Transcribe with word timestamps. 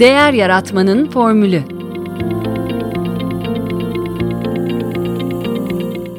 Değer 0.00 0.32
Yaratmanın 0.32 1.10
Formülü 1.10 1.62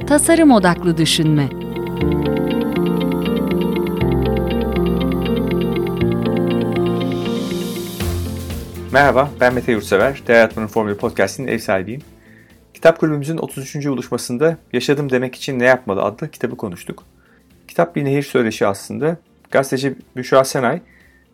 Tasarım 0.08 0.52
Odaklı 0.52 0.98
Düşünme 0.98 1.50
Merhaba, 8.92 9.32
ben 9.40 9.54
Mete 9.54 9.72
Yurtsever. 9.72 10.22
Değer 10.28 10.38
Yaratmanın 10.38 10.68
Formülü 10.68 10.98
Podcast'inin 10.98 11.48
ev 11.48 11.60
sahibiyim. 11.60 12.02
Kitap 12.74 13.00
kulübümüzün 13.00 13.38
33. 13.38 13.76
buluşmasında 13.86 14.58
Yaşadım 14.74 15.10
Demek 15.10 15.36
için 15.36 15.60
Ne 15.60 15.66
Yapmalı 15.66 16.02
adlı 16.02 16.32
kitabı 16.32 16.58
konuştuk. 16.58 17.04
Kitap 17.68 17.96
bir 17.96 18.06
nehir 18.06 18.24
söyleşi 18.24 18.68
aslında. 18.68 19.18
Gazeteci 19.52 19.96
Büşra 20.16 20.44
Senay, 20.44 20.82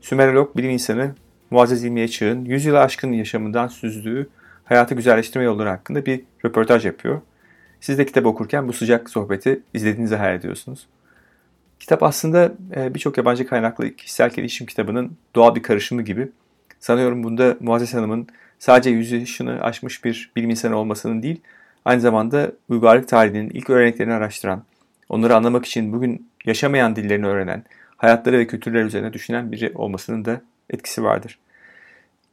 Sümerolog 0.01 0.57
bilim 0.57 0.69
insanı 0.69 1.15
Muazzez 1.51 1.83
İlmiye 1.83 2.07
Çığ'ın 2.07 2.45
100 2.45 2.65
yılı 2.65 2.79
aşkın 2.79 3.11
yaşamından 3.11 3.67
süzdüğü 3.67 4.29
hayatı 4.63 4.95
güzelleştirme 4.95 5.45
yolları 5.45 5.69
hakkında 5.69 6.05
bir 6.05 6.21
röportaj 6.45 6.85
yapıyor. 6.85 7.21
Siz 7.79 7.97
de 7.97 8.05
kitap 8.05 8.25
okurken 8.25 8.67
bu 8.67 8.73
sıcak 8.73 9.09
sohbeti 9.09 9.63
izlediğinizi 9.73 10.15
hayal 10.15 10.35
ediyorsunuz. 10.35 10.87
Kitap 11.79 12.03
aslında 12.03 12.51
e, 12.75 12.93
birçok 12.93 13.17
yabancı 13.17 13.47
kaynaklı 13.47 13.95
kişisel 13.95 14.29
gelişim 14.29 14.67
kitabının 14.67 15.17
doğal 15.35 15.55
bir 15.55 15.63
karışımı 15.63 16.01
gibi. 16.01 16.29
Sanıyorum 16.79 17.23
bunda 17.23 17.57
Muazzez 17.59 17.93
Hanım'ın 17.93 18.27
sadece 18.59 18.89
100 18.89 19.11
yaşını 19.11 19.61
aşmış 19.61 20.05
bir 20.05 20.31
bilim 20.35 20.49
insanı 20.49 20.75
olmasının 20.75 21.23
değil, 21.23 21.41
aynı 21.85 22.01
zamanda 22.01 22.51
uygarlık 22.69 23.07
tarihinin 23.07 23.49
ilk 23.49 23.69
örneklerini 23.69 24.13
araştıran, 24.13 24.63
onları 25.09 25.35
anlamak 25.35 25.65
için 25.65 25.93
bugün 25.93 26.29
yaşamayan 26.45 26.95
dillerini 26.95 27.27
öğrenen, 27.27 27.63
hayatları 27.97 28.39
ve 28.39 28.47
kültürler 28.47 28.83
üzerine 28.83 29.13
düşünen 29.13 29.51
biri 29.51 29.71
olmasının 29.75 30.25
da 30.25 30.41
etkisi 30.71 31.03
vardır. 31.03 31.39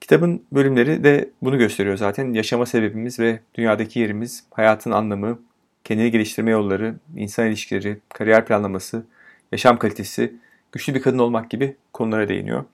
Kitabın 0.00 0.42
bölümleri 0.52 1.04
de 1.04 1.30
bunu 1.42 1.58
gösteriyor 1.58 1.96
zaten. 1.96 2.32
Yaşama 2.32 2.66
sebebimiz 2.66 3.20
ve 3.20 3.40
dünyadaki 3.54 4.00
yerimiz, 4.00 4.44
hayatın 4.50 4.90
anlamı, 4.90 5.38
kendini 5.84 6.10
geliştirme 6.10 6.50
yolları, 6.50 6.94
insan 7.16 7.46
ilişkileri, 7.46 7.98
kariyer 8.08 8.46
planlaması, 8.46 9.04
yaşam 9.52 9.78
kalitesi, 9.78 10.34
güçlü 10.72 10.94
bir 10.94 11.02
kadın 11.02 11.18
olmak 11.18 11.50
gibi 11.50 11.76
konulara 11.92 12.28
değiniyor. 12.28 12.64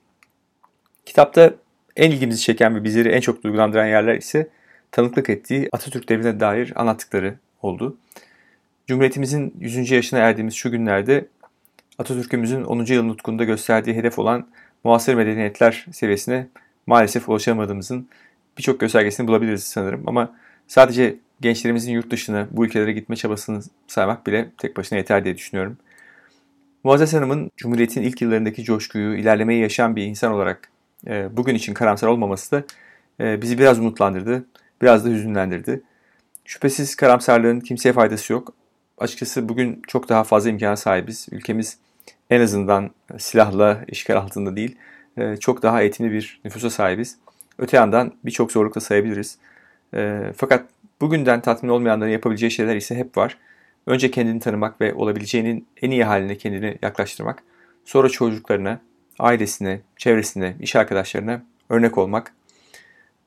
Kitapta 1.07 1.55
en 1.97 2.11
ilgimizi 2.11 2.43
çeken 2.43 2.77
ve 2.77 2.85
bizleri 2.85 3.09
en 3.09 3.21
çok 3.21 3.45
duygulandıran 3.45 3.87
yerler 3.87 4.15
ise 4.15 4.49
tanıklık 4.93 5.31
ettiği 5.31 5.69
Atatürk 5.73 6.09
devrine 6.09 6.41
dair 6.41 6.73
anlattıkları 6.77 7.35
oldu. 7.63 7.97
Cumhuriyetimizin 8.87 9.55
100. 9.61 9.91
yaşına 9.91 10.21
erdiğimiz 10.21 10.55
şu 10.55 10.71
günlerde 10.71 11.27
Atatürk'ümüzün 11.99 12.65
10. 12.65 12.85
yıl 12.85 13.03
nutkunda 13.03 13.45
gösterdiği 13.45 13.95
hedef 13.95 14.19
olan 14.19 14.49
muasır 14.85 15.15
medeniyetler 15.15 15.87
seviyesine 15.93 16.47
maalesef 16.87 17.29
ulaşamadığımızın 17.29 18.09
birçok 18.59 18.81
göstergesini 18.81 19.29
bulabiliriz 19.29 19.65
sanırım. 19.65 20.03
Ama 20.07 20.37
sadece 20.69 21.17
gençlerimizin 21.41 21.93
yurt 21.93 22.11
dışına, 22.11 22.49
bu 22.51 22.67
ülkelere 22.67 22.93
gitme 22.93 23.17
çabasını 23.17 23.61
saymak 23.87 24.27
bile 24.27 24.51
tek 24.59 24.77
başına 24.77 24.99
yeter 24.99 25.25
diye 25.25 25.37
düşünüyorum. 25.37 25.77
Muazzez 26.85 27.15
Hanım'ın 27.15 27.51
Cumhuriyet'in 27.57 28.03
ilk 28.03 28.23
yıllarındaki 28.23 28.65
coşkuyu, 28.65 29.17
ilerlemeyi 29.17 29.63
yaşayan 29.63 29.97
bir 29.97 30.05
insan 30.05 30.33
olarak 30.33 30.69
e, 31.07 31.37
bugün 31.37 31.55
için 31.55 31.75
karamsar 31.75 32.09
olmaması 32.09 32.51
da 32.53 32.65
e, 33.21 33.43
bizi 33.43 33.59
biraz 33.59 33.79
umutlandırdı, 33.79 34.45
biraz 34.83 35.05
da 35.05 35.09
hüzünlendirdi. 35.09 35.83
Şüphesiz 36.45 36.95
karamsarlığın 36.97 37.61
kimseye 37.61 37.93
faydası 37.93 38.33
yok. 38.33 38.53
Açıkçası 38.99 39.49
bugün 39.49 39.83
çok 39.89 40.09
daha 40.09 40.25
fazla 40.25 40.51
imkana 40.51 40.77
sahibiz. 40.77 41.27
Ülkemiz 41.31 41.79
en 42.31 42.41
azından 42.41 42.91
silahla 43.19 43.85
işgal 43.89 44.17
altında 44.17 44.57
değil, 44.57 44.77
e, 45.17 45.37
çok 45.37 45.63
daha 45.63 45.83
eğitimli 45.83 46.13
bir 46.13 46.41
nüfusa 46.45 46.71
sahibiz. 46.71 47.19
Öte 47.59 47.77
yandan 47.77 48.13
birçok 48.25 48.53
zorluk 48.53 48.75
da 48.75 48.81
sayabiliriz. 48.81 49.39
E, 49.95 50.33
fakat 50.37 50.67
bugünden 51.01 51.41
tatmin 51.41 51.71
olmayanların 51.71 52.11
yapabileceği 52.11 52.51
şeyler 52.51 52.77
ise 52.77 52.95
hep 52.95 53.17
var. 53.17 53.39
Önce 53.87 54.11
kendini 54.11 54.41
tanımak 54.41 54.81
ve 54.81 54.95
olabileceğinin 54.95 55.67
en 55.83 55.91
iyi 55.91 56.05
haline 56.05 56.37
kendini 56.39 56.79
yaklaştırmak. 56.83 57.43
Sonra 57.85 58.09
çocuklarına, 58.09 58.81
ailesine, 59.19 59.81
çevresine, 59.97 60.57
iş 60.61 60.77
arkadaşlarına 60.77 61.43
örnek 61.69 61.99
olmak. 61.99 62.35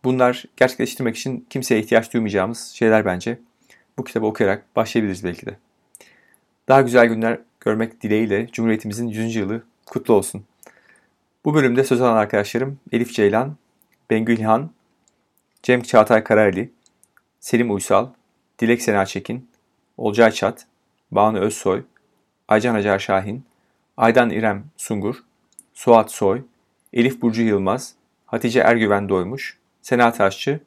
Bunlar 0.03 0.45
gerçekleştirmek 0.57 1.16
için 1.16 1.47
kimseye 1.50 1.79
ihtiyaç 1.81 2.13
duymayacağımız 2.13 2.67
şeyler 2.67 3.05
bence. 3.05 3.39
Bu 3.97 4.03
kitabı 4.03 4.25
okuyarak 4.25 4.75
başlayabiliriz 4.75 5.23
belki 5.23 5.45
de. 5.45 5.57
Daha 6.67 6.81
güzel 6.81 7.07
günler 7.07 7.39
görmek 7.59 8.01
dileğiyle 8.01 8.47
Cumhuriyetimizin 8.47 9.07
100. 9.07 9.35
yılı 9.35 9.63
kutlu 9.85 10.13
olsun. 10.13 10.45
Bu 11.45 11.53
bölümde 11.53 11.84
söz 11.84 12.01
alan 12.01 12.18
arkadaşlarım 12.18 12.79
Elif 12.91 13.13
Ceylan, 13.13 13.56
Bengül 14.09 14.38
İlhan, 14.38 14.72
Cem 15.63 15.81
Çağatay 15.81 16.23
Karayeli, 16.23 16.72
Selim 17.40 17.73
Uysal, 17.73 18.07
Dilek 18.59 18.81
Sena 18.81 19.06
Çekin, 19.06 19.50
Olcay 19.97 20.31
Çat, 20.31 20.66
Banu 21.12 21.40
Özsoy, 21.40 21.84
Aycan 22.47 22.75
Acar 22.75 23.00
Şahin, 23.00 23.45
Aydan 23.97 24.29
İrem 24.29 24.66
Sungur, 24.78 25.16
Suat 25.74 26.12
Soy, 26.12 26.41
Elif 26.94 27.22
Burcu 27.22 27.41
Yılmaz, 27.41 27.94
Hatice 28.25 28.59
Ergüven 28.59 29.09
Doymuş, 29.09 29.57
Sena 29.81 30.12
Taşçı, 30.12 30.59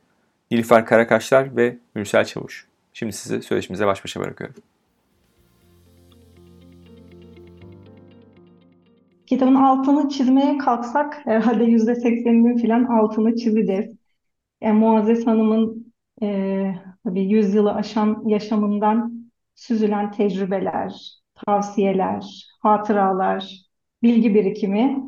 Nilüfer 0.51 0.87
Karakaşlar 0.87 1.57
ve 1.57 1.77
Mürsel 1.95 2.25
Çavuş. 2.25 2.67
Şimdi 2.93 3.13
sizi 3.13 3.43
söyleşimize 3.43 3.87
baş 3.87 4.05
başa 4.05 4.21
bırakıyorum. 4.21 4.57
Kitabın 9.31 9.55
altını 9.55 10.09
çizmeye 10.09 10.59
kalksak 10.59 11.21
herhalde 11.27 11.65
yüzde 11.65 11.95
sekseninin 11.95 12.57
falan 12.57 12.85
altını 12.85 13.37
çizeceğiz. 13.37 13.97
Yani 14.61 14.79
Muazzez 14.79 15.27
Hanım'ın 15.27 15.93
e, 16.23 16.75
tabii 17.05 17.25
yüzyılı 17.25 17.75
aşan 17.75 18.23
yaşamından 18.27 19.31
süzülen 19.55 20.11
tecrübeler, 20.13 21.13
tavsiyeler, 21.35 22.47
hatıralar, 22.61 23.67
bilgi 24.03 24.35
birikimi 24.35 25.03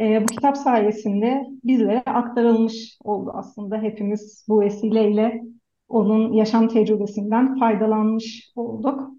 e, 0.00 0.22
bu 0.22 0.26
kitap 0.26 0.56
sayesinde 0.56 1.46
bizlere 1.64 2.02
aktarılmış 2.06 2.98
oldu 3.04 3.32
aslında. 3.34 3.82
Hepimiz 3.82 4.44
bu 4.48 4.60
vesileyle 4.60 5.42
onun 5.88 6.32
yaşam 6.32 6.68
tecrübesinden 6.68 7.58
faydalanmış 7.58 8.52
olduk. 8.54 9.10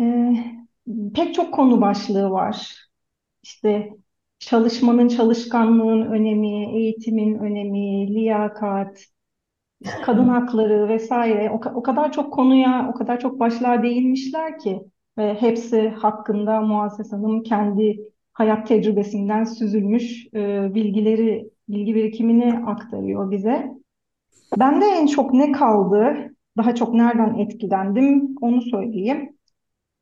E, 0.00 0.34
pek 1.14 1.34
çok 1.34 1.54
konu 1.54 1.80
başlığı 1.80 2.30
var 2.30 2.87
işte 3.42 3.90
çalışmanın, 4.38 5.08
çalışkanlığın 5.08 6.02
önemi, 6.02 6.76
eğitimin 6.78 7.38
önemi, 7.38 8.14
liyakat, 8.14 9.04
kadın 10.04 10.28
hakları 10.28 10.88
vesaire 10.88 11.50
o, 11.50 11.60
o 11.74 11.82
kadar 11.82 12.12
çok 12.12 12.32
konuya, 12.32 12.90
o 12.94 12.98
kadar 12.98 13.20
çok 13.20 13.40
başlığa 13.40 13.82
değinmişler 13.82 14.58
ki 14.58 14.80
ve 15.18 15.34
hepsi 15.34 15.88
hakkında 15.88 16.60
Muazzez 16.60 17.12
Hanım 17.12 17.42
kendi 17.42 18.00
hayat 18.32 18.68
tecrübesinden 18.68 19.44
süzülmüş 19.44 20.26
e, 20.34 20.74
bilgileri, 20.74 21.50
bilgi 21.68 21.94
birikimini 21.94 22.58
aktarıyor 22.66 23.30
bize. 23.30 23.78
Ben 24.58 24.80
de 24.80 24.84
en 24.86 25.06
çok 25.06 25.34
ne 25.34 25.52
kaldı, 25.52 26.30
daha 26.56 26.74
çok 26.74 26.94
nereden 26.94 27.38
etkilendim 27.38 28.36
onu 28.40 28.62
söyleyeyim. 28.62 29.36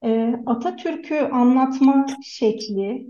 E, 0.04 0.36
Atatürk'ü 0.46 1.16
anlatma 1.16 2.06
şekli, 2.24 3.06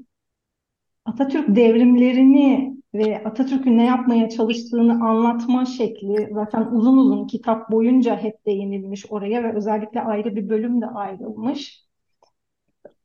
Atatürk 1.07 1.57
devrimlerini 1.57 2.77
ve 2.95 3.25
Atatürk'ün 3.25 3.79
ne 3.79 3.85
yapmaya 3.85 4.29
çalıştığını 4.29 4.93
anlatma 4.93 5.65
şekli 5.65 6.29
zaten 6.33 6.67
uzun 6.67 6.99
uzun 6.99 7.27
kitap 7.27 7.71
boyunca 7.71 8.17
hep 8.17 8.47
değinilmiş 8.47 9.07
oraya 9.09 9.43
ve 9.45 9.53
özellikle 9.57 10.01
ayrı 10.01 10.37
bir 10.37 10.49
bölüm 10.49 10.81
de 10.81 10.87
ayrılmış. 10.87 11.87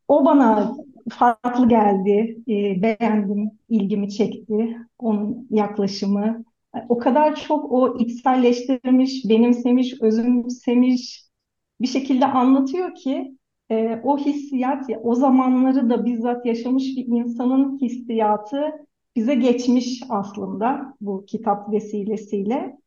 O 0.07 0.25
bana 0.25 0.75
farklı 1.09 1.69
geldi, 1.69 2.37
e, 2.47 2.81
beğendim, 2.81 3.51
ilgimi 3.69 4.09
çekti 4.09 4.77
onun 4.99 5.47
yaklaşımı. 5.51 6.43
O 6.89 6.97
kadar 6.97 7.35
çok 7.35 7.71
o 7.71 7.97
içselleştirmiş, 7.97 9.25
benimsemiş, 9.29 10.01
özümsemiş 10.01 11.23
bir 11.81 11.87
şekilde 11.87 12.25
anlatıyor 12.25 12.95
ki 12.95 13.37
e, 13.71 14.01
o 14.03 14.17
hissiyat, 14.17 14.85
o 15.03 15.15
zamanları 15.15 15.89
da 15.89 16.05
bizzat 16.05 16.45
yaşamış 16.45 16.83
bir 16.83 17.05
insanın 17.07 17.77
hissiyatı 17.81 18.71
bize 19.15 19.35
geçmiş 19.35 20.03
aslında 20.09 20.95
bu 21.01 21.25
kitap 21.25 21.71
vesilesiyle. 21.71 22.77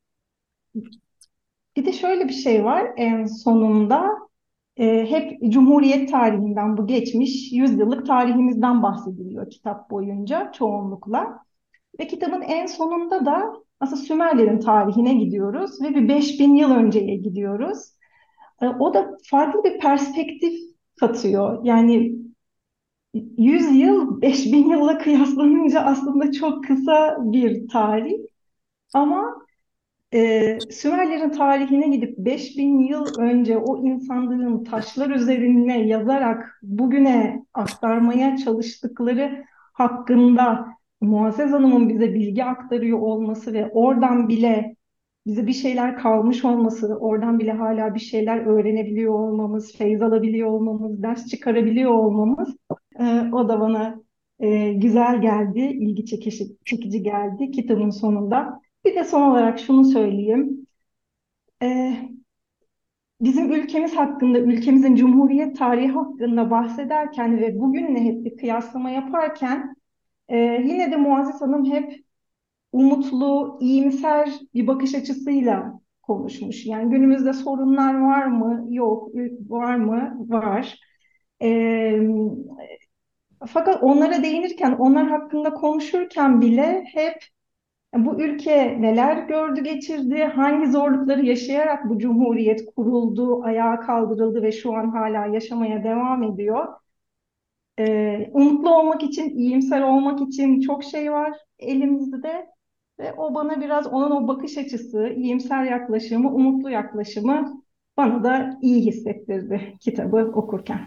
Bir 1.77 1.87
de 1.87 1.93
şöyle 1.93 2.29
bir 2.29 2.33
şey 2.33 2.65
var 2.65 2.93
en 2.97 3.25
sonunda 3.25 4.11
e, 4.77 5.11
hep 5.11 5.53
Cumhuriyet 5.53 6.11
tarihinden 6.11 6.77
bu 6.77 6.87
geçmiş 6.87 7.53
yüzyıllık 7.53 8.07
tarihimizden 8.07 8.83
bahsediliyor 8.83 9.51
kitap 9.51 9.91
boyunca 9.91 10.53
çoğunlukla. 10.53 11.45
Ve 12.01 12.07
kitabın 12.07 12.43
en 12.43 12.67
sonunda 12.67 13.27
da 13.27 13.53
aslında 13.81 14.03
Sümerlerin 14.03 14.61
tarihine 14.61 15.15
gidiyoruz 15.15 15.83
ve 15.83 15.95
bir 15.95 16.09
5000 16.09 16.55
yıl 16.55 16.71
önceye 16.71 17.17
gidiyoruz. 17.17 17.79
E, 18.63 18.67
o 18.67 18.95
da 18.95 19.17
farklı 19.31 19.65
bir 19.65 19.79
perspektif 19.79 20.74
katıyor. 21.01 21.65
Yani 21.65 22.13
100 23.39 23.77
yıl 23.77 24.23
5000 24.23 24.71
yılla 24.71 24.99
kıyaslanınca 25.05 25.81
aslında 25.81 26.33
çok 26.33 26.65
kısa 26.65 27.17
bir 27.21 27.69
tarih. 27.69 28.15
Ama 28.95 29.45
e, 30.15 30.59
Sümerlerin 30.71 31.31
tarihine 31.31 31.89
gidip 31.89 32.19
5000 32.19 32.79
yıl 32.79 33.07
önce 33.19 33.59
o 33.59 33.85
insanların 33.87 34.65
taşlar 34.65 35.11
üzerine 35.11 35.87
yazarak 35.87 36.59
bugüne 36.63 37.45
aktarmaya 37.55 38.37
çalıştıkları 38.37 39.45
hakkında 39.73 40.67
Muazzez 41.01 41.53
Hanım'ın 41.53 41.89
bize 41.89 42.15
bilgi 42.15 42.45
aktarıyor 42.45 42.99
olması 42.99 43.53
ve 43.53 43.71
oradan 43.73 44.29
bile 44.29 44.77
bize 45.27 45.47
bir 45.47 45.53
şeyler 45.53 45.97
kalmış 45.99 46.45
olması, 46.45 46.87
oradan 46.87 47.39
bile 47.39 47.53
hala 47.53 47.95
bir 47.95 48.01
şeyler 48.01 48.47
öğrenebiliyor 48.47 49.15
olmamız, 49.15 49.77
feyz 49.79 50.03
alabiliyor 50.03 50.49
olmamız, 50.49 51.03
ders 51.03 51.27
çıkarabiliyor 51.27 51.91
olmamız 51.91 52.57
e, 53.01 53.05
o 53.33 53.49
da 53.49 53.61
bana 53.61 54.01
e, 54.41 54.73
güzel 54.73 55.21
geldi, 55.21 55.61
ilgi 55.61 56.07
çekici, 56.07 56.57
çekici 56.65 57.03
geldi 57.03 57.51
kitabın 57.51 57.91
sonunda. 57.91 58.61
Bir 58.85 58.95
de 58.95 59.05
son 59.05 59.23
olarak 59.23 59.59
şunu 59.61 59.85
söyleyeyim. 59.85 60.67
E, 61.63 61.97
bizim 63.21 63.53
ülkemiz 63.53 63.97
hakkında, 63.97 64.39
ülkemizin 64.39 64.97
Cumhuriyet 64.97 65.57
tarihi 65.59 65.89
hakkında 65.89 66.51
bahsederken 66.51 67.41
ve 67.41 67.61
bugünle 67.61 68.01
hep 68.01 68.25
bir 68.25 68.37
kıyaslama 68.37 68.91
yaparken 68.91 69.75
e, 70.29 70.39
yine 70.39 70.93
de 70.93 70.97
Muazzez 70.97 71.41
Hanım 71.41 71.65
hep 71.65 72.04
umutlu, 72.75 73.59
iyimser 73.61 74.31
bir 74.55 74.67
bakış 74.67 74.95
açısıyla 74.95 75.81
konuşmuş. 76.03 76.67
Yani 76.67 76.91
günümüzde 76.91 77.33
sorunlar 77.33 77.95
var 78.01 78.27
mı? 78.27 78.67
Yok. 78.71 79.09
Var 79.49 79.77
mı? 79.77 80.17
Var. 80.29 80.79
E, 81.43 81.49
fakat 83.47 83.83
onlara 83.83 84.23
değinirken, 84.23 84.73
onlar 84.73 85.09
hakkında 85.09 85.55
konuşurken 85.55 86.41
bile 86.41 86.85
hep 86.95 87.15
bu 87.97 88.23
ülke 88.23 88.83
neler 88.83 89.17
gördü 89.29 89.65
geçirdi, 89.65 90.25
hangi 90.25 90.73
zorlukları 90.73 91.27
yaşayarak 91.27 91.89
bu 91.91 91.99
cumhuriyet 91.99 92.67
kuruldu, 92.77 93.43
ayağa 93.45 93.81
kaldırıldı 93.81 94.43
ve 94.43 94.53
şu 94.53 94.75
an 94.75 94.91
hala 94.91 95.27
yaşamaya 95.27 95.85
devam 95.85 96.23
ediyor. 96.23 96.69
Ee, 97.79 98.31
umutlu 98.33 98.77
olmak 98.79 99.03
için, 99.03 99.31
iyimser 99.39 99.83
olmak 99.83 100.21
için 100.21 100.61
çok 100.61 100.85
şey 100.85 101.13
var 101.13 101.33
elimizde 101.59 102.47
ve 102.99 103.13
o 103.13 103.35
bana 103.35 103.61
biraz 103.61 103.87
onun 103.87 104.11
o 104.11 104.29
bakış 104.29 104.59
açısı, 104.59 105.09
iyimser 105.09 105.65
yaklaşımı, 105.65 106.35
umutlu 106.35 106.71
yaklaşımı 106.71 107.63
bana 107.97 108.25
da 108.25 108.59
iyi 108.63 108.87
hissettirdi 108.87 109.75
kitabı 109.81 110.17
okurken. 110.17 110.81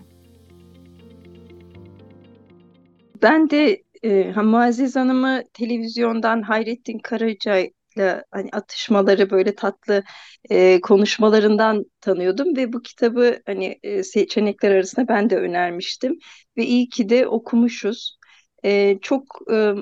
Ben 3.21 3.49
de 3.49 3.83
e, 4.03 4.31
Muazzez 4.31 4.95
Hanım'ı 4.95 5.43
televizyondan 5.53 6.41
Hayrettin 6.41 6.99
Karaca'yla 6.99 8.23
hani 8.31 8.49
atışmaları 8.51 9.29
böyle 9.29 9.55
tatlı 9.55 10.03
e, 10.49 10.81
konuşmalarından 10.81 11.85
tanıyordum 12.01 12.55
ve 12.55 12.73
bu 12.73 12.81
kitabı 12.81 13.39
hani 13.45 13.79
e, 13.83 14.03
seçenekler 14.03 14.71
arasında 14.71 15.07
ben 15.07 15.29
de 15.29 15.37
önermiştim 15.37 16.19
ve 16.57 16.65
iyi 16.65 16.89
ki 16.89 17.09
de 17.09 17.27
okumuşuz. 17.27 18.17
E, 18.63 18.99
çok 19.01 19.23
e, 19.51 19.73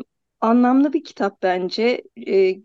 anlamlı 0.41 0.93
bir 0.93 1.03
kitap 1.03 1.41
bence. 1.43 2.03
E, 2.27 2.55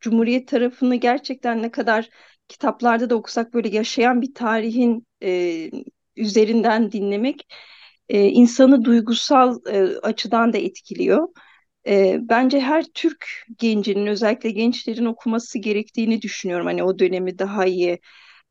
Cumhuriyet 0.00 0.48
tarafını 0.48 0.96
gerçekten 0.96 1.62
ne 1.62 1.70
kadar 1.70 2.08
kitaplarda 2.48 3.10
da 3.10 3.16
okusak 3.16 3.54
böyle 3.54 3.68
yaşayan 3.68 4.22
bir 4.22 4.34
tarihin 4.34 5.06
e, 5.22 5.70
üzerinden 6.16 6.92
dinlemek 6.92 7.46
e, 8.08 8.24
insanı 8.28 8.84
duygusal 8.84 9.58
e, 9.66 9.98
açıdan 10.02 10.52
da 10.52 10.58
etkiliyor. 10.58 11.28
E, 11.86 12.18
bence 12.20 12.60
her 12.60 12.84
Türk 12.94 13.26
gencinin 13.58 14.06
özellikle 14.06 14.50
gençlerin 14.50 15.04
okuması 15.04 15.58
gerektiğini 15.58 16.22
düşünüyorum. 16.22 16.66
Hani 16.66 16.84
o 16.84 16.98
dönemi 16.98 17.38
daha 17.38 17.66
iyi 17.66 17.98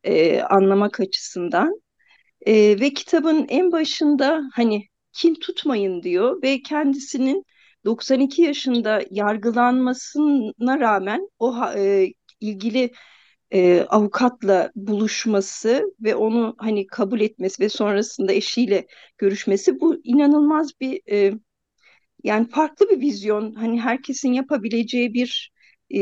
e, 0.03 0.41
anlamak 0.41 1.00
açısından. 1.00 1.81
E, 2.47 2.53
ve 2.79 2.94
kitabın 2.94 3.45
en 3.50 3.71
başında 3.71 4.44
hani 4.53 4.88
kin 5.13 5.35
tutmayın 5.35 6.03
diyor 6.03 6.41
ve 6.44 6.62
kendisinin 6.62 7.44
92 7.88 8.42
yaşında 8.42 9.04
yargılanmasına 9.12 10.80
rağmen 10.80 11.30
o 11.39 11.56
e, 11.78 12.07
ilgili 12.42 12.92
e, 13.51 13.81
avukatla 13.81 14.72
buluşması 14.75 15.84
ve 16.01 16.16
onu 16.16 16.56
hani 16.57 16.88
kabul 16.88 17.22
etmesi 17.22 17.63
ve 17.63 17.69
sonrasında 17.69 18.34
eşiyle 18.34 18.88
görüşmesi 19.18 19.80
bu 19.81 20.01
inanılmaz 20.04 20.72
bir 20.81 21.01
e, 21.12 21.34
yani 22.24 22.50
farklı 22.50 22.89
bir 22.89 23.00
vizyon 23.01 23.54
hani 23.54 23.81
herkesin 23.81 24.34
yapabileceği 24.34 25.13
bir 25.13 25.51
e, 25.95 26.00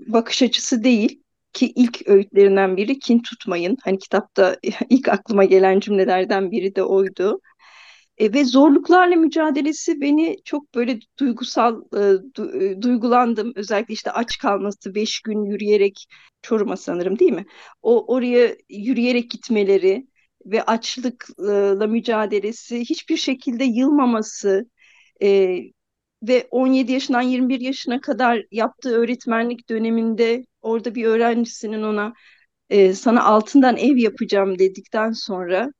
bakış 0.00 0.42
açısı 0.42 0.84
değil 0.84 1.22
ki 1.52 1.72
ilk 1.76 2.08
öğütlerinden 2.08 2.76
biri 2.76 2.98
kin 2.98 3.18
tutmayın 3.22 3.76
hani 3.84 3.98
kitapta 3.98 4.56
ilk 4.90 5.08
aklıma 5.08 5.44
gelen 5.44 5.80
cümlelerden 5.80 6.50
biri 6.50 6.74
de 6.76 6.82
oydu. 6.84 7.40
E, 8.18 8.32
ve 8.32 8.44
zorluklarla 8.44 9.16
mücadelesi 9.16 10.00
beni 10.00 10.36
çok 10.44 10.74
böyle 10.74 10.98
duygusal 11.18 11.82
e, 11.96 11.98
du, 12.36 12.62
e, 12.62 12.82
duygulandım. 12.82 13.52
Özellikle 13.56 13.94
işte 13.94 14.10
aç 14.10 14.38
kalması, 14.38 14.94
beş 14.94 15.20
gün 15.20 15.44
yürüyerek 15.44 16.06
Çorum'a 16.42 16.76
sanırım 16.76 17.18
değil 17.18 17.32
mi? 17.32 17.46
O 17.82 18.14
oraya 18.14 18.56
yürüyerek 18.68 19.30
gitmeleri 19.30 20.06
ve 20.46 20.62
açlıkla 20.62 21.86
mücadelesi, 21.86 22.80
hiçbir 22.80 23.16
şekilde 23.16 23.64
yılmaması 23.64 24.70
e, 25.22 25.58
ve 26.22 26.48
17 26.50 26.92
yaşından 26.92 27.22
21 27.22 27.60
yaşına 27.60 28.00
kadar 28.00 28.42
yaptığı 28.50 28.96
öğretmenlik 28.96 29.68
döneminde 29.68 30.44
orada 30.62 30.94
bir 30.94 31.04
öğrencisinin 31.04 31.82
ona 31.82 32.12
e, 32.70 32.94
sana 32.94 33.24
altından 33.24 33.76
ev 33.76 33.96
yapacağım 33.96 34.58
dedikten 34.58 35.12
sonra 35.12 35.70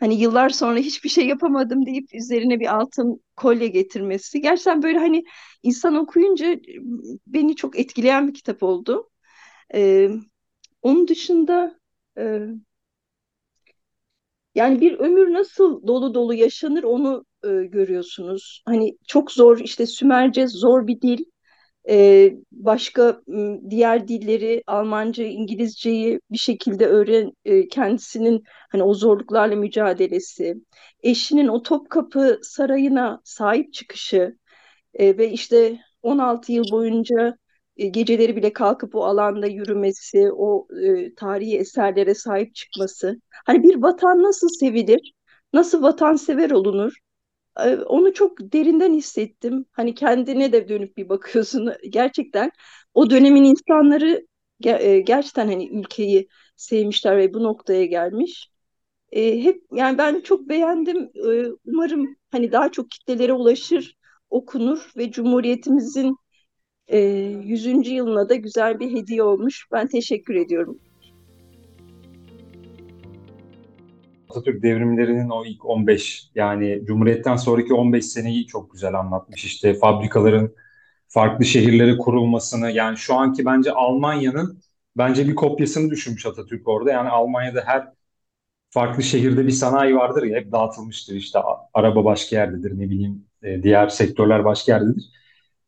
hani 0.00 0.20
yıllar 0.20 0.48
sonra 0.50 0.78
hiçbir 0.78 1.08
şey 1.08 1.26
yapamadım 1.26 1.86
deyip 1.86 2.14
üzerine 2.14 2.60
bir 2.60 2.74
altın 2.76 3.20
kolye 3.36 3.68
getirmesi. 3.68 4.40
Gerçekten 4.40 4.82
böyle 4.82 4.98
hani 4.98 5.24
insan 5.62 5.94
okuyunca 5.96 6.56
beni 7.26 7.56
çok 7.56 7.78
etkileyen 7.78 8.28
bir 8.28 8.34
kitap 8.34 8.62
oldu. 8.62 9.10
Ee, 9.74 10.10
onun 10.82 11.08
dışında 11.08 11.80
e, 12.18 12.40
yani 14.54 14.80
bir 14.80 14.98
ömür 14.98 15.32
nasıl 15.32 15.86
dolu 15.86 16.14
dolu 16.14 16.34
yaşanır 16.34 16.82
onu 16.82 17.24
e, 17.44 17.48
görüyorsunuz. 17.48 18.62
Hani 18.66 18.98
çok 19.08 19.32
zor 19.32 19.58
işte 19.58 19.86
Sümerce 19.86 20.46
zor 20.46 20.86
bir 20.86 21.00
dil 21.00 21.24
e, 21.88 22.30
başka 22.52 23.22
diğer 23.70 24.08
dilleri 24.08 24.62
Almanca, 24.66 25.24
İngilizceyi 25.24 26.20
bir 26.30 26.38
şekilde 26.38 26.86
öğren 26.86 27.32
e, 27.44 27.68
kendisinin 27.68 28.44
hani 28.70 28.82
o 28.82 28.94
zorluklarla 28.94 29.56
mücadelesi, 29.56 30.54
eşinin 31.02 31.48
o 31.48 31.62
Topkapı 31.62 32.40
Sarayı'na 32.42 33.20
sahip 33.24 33.72
çıkışı 33.72 34.36
e, 34.94 35.18
ve 35.18 35.30
işte 35.30 35.78
16 36.02 36.52
yıl 36.52 36.64
boyunca 36.72 37.38
e, 37.76 37.88
geceleri 37.88 38.36
bile 38.36 38.52
kalkıp 38.52 38.94
o 38.94 39.04
alanda 39.04 39.46
yürümesi, 39.46 40.32
o 40.32 40.68
e, 40.84 41.14
tarihi 41.14 41.58
eserlere 41.58 42.14
sahip 42.14 42.54
çıkması. 42.54 43.20
Hani 43.46 43.62
bir 43.62 43.82
vatan 43.82 44.22
nasıl 44.22 44.48
sevilir? 44.48 45.12
Nasıl 45.52 45.82
vatansever 45.82 46.50
olunur? 46.50 46.92
Ee, 47.58 47.76
onu 47.76 48.12
çok 48.14 48.38
derinden 48.40 48.94
hissettim. 48.94 49.66
Hani 49.72 49.94
kendine 49.94 50.52
de 50.52 50.68
dönüp 50.68 50.96
bir 50.96 51.08
bakıyorsun. 51.08 51.72
Gerçekten 51.90 52.50
o 52.94 53.10
dönemin 53.10 53.44
insanları 53.44 54.26
e, 54.64 55.00
gerçekten 55.00 55.46
hani 55.48 55.68
ülkeyi 55.68 56.28
sevmişler 56.56 57.16
ve 57.18 57.34
bu 57.34 57.42
noktaya 57.42 57.84
gelmiş. 57.86 58.48
E, 59.12 59.44
hep 59.44 59.62
yani 59.72 59.98
ben 59.98 60.20
çok 60.20 60.48
beğendim. 60.48 60.98
E, 61.30 61.46
umarım 61.66 62.16
hani 62.30 62.52
daha 62.52 62.72
çok 62.72 62.90
kitlelere 62.90 63.32
ulaşır, 63.32 63.96
okunur 64.30 64.92
ve 64.96 65.10
Cumhuriyetimizin 65.12 66.16
e, 66.88 66.98
100. 67.44 67.94
yılına 67.94 68.28
da 68.28 68.34
güzel 68.34 68.80
bir 68.80 68.92
hediye 68.92 69.22
olmuş. 69.22 69.66
Ben 69.72 69.88
teşekkür 69.88 70.34
ediyorum. 70.34 70.80
Atatürk 74.38 74.62
devrimlerinin 74.62 75.28
o 75.30 75.44
ilk 75.44 75.64
15 75.64 76.30
yani 76.34 76.82
Cumhuriyet'ten 76.86 77.36
sonraki 77.36 77.74
15 77.74 78.06
seneyi 78.06 78.46
çok 78.46 78.72
güzel 78.72 78.94
anlatmış. 78.94 79.44
İşte 79.44 79.74
fabrikaların 79.74 80.54
farklı 81.08 81.44
şehirlere 81.44 81.98
kurulmasını 81.98 82.70
yani 82.70 82.96
şu 82.96 83.14
anki 83.14 83.44
bence 83.46 83.72
Almanya'nın 83.72 84.62
bence 84.98 85.28
bir 85.28 85.34
kopyasını 85.34 85.90
düşünmüş 85.90 86.26
Atatürk 86.26 86.68
orada. 86.68 86.90
Yani 86.92 87.08
Almanya'da 87.08 87.62
her 87.66 87.88
farklı 88.70 89.02
şehirde 89.02 89.46
bir 89.46 89.50
sanayi 89.52 89.96
vardır 89.96 90.22
ya 90.22 90.38
hep 90.40 90.52
dağıtılmıştır 90.52 91.14
işte 91.14 91.38
araba 91.74 92.04
başka 92.04 92.36
yerdedir 92.36 92.78
ne 92.78 92.90
bileyim 92.90 93.26
e, 93.42 93.62
diğer 93.62 93.88
sektörler 93.88 94.44
başka 94.44 94.72
yerdedir. 94.72 95.04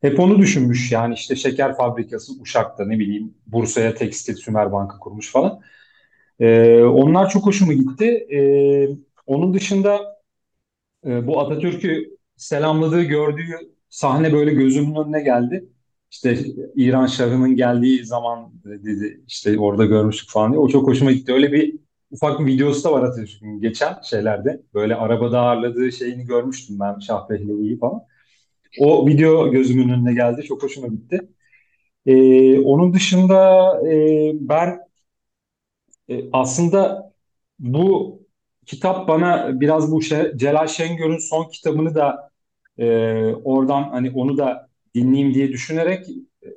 Hep 0.01 0.19
onu 0.19 0.39
düşünmüş 0.39 0.91
yani 0.91 1.13
işte 1.13 1.35
şeker 1.35 1.77
fabrikası 1.77 2.33
Uşak'ta 2.41 2.85
ne 2.85 2.99
bileyim 2.99 3.35
Bursa'ya 3.47 3.95
tekstil 3.95 4.35
Sümer 4.35 4.71
Bankı 4.71 4.99
kurmuş 4.99 5.31
falan. 5.31 5.61
Ee, 6.41 6.83
onlar 6.83 7.29
çok 7.29 7.45
hoşuma 7.45 7.73
gitti. 7.73 8.05
Ee, 8.33 8.89
onun 9.27 9.53
dışında 9.53 10.21
e, 11.05 11.27
bu 11.27 11.39
Atatürk'ü 11.39 12.17
selamladığı, 12.37 13.03
gördüğü 13.03 13.43
sahne 13.89 14.33
böyle 14.33 14.53
gözümün 14.53 14.95
önüne 14.95 15.21
geldi. 15.21 15.69
İşte 16.11 16.37
İran 16.75 17.07
Şahı'nın 17.07 17.55
geldiği 17.55 18.05
zaman 18.05 18.51
dedi 18.65 19.21
işte 19.27 19.59
orada 19.59 19.85
görmüştük 19.85 20.29
falan 20.29 20.51
diye. 20.51 20.59
O 20.59 20.67
çok 20.69 20.87
hoşuma 20.87 21.11
gitti. 21.11 21.33
Öyle 21.33 21.51
bir 21.51 21.75
ufak 22.11 22.39
bir 22.39 22.45
videosu 22.45 22.83
da 22.83 22.91
var 22.93 23.03
Atatürk'ün 23.03 23.61
geçen 23.61 24.01
şeylerde. 24.03 24.61
Böyle 24.73 24.95
arabada 24.95 25.39
ağırladığı 25.41 25.91
şeyini 25.91 26.25
görmüştüm 26.25 26.77
ben 26.79 26.99
Şah 26.99 27.27
Pehlevi'yi 27.27 27.79
falan. 27.79 28.01
O 28.79 29.07
video 29.07 29.51
gözümün 29.51 29.89
önüne 29.89 30.13
geldi. 30.13 30.43
Çok 30.43 30.63
hoşuma 30.63 30.87
gitti. 30.87 31.21
Ee, 32.05 32.59
onun 32.59 32.93
dışında 32.93 33.71
e, 33.91 34.31
ben 34.35 34.79
e, 36.11 36.29
aslında 36.33 37.11
bu 37.59 38.19
kitap 38.65 39.07
bana 39.07 39.61
biraz 39.61 39.91
bu 39.91 40.01
şey, 40.01 40.37
Celal 40.37 40.67
Şengör'ün 40.67 41.17
son 41.17 41.49
kitabını 41.49 41.95
da 41.95 42.31
e, 42.77 42.87
oradan 43.35 43.83
hani 43.83 44.11
onu 44.11 44.37
da 44.37 44.69
dinleyeyim 44.95 45.33
diye 45.33 45.49
düşünerek 45.49 46.09
e, 46.09 46.47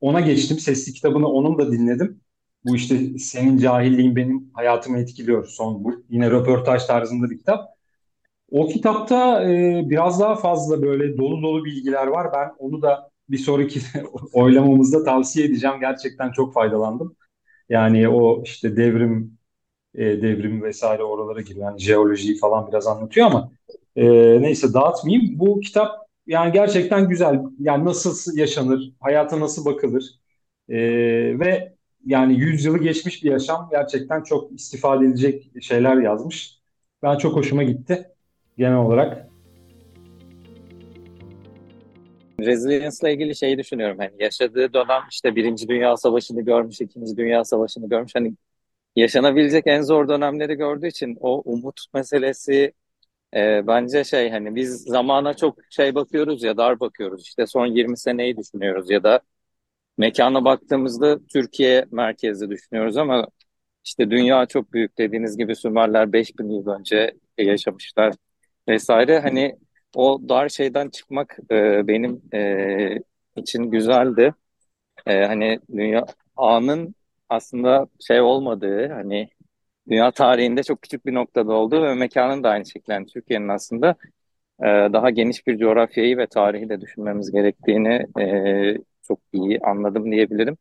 ona 0.00 0.20
geçtim. 0.20 0.58
Sesli 0.58 0.92
kitabını 0.92 1.28
onun 1.28 1.58
da 1.58 1.72
dinledim. 1.72 2.20
Bu 2.66 2.76
işte 2.76 3.18
senin 3.18 3.58
cahilliğin 3.58 4.16
benim 4.16 4.50
hayatımı 4.54 4.98
etkiliyor 4.98 5.46
son 5.46 5.84
bu. 5.84 6.04
Yine 6.10 6.30
röportaj 6.30 6.84
tarzında 6.86 7.30
bir 7.30 7.38
kitap. 7.38 7.68
O 8.50 8.68
kitapta 8.68 9.44
e, 9.50 9.82
biraz 9.90 10.20
daha 10.20 10.36
fazla 10.36 10.82
böyle 10.82 11.18
dolu 11.18 11.42
dolu 11.42 11.64
bilgiler 11.64 12.06
var. 12.06 12.28
Ben 12.32 12.50
onu 12.58 12.82
da 12.82 13.10
bir 13.28 13.38
sonraki 13.38 13.80
oylamamızda 14.32 15.04
tavsiye 15.04 15.46
edeceğim. 15.46 15.76
Gerçekten 15.80 16.32
çok 16.32 16.54
faydalandım. 16.54 17.16
Yani 17.68 18.08
o 18.08 18.42
işte 18.42 18.76
devrim 18.76 19.38
e, 19.94 20.22
devrim 20.22 20.62
vesaire 20.62 21.02
oralara 21.04 21.40
giriyor. 21.40 21.66
Yani 21.66 21.80
jeolojiyi 21.80 22.38
falan 22.38 22.68
biraz 22.68 22.86
anlatıyor 22.86 23.26
ama 23.26 23.50
e, 23.96 24.04
neyse 24.42 24.74
dağıtmayayım. 24.74 25.38
Bu 25.38 25.60
kitap 25.60 26.04
yani 26.26 26.52
gerçekten 26.52 27.08
güzel. 27.08 27.40
Yani 27.60 27.84
nasıl 27.84 28.38
yaşanır, 28.38 28.92
hayata 29.00 29.40
nasıl 29.40 29.64
bakılır 29.64 30.04
e, 30.68 30.78
ve 31.38 31.74
yani 32.06 32.34
yüzyılı 32.34 32.78
geçmiş 32.78 33.24
bir 33.24 33.30
yaşam 33.30 33.68
gerçekten 33.70 34.22
çok 34.22 34.52
istifade 34.52 35.04
edilecek 35.04 35.50
şeyler 35.62 35.96
yazmış. 35.96 36.58
Ben 37.02 37.18
çok 37.18 37.36
hoşuma 37.36 37.62
gitti 37.62 38.08
genel 38.58 38.76
olarak. 38.76 39.33
Resilience 42.46 42.96
ile 43.02 43.12
ilgili 43.14 43.36
şeyi 43.36 43.58
düşünüyorum. 43.58 43.98
Hani 43.98 44.12
yaşadığı 44.22 44.72
dönem 44.72 45.02
işte 45.10 45.36
Birinci 45.36 45.68
Dünya 45.68 45.96
Savaşı'nı 45.96 46.42
görmüş, 46.42 46.80
İkinci 46.80 47.16
Dünya 47.16 47.44
Savaşı'nı 47.44 47.88
görmüş. 47.88 48.14
Hani 48.14 48.34
yaşanabilecek 48.96 49.64
en 49.66 49.82
zor 49.82 50.08
dönemleri 50.08 50.54
gördüğü 50.54 50.86
için 50.88 51.16
o 51.20 51.42
umut 51.44 51.80
meselesi 51.94 52.72
e, 53.36 53.66
bence 53.66 54.04
şey 54.04 54.30
hani 54.30 54.54
biz 54.54 54.82
zamana 54.82 55.34
çok 55.34 55.58
şey 55.70 55.94
bakıyoruz 55.94 56.42
ya 56.42 56.56
dar 56.56 56.80
bakıyoruz. 56.80 57.22
İşte 57.22 57.46
son 57.46 57.66
20 57.66 57.98
seneyi 57.98 58.36
düşünüyoruz 58.36 58.90
ya 58.90 59.02
da 59.04 59.20
mekana 59.98 60.44
baktığımızda 60.44 61.18
Türkiye 61.26 61.86
merkezli 61.90 62.50
düşünüyoruz 62.50 62.96
ama 62.96 63.28
işte 63.84 64.10
dünya 64.10 64.46
çok 64.46 64.72
büyük 64.72 64.98
dediğiniz 64.98 65.36
gibi 65.36 65.56
Sümerler 65.56 66.12
5000 66.12 66.50
yıl 66.50 66.66
önce 66.68 67.14
yaşamışlar 67.38 68.14
vesaire. 68.68 69.20
Hani 69.20 69.56
o 69.96 70.20
dar 70.28 70.48
şeyden 70.48 70.88
çıkmak 70.90 71.38
e, 71.50 71.88
benim 71.88 72.22
e, 72.34 72.98
için 73.36 73.64
güzeldi. 73.70 74.34
E, 75.06 75.24
hani 75.26 75.60
dünya 75.76 76.06
anın 76.36 76.94
aslında 77.28 77.88
şey 78.08 78.20
olmadığı 78.20 78.88
hani 78.92 79.30
dünya 79.90 80.10
tarihinde 80.12 80.62
çok 80.62 80.82
küçük 80.82 81.06
bir 81.06 81.14
noktada 81.14 81.52
olduğu 81.54 81.82
ve 81.84 81.94
mekanın 81.94 82.44
da 82.44 82.50
aynı 82.50 82.66
şekilde 82.66 82.92
yani 82.94 83.06
Türkiye'nin 83.06 83.48
aslında 83.48 83.96
e, 84.60 84.66
daha 84.66 85.10
geniş 85.10 85.46
bir 85.46 85.58
coğrafyayı 85.58 86.18
ve 86.18 86.26
tarihi 86.26 86.68
de 86.68 86.80
düşünmemiz 86.80 87.32
gerektiğini 87.32 88.06
e, 88.20 88.78
çok 89.02 89.20
iyi 89.32 89.60
anladım 89.60 90.12
diyebilirim. 90.12 90.58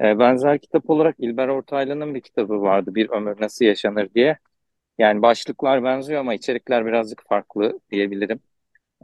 E, 0.00 0.18
benzer 0.18 0.58
kitap 0.58 0.90
olarak 0.90 1.16
İlber 1.18 1.48
Ortaylı'nın 1.48 2.14
bir 2.14 2.20
kitabı 2.20 2.62
vardı 2.62 2.94
Bir 2.94 3.10
Ömür 3.10 3.40
Nasıl 3.40 3.64
Yaşanır 3.64 4.08
diye. 4.14 4.38
Yani 4.98 5.22
başlıklar 5.22 5.84
benziyor 5.84 6.20
ama 6.20 6.34
içerikler 6.34 6.86
birazcık 6.86 7.22
farklı 7.28 7.80
diyebilirim. 7.92 8.40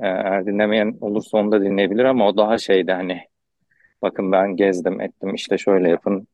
E, 0.02 0.06
eğer 0.06 0.46
dinlemeyen 0.46 0.98
olursa 1.00 1.38
onu 1.38 1.52
da 1.52 1.60
dinleyebilir 1.62 2.04
ama 2.04 2.28
o 2.28 2.36
daha 2.36 2.58
şeydi 2.58 2.92
hani 2.92 3.20
bakın 4.02 4.32
ben 4.32 4.56
gezdim 4.56 5.00
ettim 5.00 5.34
işte 5.34 5.58
şöyle 5.58 5.90
yapın 5.90 6.28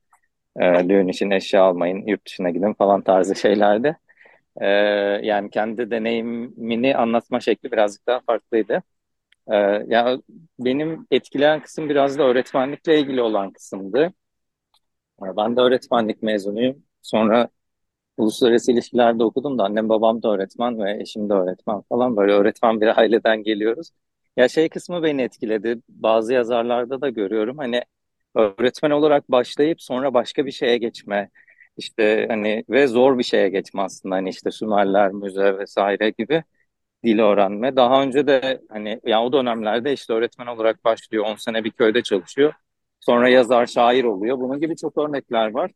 e, 0.61 0.89
düğün 0.89 1.09
için 1.09 1.31
eşya 1.31 1.63
almayın, 1.65 2.07
yurt 2.07 2.27
dışına 2.27 2.51
gidin 2.51 2.73
falan 2.75 3.03
tarzı 3.03 3.35
şeylerdi. 3.37 3.99
E, 4.61 4.67
yani 5.23 5.51
kendi 5.51 5.91
deneyimini 5.91 6.97
anlatma 6.97 7.41
şekli 7.41 7.73
birazcık 7.73 8.07
daha 8.07 8.21
farklıydı. 8.21 8.83
E, 9.49 9.57
ya 9.89 10.19
benim 10.59 11.07
etkileyen 11.11 11.61
kısım 11.63 11.89
biraz 11.89 12.19
da 12.19 12.23
öğretmenlikle 12.25 13.01
ilgili 13.01 13.23
olan 13.23 13.53
kısımdı. 13.53 14.13
Ben 15.21 15.57
de 15.57 15.61
öğretmenlik 15.61 16.23
mezunuyum. 16.23 16.83
Sonra 17.03 17.49
uluslararası 18.23 18.73
ilişkilerde 18.73 19.25
okudum 19.25 19.59
da 19.59 19.65
annem 19.65 19.89
babam 19.89 20.23
da 20.23 20.29
öğretmen 20.35 20.79
ve 20.85 21.03
eşim 21.03 21.29
de 21.29 21.35
öğretmen 21.35 21.83
falan 21.89 22.17
böyle 22.17 22.33
öğretmen 22.33 22.81
bir 22.81 22.99
aileden 23.01 23.43
geliyoruz. 23.43 23.91
Ya 24.37 24.49
şey 24.49 24.69
kısmı 24.69 25.03
beni 25.03 25.23
etkiledi. 25.23 25.81
Bazı 25.89 26.33
yazarlarda 26.33 27.01
da 27.01 27.09
görüyorum. 27.11 27.59
Hani 27.59 27.83
öğretmen 28.35 28.91
olarak 28.91 29.31
başlayıp 29.31 29.83
sonra 29.83 30.15
başka 30.15 30.47
bir 30.47 30.53
şeye 30.53 30.79
geçme 30.79 31.31
işte 31.77 32.27
hani 32.31 32.65
ve 32.71 32.87
zor 32.87 33.19
bir 33.19 33.25
şeye 33.25 33.49
geçme 33.49 33.83
aslında 33.83 34.15
hani 34.15 34.29
işte 34.31 34.51
Sümerler, 34.51 35.11
müze 35.13 35.59
vesaire 35.59 36.11
gibi 36.11 36.45
dil 37.05 37.19
öğrenme. 37.19 37.77
Daha 37.77 38.03
önce 38.03 38.27
de 38.27 38.61
hani 38.69 39.01
ya 39.07 39.23
o 39.25 39.33
dönemlerde 39.33 39.93
işte 39.93 40.13
öğretmen 40.13 40.47
olarak 40.47 40.85
başlıyor 40.85 41.25
10 41.27 41.35
sene 41.37 41.65
bir 41.65 41.71
köyde 41.71 42.03
çalışıyor. 42.03 42.53
Sonra 43.01 43.29
yazar, 43.29 43.67
şair 43.67 44.05
oluyor. 44.05 44.39
Bunun 44.39 44.61
gibi 44.61 44.77
çok 44.77 44.99
örnekler 44.99 45.51
var. 45.55 45.71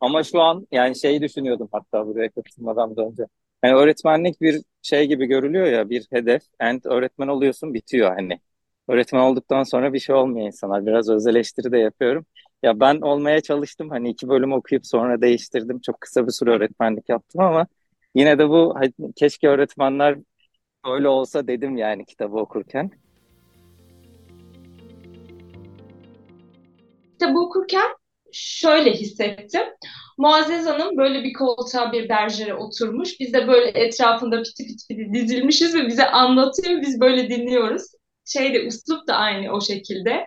Ama 0.00 0.22
şu 0.24 0.40
an 0.40 0.66
yani 0.72 0.98
şeyi 0.98 1.22
düşünüyordum 1.22 1.68
hatta 1.72 2.06
buraya 2.06 2.28
katılmadan 2.30 2.96
da 2.96 3.02
önce. 3.02 3.22
Yani 3.64 3.74
öğretmenlik 3.74 4.40
bir 4.40 4.62
şey 4.82 5.06
gibi 5.06 5.26
görülüyor 5.26 5.66
ya 5.66 5.90
bir 5.90 6.06
hedef. 6.10 6.42
And 6.60 6.80
öğretmen 6.84 7.28
oluyorsun 7.28 7.74
bitiyor 7.74 8.14
hani. 8.14 8.40
Öğretmen 8.88 9.20
olduktan 9.20 9.62
sonra 9.62 9.92
bir 9.92 9.98
şey 9.98 10.14
olmuyor 10.14 10.46
insanlar. 10.46 10.86
Biraz 10.86 11.08
öz 11.08 11.26
eleştiri 11.26 11.72
de 11.72 11.78
yapıyorum. 11.78 12.26
Ya 12.62 12.80
ben 12.80 13.00
olmaya 13.00 13.40
çalıştım. 13.40 13.90
Hani 13.90 14.10
iki 14.10 14.28
bölüm 14.28 14.52
okuyup 14.52 14.86
sonra 14.86 15.20
değiştirdim. 15.20 15.80
Çok 15.80 16.00
kısa 16.00 16.26
bir 16.26 16.32
süre 16.32 16.50
öğretmenlik 16.50 17.08
yaptım 17.08 17.40
ama 17.40 17.66
yine 18.14 18.38
de 18.38 18.48
bu 18.48 18.74
hani, 18.76 18.92
keşke 19.16 19.48
öğretmenler 19.48 20.18
öyle 20.86 21.08
olsa 21.08 21.46
dedim 21.46 21.76
yani 21.76 22.04
kitabı 22.04 22.36
okurken. 22.36 22.90
Kitabı 27.12 27.38
okurken 27.38 27.97
şöyle 28.32 28.92
hissettim. 28.92 29.62
Muazzez 30.18 30.66
Hanım 30.66 30.96
böyle 30.96 31.24
bir 31.24 31.32
koltuğa 31.32 31.92
bir 31.92 32.08
berjere 32.08 32.54
oturmuş. 32.54 33.20
Biz 33.20 33.32
de 33.32 33.48
böyle 33.48 33.68
etrafında 33.80 34.42
piti 34.42 34.64
piti 34.66 34.86
piti 34.88 35.12
dizilmişiz 35.14 35.74
ve 35.74 35.86
bize 35.86 36.06
anlatıyor. 36.10 36.80
Biz 36.82 37.00
böyle 37.00 37.28
dinliyoruz 37.28 37.82
şey 38.26 38.54
de 38.54 38.64
üslup 38.66 39.08
da 39.08 39.14
aynı 39.16 39.52
o 39.52 39.60
şekilde. 39.60 40.26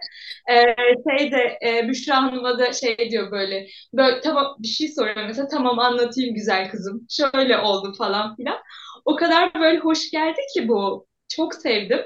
Ee, 0.51 0.75
şey 1.19 1.31
de 1.31 1.57
e, 1.65 1.87
Büşra 1.89 2.15
Hanım'a 2.23 2.59
da 2.59 2.73
şey 2.73 2.97
diyor 3.11 3.31
böyle, 3.31 3.67
böyle 3.93 4.21
tamam 4.21 4.55
bir 4.59 4.67
şey 4.67 4.87
soruyor 4.87 5.25
mesela 5.27 5.47
tamam 5.47 5.79
anlatayım 5.79 6.35
güzel 6.35 6.69
kızım. 6.71 7.07
Şöyle 7.09 7.57
oldu 7.57 7.93
falan 7.97 8.35
filan. 8.35 8.57
O 9.05 9.15
kadar 9.15 9.53
böyle 9.53 9.79
hoş 9.79 10.11
geldi 10.11 10.39
ki 10.53 10.67
bu. 10.67 11.07
Çok 11.29 11.55
sevdim. 11.55 11.99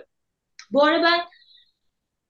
Bu 0.71 0.83
arada 0.83 1.03
ben 1.03 1.21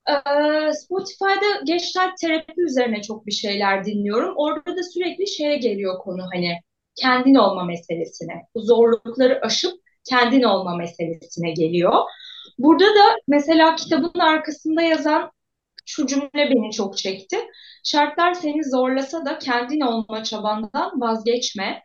e, 0.10 0.74
Spotify'da 0.74 1.62
gençler 1.66 2.12
terapi 2.22 2.62
üzerine 2.62 3.02
çok 3.02 3.26
bir 3.26 3.32
şeyler 3.32 3.86
dinliyorum. 3.86 4.34
Orada 4.38 4.78
da 4.78 4.84
sürekli 4.84 5.28
şeye 5.28 5.58
geliyor 5.58 6.00
konu 6.00 6.22
hani 6.34 6.60
kendin 6.96 7.36
olma 7.36 7.64
meselesine. 7.64 8.34
Zorlukları 8.56 9.42
aşıp 9.42 9.74
kendin 10.10 10.44
olma 10.44 10.76
meselesine 10.76 11.52
geliyor. 11.52 11.94
Burada 12.60 12.86
da 12.86 13.16
mesela 13.28 13.76
kitabın 13.76 14.20
arkasında 14.20 14.82
yazan 14.82 15.32
şu 15.86 16.08
cümle 16.08 16.30
beni 16.36 16.72
çok 16.72 16.98
çekti. 16.98 17.38
Şartlar 17.84 18.34
seni 18.34 18.70
zorlasa 18.70 19.26
da 19.26 19.40
kendin 19.40 19.82
olma 19.82 20.24
çabandan 20.24 21.02
vazgeçme. 21.02 21.82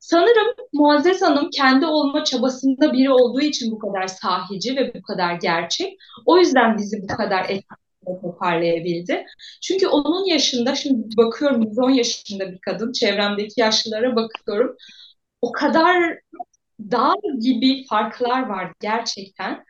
Sanırım 0.00 0.54
Muazzez 0.72 1.22
Hanım 1.22 1.50
kendi 1.50 1.86
olma 1.86 2.24
çabasında 2.24 2.92
biri 2.92 3.10
olduğu 3.12 3.40
için 3.40 3.72
bu 3.72 3.78
kadar 3.78 4.06
sahici 4.06 4.76
ve 4.76 4.94
bu 4.94 5.02
kadar 5.02 5.34
gerçek. 5.34 5.98
O 6.26 6.38
yüzden 6.38 6.78
bizi 6.78 7.02
bu 7.02 7.06
kadar 7.06 7.44
etkili 7.44 8.20
toparlayabildi. 8.22 9.24
Çünkü 9.62 9.86
onun 9.86 10.24
yaşında, 10.24 10.74
şimdi 10.74 11.16
bakıyorum 11.16 11.62
110 11.62 11.90
yaşında 11.90 12.52
bir 12.52 12.58
kadın, 12.58 12.92
çevremdeki 12.92 13.60
yaşlılara 13.60 14.16
bakıyorum. 14.16 14.76
O 15.42 15.52
kadar 15.52 16.18
dağ 16.80 17.14
gibi 17.40 17.86
farklar 17.86 18.46
var 18.48 18.72
gerçekten. 18.80 19.64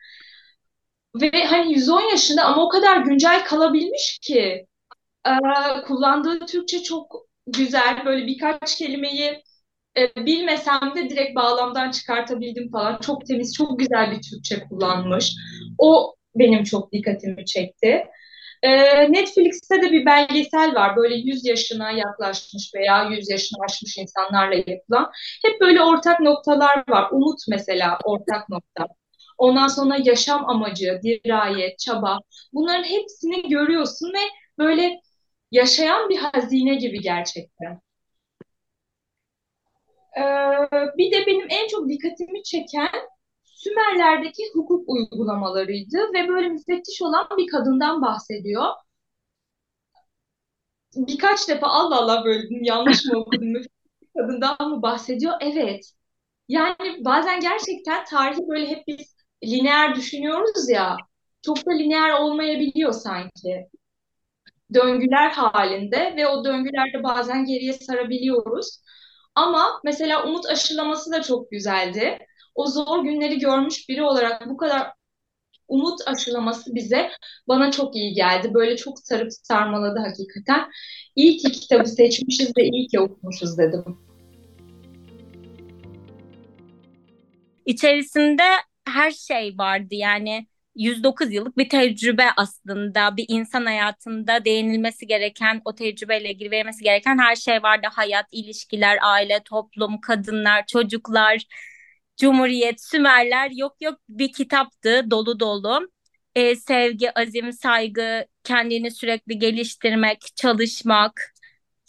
Ve 1.21 1.45
hani 1.45 1.73
110 1.73 2.01
yaşında 2.11 2.43
ama 2.43 2.63
o 2.65 2.69
kadar 2.69 2.97
güncel 2.97 3.45
kalabilmiş 3.45 4.19
ki 4.21 4.67
kullandığı 5.87 6.45
Türkçe 6.45 6.83
çok 6.83 7.25
güzel. 7.47 8.05
Böyle 8.05 8.27
birkaç 8.27 8.77
kelimeyi 8.77 9.43
E, 9.97 10.25
bilmesem 10.25 10.79
de 10.95 11.09
direkt 11.09 11.35
bağlamdan 11.35 11.91
çıkartabildim 11.91 12.71
falan. 12.71 12.97
Çok 13.01 13.25
temiz, 13.25 13.53
çok 13.55 13.79
güzel 13.79 14.11
bir 14.11 14.21
Türkçe 14.21 14.63
kullanmış. 14.69 15.35
O 15.77 16.15
benim 16.35 16.63
çok 16.63 16.91
dikkatimi 16.91 17.45
çekti. 17.45 18.05
E, 18.63 18.69
Netflix'te 19.13 19.81
de 19.81 19.91
bir 19.91 20.05
belgesel 20.05 20.75
var. 20.75 20.95
Böyle 20.95 21.15
100 21.15 21.45
yaşına 21.45 21.91
yaklaşmış 21.91 22.71
veya 22.75 23.03
100 23.09 23.29
yaşını 23.29 23.63
aşmış 23.65 23.97
insanlarla 23.97 24.55
yapılan. 24.55 25.11
Hep 25.45 25.61
böyle 25.61 25.81
ortak 25.83 26.19
noktalar 26.19 26.83
var. 26.89 27.09
Umut 27.11 27.39
mesela 27.49 27.97
ortak 28.05 28.49
nokta. 28.49 28.87
Ondan 29.37 29.67
sonra 29.67 29.97
yaşam 30.03 30.49
amacı, 30.49 30.99
dirayet, 31.03 31.79
çaba. 31.79 32.19
Bunların 32.53 32.83
hepsini 32.83 33.49
görüyorsun 33.49 34.13
ve 34.13 34.19
böyle 34.59 34.99
yaşayan 35.51 36.09
bir 36.09 36.17
hazine 36.17 36.75
gibi 36.75 37.01
gerçekten. 37.01 37.81
Ee, 40.17 40.21
bir 40.97 41.11
de 41.11 41.27
benim 41.27 41.47
en 41.49 41.67
çok 41.67 41.89
dikkatimi 41.89 42.43
çeken 42.43 42.89
Sümerlerdeki 43.43 44.43
hukuk 44.53 44.89
uygulamalarıydı 44.89 45.97
ve 46.13 46.27
böyle 46.27 46.47
müfettiş 46.49 47.01
olan 47.01 47.27
bir 47.37 47.47
kadından 47.51 48.01
bahsediyor. 48.01 48.65
Birkaç 50.95 51.47
defa 51.49 51.67
Allah 51.67 51.95
Allah 51.97 52.25
böyle 52.25 52.47
yanlış 52.61 53.05
mı 53.05 53.19
okudum 53.19 53.47
müfettiş 53.51 54.09
kadından 54.17 54.69
mı 54.69 54.81
bahsediyor? 54.81 55.33
Evet. 55.41 55.93
Yani 56.49 57.05
bazen 57.05 57.39
gerçekten 57.39 58.05
tarihi 58.05 58.41
böyle 58.49 58.67
hep 58.69 58.83
biz 58.87 59.15
lineer 59.45 59.95
düşünüyoruz 59.95 60.69
ya. 60.69 60.97
Çok 61.45 61.57
da 61.67 61.71
lineer 61.73 62.11
olmayabiliyor 62.21 62.93
sanki. 62.93 63.67
Döngüler 64.73 65.29
halinde 65.29 66.13
ve 66.17 66.27
o 66.27 66.45
döngülerde 66.45 67.03
bazen 67.03 67.45
geriye 67.45 67.73
sarabiliyoruz. 67.73 68.81
Ama 69.35 69.81
mesela 69.83 70.23
umut 70.23 70.45
aşılaması 70.45 71.11
da 71.11 71.21
çok 71.21 71.51
güzeldi. 71.51 72.17
O 72.55 72.67
zor 72.67 73.03
günleri 73.03 73.39
görmüş 73.39 73.89
biri 73.89 74.03
olarak 74.03 74.49
bu 74.49 74.57
kadar 74.57 74.93
umut 75.67 75.99
aşılaması 76.07 76.75
bize 76.75 77.11
bana 77.47 77.71
çok 77.71 77.95
iyi 77.95 78.13
geldi. 78.13 78.53
Böyle 78.53 78.77
çok 78.77 78.99
sarıp 78.99 79.29
sarmaladı 79.33 79.99
hakikaten. 79.99 80.69
İyi 81.15 81.37
ki 81.37 81.51
kitabı 81.51 81.89
seçmişiz 81.89 82.57
ve 82.57 82.63
iyi 82.63 82.87
ki 82.87 82.99
okumuşuz 82.99 83.57
dedim. 83.57 83.97
İçerisinde 87.65 88.43
her 88.87 89.11
şey 89.11 89.57
vardı 89.57 89.95
yani 89.95 90.47
109 90.75 91.33
yıllık 91.33 91.57
bir 91.57 91.69
tecrübe 91.69 92.25
aslında. 92.37 93.17
Bir 93.17 93.25
insan 93.27 93.65
hayatında 93.65 94.45
değinilmesi 94.45 95.07
gereken 95.07 95.61
o 95.65 95.75
tecrübeyle 95.75 96.31
ilgili 96.31 96.51
verilmesi 96.51 96.83
gereken 96.83 97.17
her 97.19 97.35
şey 97.35 97.63
vardı. 97.63 97.87
Hayat 97.91 98.25
ilişkiler 98.31 98.97
aile 99.01 99.41
toplum 99.45 100.01
kadınlar 100.01 100.65
çocuklar 100.65 101.45
Cumhuriyet 102.17 102.81
Sümerler. 102.81 103.51
Yok 103.51 103.75
yok. 103.81 103.99
Bir 104.09 104.33
kitaptı 104.33 105.11
dolu 105.11 105.39
dolu. 105.39 105.89
Ee, 106.35 106.55
sevgi 106.55 107.19
azim 107.19 107.53
saygı 107.53 108.25
kendini 108.43 108.91
sürekli 108.91 109.39
geliştirmek 109.39 110.21
çalışmak. 110.35 111.33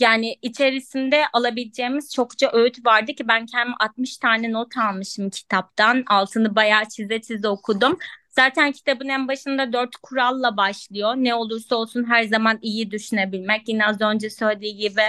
Yani 0.01 0.37
içerisinde 0.43 1.23
alabileceğimiz 1.33 2.15
çokça 2.15 2.51
öğüt 2.53 2.87
vardı 2.87 3.13
ki 3.13 3.29
ben 3.29 3.47
kendim 3.47 3.75
60 3.81 4.19
tane 4.19 4.53
not 4.53 4.77
almışım 4.79 5.31
kitaptan. 5.31 6.05
Altını 6.07 6.57
bayağı 6.57 6.89
çize 6.89 7.21
çize 7.21 7.49
okudum. 7.49 7.99
Zaten 8.33 8.73
kitabın 8.73 9.09
en 9.09 9.29
başında 9.29 9.73
dört 9.73 9.97
kuralla 9.97 10.57
başlıyor. 10.57 11.15
Ne 11.17 11.35
olursa 11.35 11.77
olsun 11.77 12.05
her 12.11 12.23
zaman 12.25 12.59
iyi 12.63 12.91
düşünebilmek. 12.91 13.69
Yine 13.69 13.87
az 13.87 14.01
önce 14.01 14.31
söylediği 14.31 14.77
gibi 14.77 15.03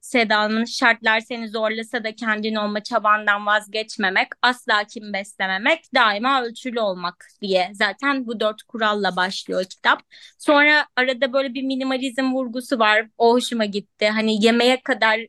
Seda'nın 0.00 0.64
şartlar 0.64 1.20
seni 1.20 1.48
zorlasa 1.48 2.04
da 2.04 2.14
kendin 2.16 2.54
olma 2.54 2.82
çabandan 2.82 3.46
vazgeçmemek, 3.46 4.28
asla 4.42 4.84
kim 4.84 5.12
beslememek, 5.12 5.84
daima 5.94 6.42
ölçülü 6.42 6.80
olmak 6.80 7.26
diye. 7.42 7.70
Zaten 7.74 8.26
bu 8.26 8.40
dört 8.40 8.62
kuralla 8.62 9.16
başlıyor 9.16 9.64
kitap. 9.64 10.02
Sonra 10.38 10.86
arada 10.96 11.32
böyle 11.32 11.54
bir 11.54 11.62
minimalizm 11.62 12.32
vurgusu 12.34 12.78
var. 12.78 13.08
O 13.18 13.32
hoşuma 13.32 13.64
gitti. 13.64 14.08
Hani 14.08 14.44
yemeğe 14.44 14.82
kadar 14.82 15.20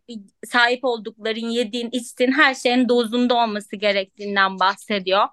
sahip 0.46 0.84
oldukların, 0.86 1.50
yediğin, 1.50 1.90
içtiğin 1.92 2.32
her 2.32 2.54
şeyin 2.56 2.90
dozunda 2.90 3.36
olması 3.36 3.76
gerektiğinden 3.76 4.60
bahsediyor. 4.60 5.28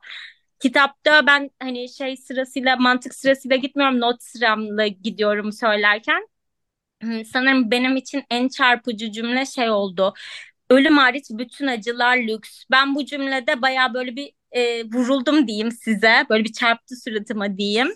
Kitapta 0.63 1.27
ben 1.27 1.51
hani 1.63 1.89
şey 1.89 2.17
sırasıyla 2.17 2.77
mantık 2.77 3.15
sırasıyla 3.15 3.57
gitmiyorum 3.57 4.01
not 4.01 4.23
sıramla 4.23 4.87
gidiyorum 4.87 5.53
söylerken. 5.53 6.29
Sanırım 7.33 7.71
benim 7.71 7.97
için 7.97 8.25
en 8.31 8.49
çarpıcı 8.49 9.13
cümle 9.13 9.47
şey 9.47 9.71
oldu. 9.71 10.15
Ölüm 10.71 10.97
hariç 10.99 11.25
bütün 11.31 11.67
acılar 11.67 12.17
lüks. 12.19 12.65
Ben 12.71 12.95
bu 12.95 13.05
cümlede 13.05 13.63
baya 13.63 13.95
böyle 13.95 14.17
bir 14.17 14.33
e, 14.53 14.85
vuruldum 14.85 15.49
diyeyim 15.49 15.73
size. 15.73 16.27
Böyle 16.31 16.45
bir 16.45 16.53
çarptı 16.53 16.97
suratıma 16.97 17.57
diyeyim. 17.59 17.89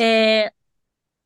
E, 0.00 0.50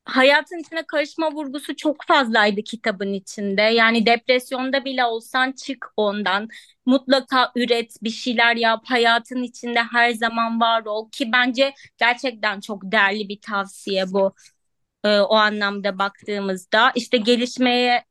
hayatın 0.04 0.58
içine 0.58 0.82
karışma 0.86 1.30
vurgusu 1.32 1.76
çok 1.76 2.04
fazlaydı 2.08 2.62
kitabın 2.62 3.12
içinde. 3.12 3.62
Yani 3.62 4.06
depresyonda 4.06 4.84
bile 4.84 5.04
olsan 5.04 5.52
çık 5.52 5.86
ondan. 5.96 6.48
Mutlaka 6.86 7.52
üret, 7.56 7.96
bir 8.02 8.10
şeyler 8.10 8.56
yap. 8.56 8.82
Hayatın 8.86 9.42
içinde 9.42 9.82
her 9.82 10.10
zaman 10.12 10.60
var 10.60 10.84
ol 10.86 11.10
ki 11.10 11.32
bence 11.32 11.74
gerçekten 11.98 12.60
çok 12.60 12.82
değerli 12.92 13.28
bir 13.28 13.40
tavsiye 13.40 14.12
bu. 14.12 14.34
Ee, 15.04 15.18
o 15.20 15.34
anlamda 15.34 15.98
baktığımızda 15.98 16.92
işte 16.94 17.16
gelişmeye 17.16 18.04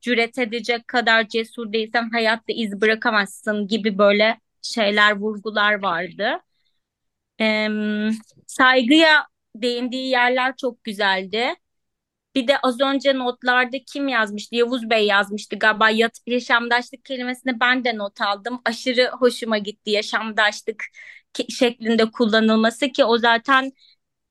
cüret 0.00 0.38
edecek 0.38 0.88
kadar 0.88 1.28
cesur 1.28 1.72
değilsen 1.72 2.10
hayatta 2.10 2.52
iz 2.52 2.80
bırakamazsın 2.80 3.68
gibi 3.68 3.98
böyle 3.98 4.40
şeyler, 4.62 5.16
vurgular 5.16 5.82
vardı. 5.82 6.40
Ee, 7.40 7.68
saygıya 8.46 9.26
değindiği 9.56 10.08
yerler 10.10 10.56
çok 10.56 10.84
güzeldi. 10.84 11.54
Bir 12.34 12.48
de 12.48 12.58
az 12.58 12.80
önce 12.80 13.18
notlarda 13.18 13.76
kim 13.86 14.08
yazmıştı? 14.08 14.56
Yavuz 14.56 14.90
Bey 14.90 15.06
yazmıştı 15.06 15.56
galiba. 15.58 15.90
Yat, 15.90 16.18
yaşamdaşlık 16.26 17.04
kelimesini 17.04 17.60
ben 17.60 17.84
de 17.84 17.98
not 17.98 18.20
aldım. 18.20 18.60
Aşırı 18.64 19.10
hoşuma 19.20 19.58
gitti 19.58 19.90
yaşamdaşlık 19.90 20.84
şeklinde 21.48 22.10
kullanılması 22.10 22.88
ki 22.88 23.04
o 23.04 23.18
zaten 23.18 23.72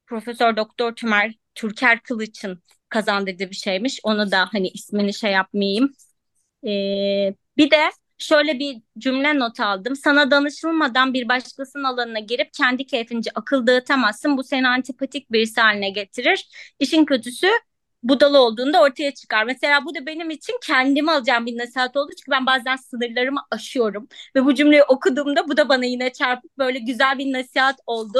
Profesör 0.07 0.57
Doktor 0.57 0.95
Tümer 0.95 1.33
Türker 1.55 2.03
Kılıç'ın 2.03 2.63
kazandırdığı 2.89 3.49
bir 3.49 3.55
şeymiş. 3.55 3.99
Onu 4.03 4.31
da 4.31 4.49
hani 4.51 4.67
ismini 4.69 5.13
şey 5.13 5.31
yapmayayım. 5.31 5.93
Ee, 6.67 7.35
bir 7.57 7.71
de 7.71 7.91
şöyle 8.19 8.59
bir 8.59 8.81
cümle 8.97 9.39
not 9.39 9.59
aldım. 9.59 9.95
Sana 9.95 10.31
danışılmadan 10.31 11.13
bir 11.13 11.29
başkasının 11.29 11.83
alanına 11.83 12.19
girip 12.19 12.53
kendi 12.53 12.85
keyfince 12.85 13.31
akıl 13.35 13.67
dağıtamazsın. 13.67 14.37
Bu 14.37 14.43
seni 14.43 14.67
antipatik 14.67 15.31
birisi 15.31 15.61
haline 15.61 15.89
getirir. 15.89 16.49
İşin 16.79 17.05
kötüsü 17.05 17.47
budala 18.03 18.39
olduğunda 18.41 18.81
ortaya 18.81 19.13
çıkar. 19.13 19.43
Mesela 19.43 19.85
bu 19.85 19.95
da 19.95 20.05
benim 20.05 20.29
için 20.29 20.57
kendime 20.67 21.11
alacağım 21.11 21.45
bir 21.45 21.57
nasihat 21.57 21.97
oldu. 21.97 22.11
Çünkü 22.19 22.31
ben 22.31 22.45
bazen 22.45 22.75
sınırlarımı 22.75 23.39
aşıyorum. 23.51 24.07
Ve 24.35 24.45
bu 24.45 24.55
cümleyi 24.55 24.83
okuduğumda 24.83 25.47
bu 25.47 25.57
da 25.57 25.69
bana 25.69 25.85
yine 25.85 26.13
çarpıp 26.13 26.57
böyle 26.57 26.79
güzel 26.79 27.17
bir 27.17 27.33
nasihat 27.33 27.79
oldu 27.87 28.19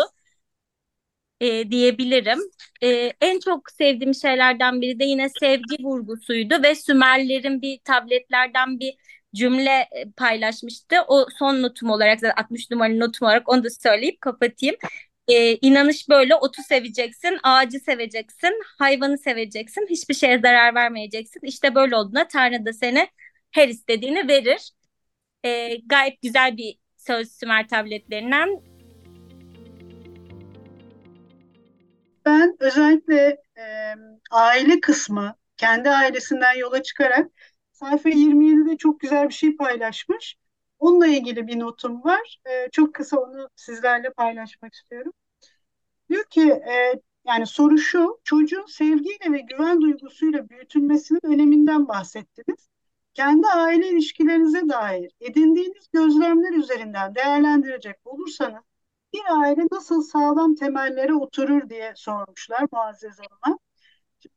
e, 1.41 1.71
diyebilirim. 1.71 2.39
E, 2.83 2.87
en 3.21 3.39
çok 3.39 3.71
sevdiğim 3.71 4.13
şeylerden 4.15 4.81
biri 4.81 4.99
de 4.99 5.05
yine 5.05 5.29
sevgi 5.29 5.83
vurgusuydu 5.83 6.63
ve 6.63 6.75
Sümerlerin 6.75 7.61
bir 7.61 7.79
tabletlerden 7.83 8.79
bir 8.79 8.93
cümle 9.35 9.87
e, 9.91 10.11
paylaşmıştı. 10.17 10.95
O 11.07 11.25
son 11.39 11.61
notum 11.61 11.89
olarak 11.89 12.19
zaten 12.19 12.43
60 12.43 12.71
numaralı 12.71 12.99
notum 12.99 13.27
olarak 13.27 13.49
onu 13.49 13.63
da 13.63 13.69
söyleyip 13.69 14.21
kapatayım. 14.21 14.75
Ee, 15.27 15.55
inanış 15.61 16.09
böyle 16.09 16.35
otu 16.35 16.63
seveceksin, 16.63 17.39
ağacı 17.43 17.79
seveceksin, 17.79 18.61
hayvanı 18.77 19.17
seveceksin, 19.17 19.87
hiçbir 19.89 20.13
şeye 20.13 20.39
zarar 20.39 20.75
vermeyeceksin. 20.75 21.39
İşte 21.43 21.75
böyle 21.75 21.95
olduğunda 21.95 22.27
Tanrı 22.27 22.65
da 22.65 22.73
seni 22.73 23.07
her 23.51 23.67
istediğini 23.67 24.27
verir. 24.27 24.71
Ee, 25.45 25.77
gayet 25.85 26.21
güzel 26.21 26.57
bir 26.57 26.77
söz 26.97 27.31
Sümer 27.31 27.67
tabletlerinden 27.67 28.49
ben 32.29 32.55
özellikle 32.59 33.37
e, 33.57 33.95
aile 34.31 34.79
kısmı, 34.79 35.35
kendi 35.57 35.89
ailesinden 35.89 36.53
yola 36.53 36.83
çıkarak 36.83 37.27
sayfa 37.79 38.09
27'de 38.09 38.77
çok 38.77 38.99
güzel 38.99 39.29
bir 39.29 39.33
şey 39.33 39.55
paylaşmış. 39.55 40.35
Onunla 40.79 41.07
ilgili 41.07 41.47
bir 41.47 41.59
notum 41.59 42.03
var. 42.03 42.39
E, 42.45 42.69
çok 42.71 42.93
kısa 42.93 43.17
onu 43.19 43.49
sizlerle 43.55 44.13
paylaşmak 44.13 44.73
istiyorum. 44.73 45.13
Diyor 46.09 46.23
ki 46.25 46.51
e, 46.51 46.93
yani 47.27 47.45
soru 47.45 47.77
şu, 47.77 48.19
çocuğun 48.23 48.65
sevgiyle 48.65 49.31
ve 49.31 49.39
güven 49.39 49.81
duygusuyla 49.81 50.49
büyütülmesinin 50.49 51.19
öneminden 51.23 51.87
bahsettiniz. 51.87 52.69
Kendi 53.13 53.47
aile 53.47 53.89
ilişkilerinize 53.89 54.69
dair 54.69 55.11
edindiğiniz 55.21 55.87
gözlemler 55.93 56.53
üzerinden 56.53 57.15
değerlendirecek 57.15 57.95
olursanız 58.05 58.63
bir 59.13 59.41
aile 59.41 59.61
nasıl 59.71 60.01
sağlam 60.01 60.55
temellere 60.55 61.13
oturur 61.13 61.69
diye 61.69 61.93
sormuşlar 61.95 62.67
Muazzez 62.71 63.17
Hanım'a. 63.19 63.59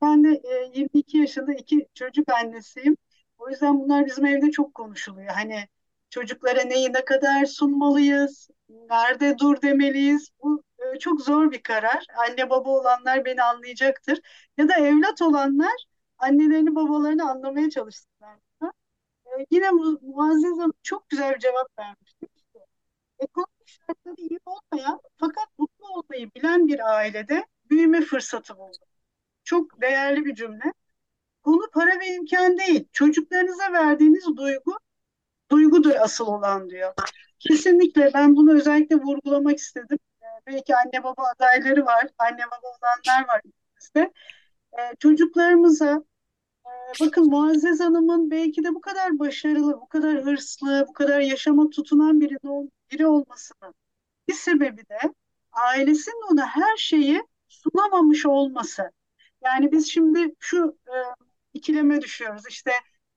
Ben 0.02 0.24
de 0.24 0.28
e, 0.44 0.72
22 0.74 1.18
yaşında 1.18 1.52
iki 1.54 1.88
çocuk 1.94 2.28
annesiyim. 2.28 2.96
O 3.42 3.50
yüzden 3.50 3.80
bunlar 3.80 4.06
bizim 4.06 4.26
evde 4.26 4.50
çok 4.50 4.74
konuşuluyor. 4.74 5.28
Hani 5.34 5.68
Çocuklara 6.10 6.62
neyi 6.64 6.92
ne 6.92 7.04
kadar 7.04 7.46
sunmalıyız? 7.46 8.48
Nerede 8.68 9.38
dur 9.38 9.62
demeliyiz? 9.62 10.30
Bu 10.42 10.62
e, 10.94 10.98
çok 10.98 11.20
zor 11.20 11.50
bir 11.52 11.62
karar. 11.62 12.06
Anne 12.28 12.50
baba 12.50 12.70
olanlar 12.70 13.24
beni 13.24 13.42
anlayacaktır. 13.42 14.20
Ya 14.56 14.68
da 14.68 14.74
evlat 14.74 15.22
olanlar 15.22 15.86
annelerini 16.18 16.74
babalarını 16.74 17.30
anlamaya 17.30 17.70
çalışsınlar. 17.70 18.38
E, 19.26 19.46
yine 19.50 19.70
Mu 19.70 19.98
Muazzez 20.02 20.58
Hanım 20.58 20.72
çok 20.82 21.08
güzel 21.10 21.34
bir 21.34 21.38
cevap 21.40 21.78
vermişti. 21.78 22.26
Ekonomik 23.18 23.68
şartları 23.68 24.14
iyi 24.18 24.38
olmayan 24.46 25.00
fakat 25.16 25.46
mutlu 25.58 25.86
olmayı 25.88 26.30
bilen 26.36 26.68
bir 26.68 26.94
ailede 26.96 27.46
büyüme 27.70 28.00
fırsatı 28.00 28.56
buldu. 28.58 28.78
Çok 29.44 29.82
değerli 29.82 30.24
bir 30.26 30.34
cümle. 30.36 30.74
Konu 31.42 31.70
para 31.72 32.00
ve 32.00 32.06
imkan 32.06 32.58
değil. 32.58 32.88
Çocuklarınıza 32.92 33.72
verdiğiniz 33.72 34.26
duygu, 34.36 34.78
duygudur 35.50 35.94
asıl 35.94 36.26
olan 36.26 36.70
diyor. 36.70 36.94
Kesinlikle 37.38 38.10
ben 38.14 38.36
bunu 38.36 38.54
özellikle 38.54 38.96
vurgulamak 38.96 39.58
istedim. 39.58 39.98
Ee, 40.22 40.26
belki 40.46 40.76
anne 40.76 41.04
baba 41.04 41.22
adayları 41.36 41.86
var, 41.86 42.06
anne 42.18 42.42
baba 42.46 42.68
olanlar 42.68 43.28
var 43.28 43.40
bizde. 43.80 44.12
Ee, 44.78 44.96
çocuklarımıza 44.98 46.04
e, 46.66 46.70
bakın 47.00 47.30
Muazzez 47.30 47.80
Hanım'ın 47.80 48.30
belki 48.30 48.64
de 48.64 48.74
bu 48.74 48.80
kadar 48.80 49.18
başarılı, 49.18 49.80
bu 49.80 49.88
kadar 49.88 50.24
hırslı, 50.24 50.86
bu 50.88 50.92
kadar 50.92 51.20
yaşama 51.20 51.70
tutunan 51.70 52.20
biri, 52.20 52.36
biri 52.92 53.06
olmasının 53.06 53.74
bir 54.28 54.34
sebebi 54.34 54.88
de 54.88 54.98
ailesinin 55.52 56.32
ona 56.32 56.46
her 56.46 56.76
şeyi 56.76 57.22
sunamamış 57.48 58.26
olması. 58.26 58.90
Yani 59.44 59.72
biz 59.72 59.90
şimdi 59.90 60.34
şu 60.40 60.78
e, 60.86 60.96
ikileme 61.54 62.00
düşüyoruz. 62.00 62.42
İşte 62.48 62.72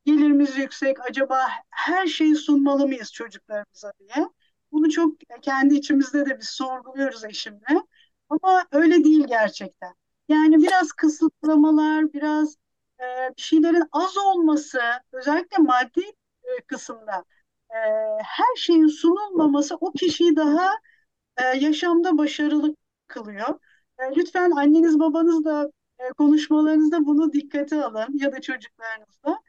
gelirimiz 0.05 0.57
yüksek, 0.57 0.97
acaba 1.09 1.47
her 1.69 2.07
şeyi 2.07 2.35
sunmalı 2.35 2.87
mıyız 2.87 3.13
çocuklarımıza 3.13 3.91
diye. 3.99 4.27
Bunu 4.71 4.89
çok 4.89 5.13
kendi 5.41 5.75
içimizde 5.75 6.25
de 6.25 6.39
biz 6.39 6.47
sorguluyoruz 6.47 7.25
eşimle. 7.25 7.83
Ama 8.29 8.65
öyle 8.71 9.03
değil 9.03 9.25
gerçekten. 9.27 9.93
Yani 10.29 10.57
biraz 10.63 10.91
kısıtlamalar, 10.91 12.13
biraz 12.13 12.55
e, 12.99 13.03
bir 13.37 13.41
şeylerin 13.41 13.83
az 13.91 14.17
olması, 14.17 14.79
özellikle 15.11 15.57
maddi 15.57 16.01
e, 16.43 16.61
kısımda 16.67 17.25
e, 17.69 17.77
her 18.23 18.55
şeyin 18.57 18.87
sunulmaması 18.87 19.75
o 19.75 19.91
kişiyi 19.91 20.35
daha 20.35 20.71
e, 21.37 21.43
yaşamda 21.43 22.17
başarılı 22.17 22.75
kılıyor. 23.07 23.59
E, 23.99 24.03
lütfen 24.15 24.51
anneniz 24.51 24.99
babanız 24.99 25.45
da 25.45 25.71
konuşmalarınızda 26.17 27.05
bunu 27.05 27.33
dikkate 27.33 27.83
alın 27.83 28.17
ya 28.17 28.31
da 28.31 28.41
çocuklarınızla. 28.41 29.39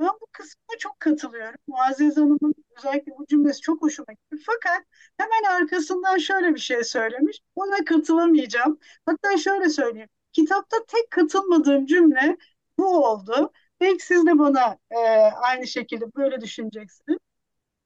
Ben 0.00 0.08
bu 0.20 0.26
kısmına 0.32 0.78
çok 0.78 1.00
katılıyorum. 1.00 1.58
Muazzez 1.66 2.16
Hanım'ın 2.16 2.54
özellikle 2.78 3.12
bu 3.18 3.26
cümlesi 3.26 3.60
çok 3.60 3.82
hoşuma 3.82 4.12
gitti. 4.12 4.44
Fakat 4.46 4.84
hemen 5.18 5.60
arkasından 5.60 6.18
şöyle 6.18 6.54
bir 6.54 6.60
şey 6.60 6.84
söylemiş. 6.84 7.40
Ona 7.54 7.84
katılamayacağım. 7.84 8.78
Hatta 9.06 9.36
şöyle 9.38 9.68
söyleyeyim. 9.68 10.08
Kitapta 10.32 10.76
tek 10.88 11.10
katılmadığım 11.10 11.86
cümle 11.86 12.36
bu 12.78 13.06
oldu. 13.06 13.52
Belki 13.80 14.06
siz 14.06 14.26
de 14.26 14.38
bana 14.38 14.78
e, 14.90 14.98
aynı 15.42 15.66
şekilde 15.66 16.04
böyle 16.16 16.40
düşüneceksiniz. 16.40 17.18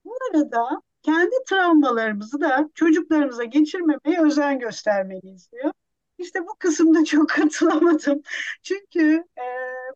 Bu 0.04 0.14
arada 0.30 0.82
kendi 1.02 1.34
travmalarımızı 1.46 2.40
da 2.40 2.70
çocuklarımıza 2.74 3.44
geçirmemeye 3.44 4.22
özen 4.26 4.58
göstermeliyiz 4.58 5.52
diyor. 5.52 5.72
İşte 6.18 6.46
bu 6.46 6.54
kısımda 6.58 7.04
çok 7.04 7.28
katılamadım. 7.30 8.22
Çünkü 8.62 9.24
e, 9.38 9.42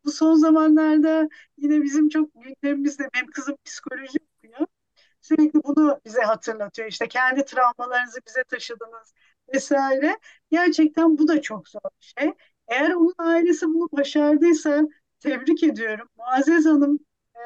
bu 0.05 0.11
son 0.13 0.35
zamanlarda 0.35 1.29
yine 1.59 1.83
bizim 1.83 2.09
çok 2.09 2.31
gündemimizde 2.35 3.09
benim 3.15 3.27
kızım 3.31 3.57
psikoloji 3.65 4.19
okuyor. 4.39 4.67
Sürekli 5.23 5.65
bunu 5.65 6.01
bize 6.07 6.23
hatırlatıyor. 6.23 6.89
İşte 6.89 7.09
kendi 7.09 7.45
travmalarınızı 7.45 8.21
bize 8.29 8.45
taşıdınız 8.45 9.15
vesaire. 9.55 10.19
Gerçekten 10.51 11.19
bu 11.19 11.29
da 11.29 11.43
çok 11.43 11.69
zor 11.69 11.81
bir 12.03 12.15
şey. 12.21 12.35
Eğer 12.69 12.91
onun 12.91 13.15
ailesi 13.19 13.67
bunu 13.67 13.89
başardıysa 13.93 14.83
tebrik 15.21 15.63
ediyorum. 15.63 16.09
Muazzez 16.19 16.67
Hanım 16.67 16.99
e, 17.37 17.41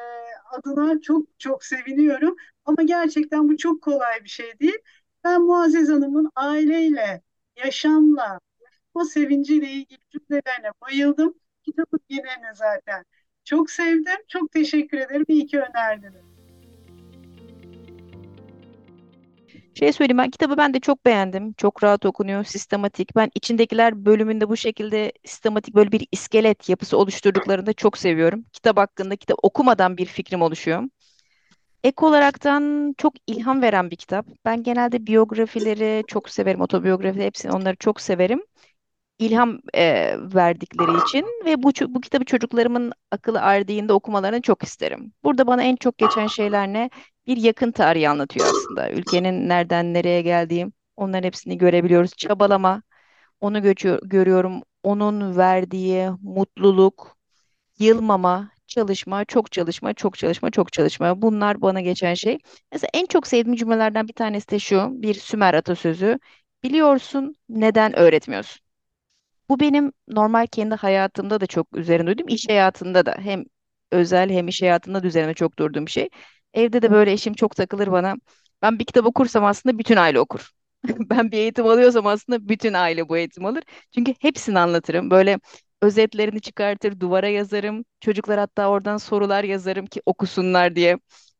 adına 0.57 1.01
çok 1.01 1.39
çok 1.39 1.63
seviniyorum. 1.65 2.35
Ama 2.65 2.83
gerçekten 2.83 3.49
bu 3.49 3.57
çok 3.57 3.81
kolay 3.81 4.23
bir 4.23 4.29
şey 4.29 4.59
değil. 4.59 4.77
Ben 5.23 5.41
Muazzez 5.41 5.89
Hanım'ın 5.89 6.31
aileyle, 6.35 7.21
yaşamla, 7.57 8.39
o 8.93 9.03
sevinciyle 9.03 9.71
ilgili 9.71 9.99
cümlelerine 10.11 10.71
bayıldım. 10.81 11.33
Kitabın 11.65 11.99
geneline 12.09 12.53
zaten. 12.53 13.05
Çok 13.43 13.71
sevdim. 13.71 14.17
Çok 14.27 14.51
teşekkür 14.51 14.97
ederim. 14.97 15.25
İyi 15.27 15.47
ki 15.47 15.59
önerdiniz. 15.59 16.33
Şey 19.79 19.93
söyleyeyim 19.93 20.17
ben 20.17 20.29
kitabı 20.29 20.57
ben 20.57 20.73
de 20.73 20.79
çok 20.79 21.05
beğendim. 21.05 21.53
Çok 21.53 21.83
rahat 21.83 22.05
okunuyor, 22.05 22.43
sistematik. 22.43 23.15
Ben 23.15 23.31
içindekiler 23.35 24.05
bölümünde 24.05 24.49
bu 24.49 24.57
şekilde 24.57 25.11
sistematik 25.25 25.75
böyle 25.75 25.91
bir 25.91 26.07
iskelet 26.11 26.69
yapısı 26.69 26.97
oluşturduklarını 26.97 27.65
da 27.65 27.73
çok 27.73 27.97
seviyorum. 27.97 28.45
Kitap 28.53 28.77
hakkında 28.77 29.15
kitap 29.15 29.37
okumadan 29.43 29.97
bir 29.97 30.05
fikrim 30.05 30.41
oluşuyor. 30.41 30.83
Ek 31.83 32.05
olaraktan 32.05 32.93
çok 32.97 33.13
ilham 33.27 33.61
veren 33.61 33.91
bir 33.91 33.95
kitap. 33.95 34.27
Ben 34.45 34.63
genelde 34.63 35.07
biyografileri 35.07 36.03
çok 36.07 36.29
severim, 36.29 36.61
otobiyografileri 36.61 37.25
hepsini 37.25 37.51
onları 37.51 37.75
çok 37.75 38.01
severim 38.01 38.41
ilham 39.19 39.59
e, 39.75 40.15
verdikleri 40.19 41.03
için 41.07 41.25
ve 41.45 41.63
bu 41.63 41.71
bu 41.87 42.01
kitabı 42.01 42.25
çocuklarımın 42.25 42.93
akıllı 43.11 43.39
erdiğinde 43.41 43.93
okumalarını 43.93 44.41
çok 44.41 44.63
isterim. 44.63 45.13
Burada 45.23 45.47
bana 45.47 45.63
en 45.63 45.75
çok 45.75 45.97
geçen 45.97 46.27
şeyler 46.27 46.67
ne? 46.67 46.89
Bir 47.27 47.37
yakın 47.37 47.71
tarihi 47.71 48.09
anlatıyor 48.09 48.45
aslında. 48.45 48.91
Ülkenin 48.91 49.49
nereden 49.49 49.93
nereye 49.93 50.21
geldiği, 50.21 50.67
onların 50.95 51.23
hepsini 51.23 51.57
görebiliyoruz. 51.57 52.11
Çabalama, 52.17 52.83
onu 53.41 53.61
göçüyor, 53.61 53.99
görüyorum. 54.03 54.61
Onun 54.83 55.37
verdiği 55.37 56.09
mutluluk, 56.21 57.17
yılmama, 57.79 58.51
çalışma, 58.67 59.25
çok 59.25 59.51
çalışma, 59.51 59.93
çok 59.93 60.17
çalışma, 60.17 60.51
çok 60.51 60.73
çalışma. 60.73 61.21
Bunlar 61.21 61.61
bana 61.61 61.81
geçen 61.81 62.13
şey. 62.13 62.37
Mesela 62.71 62.89
en 62.93 63.05
çok 63.05 63.27
sevdiğim 63.27 63.55
cümlelerden 63.57 64.07
bir 64.07 64.13
tanesi 64.13 64.49
de 64.49 64.59
şu, 64.59 64.89
bir 64.91 65.13
Sümer 65.13 65.53
atasözü. 65.53 66.19
Biliyorsun, 66.63 67.35
neden 67.49 67.99
öğretmiyorsun? 67.99 68.62
Bu 69.49 69.59
benim 69.59 69.91
normal 70.07 70.47
kendi 70.47 70.75
hayatımda 70.75 71.41
da 71.41 71.47
çok 71.47 71.77
üzerine 71.77 72.07
duydum. 72.07 72.27
İş 72.27 72.49
hayatında 72.49 73.05
da 73.05 73.15
hem 73.19 73.43
özel 73.91 74.29
hem 74.29 74.47
iş 74.47 74.61
hayatında 74.61 75.03
da 75.03 75.07
üzerine 75.07 75.33
çok 75.33 75.59
durduğum 75.59 75.89
şey. 75.89 76.09
Evde 76.53 76.81
de 76.81 76.91
böyle 76.91 77.11
eşim 77.11 77.33
çok 77.33 77.55
takılır 77.55 77.91
bana. 77.91 78.15
Ben 78.61 78.79
bir 78.79 78.85
kitap 78.85 79.05
okursam 79.05 79.43
aslında 79.45 79.77
bütün 79.79 79.95
aile 79.97 80.19
okur. 80.19 80.51
Ben 81.09 81.31
bir 81.31 81.37
eğitim 81.37 81.67
alıyorsam 81.67 82.07
aslında 82.07 82.49
bütün 82.49 82.73
aile 82.73 83.09
bu 83.09 83.17
eğitim 83.17 83.45
alır. 83.45 83.63
Çünkü 83.95 84.13
hepsini 84.19 84.59
anlatırım. 84.59 85.11
Böyle 85.11 85.39
özetlerini 85.81 86.41
çıkartır, 86.41 86.99
duvara 86.99 87.27
yazarım. 87.27 87.85
Çocuklar 88.01 88.39
hatta 88.39 88.69
oradan 88.69 88.97
sorular 88.97 89.43
yazarım 89.43 89.85
ki 89.85 90.01
okusunlar 90.05 90.75
diye. 90.75 90.97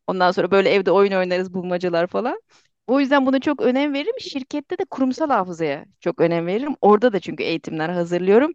Ondan 0.08 0.32
sonra 0.32 0.52
böyle 0.52 0.70
evde 0.70 0.92
oyun 0.92 1.12
oynarız, 1.12 1.54
bulmacalar 1.54 2.08
falan. 2.08 2.42
O 2.88 3.00
yüzden 3.00 3.26
buna 3.26 3.40
çok 3.40 3.62
önem 3.62 3.94
veririm. 3.94 4.16
Şirkette 4.20 4.78
de 4.78 4.86
kurumsal 4.86 5.30
hafızaya 5.30 5.86
çok 6.00 6.22
önem 6.22 6.48
veririm. 6.48 6.76
Orada 6.82 7.14
da 7.14 7.20
çünkü 7.20 7.44
eğitimler 7.44 7.90
hazırlıyorum. 7.90 8.52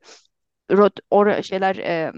Rot, 0.72 1.00
or 1.10 1.42
şeyler 1.42 1.76
e, 1.76 2.12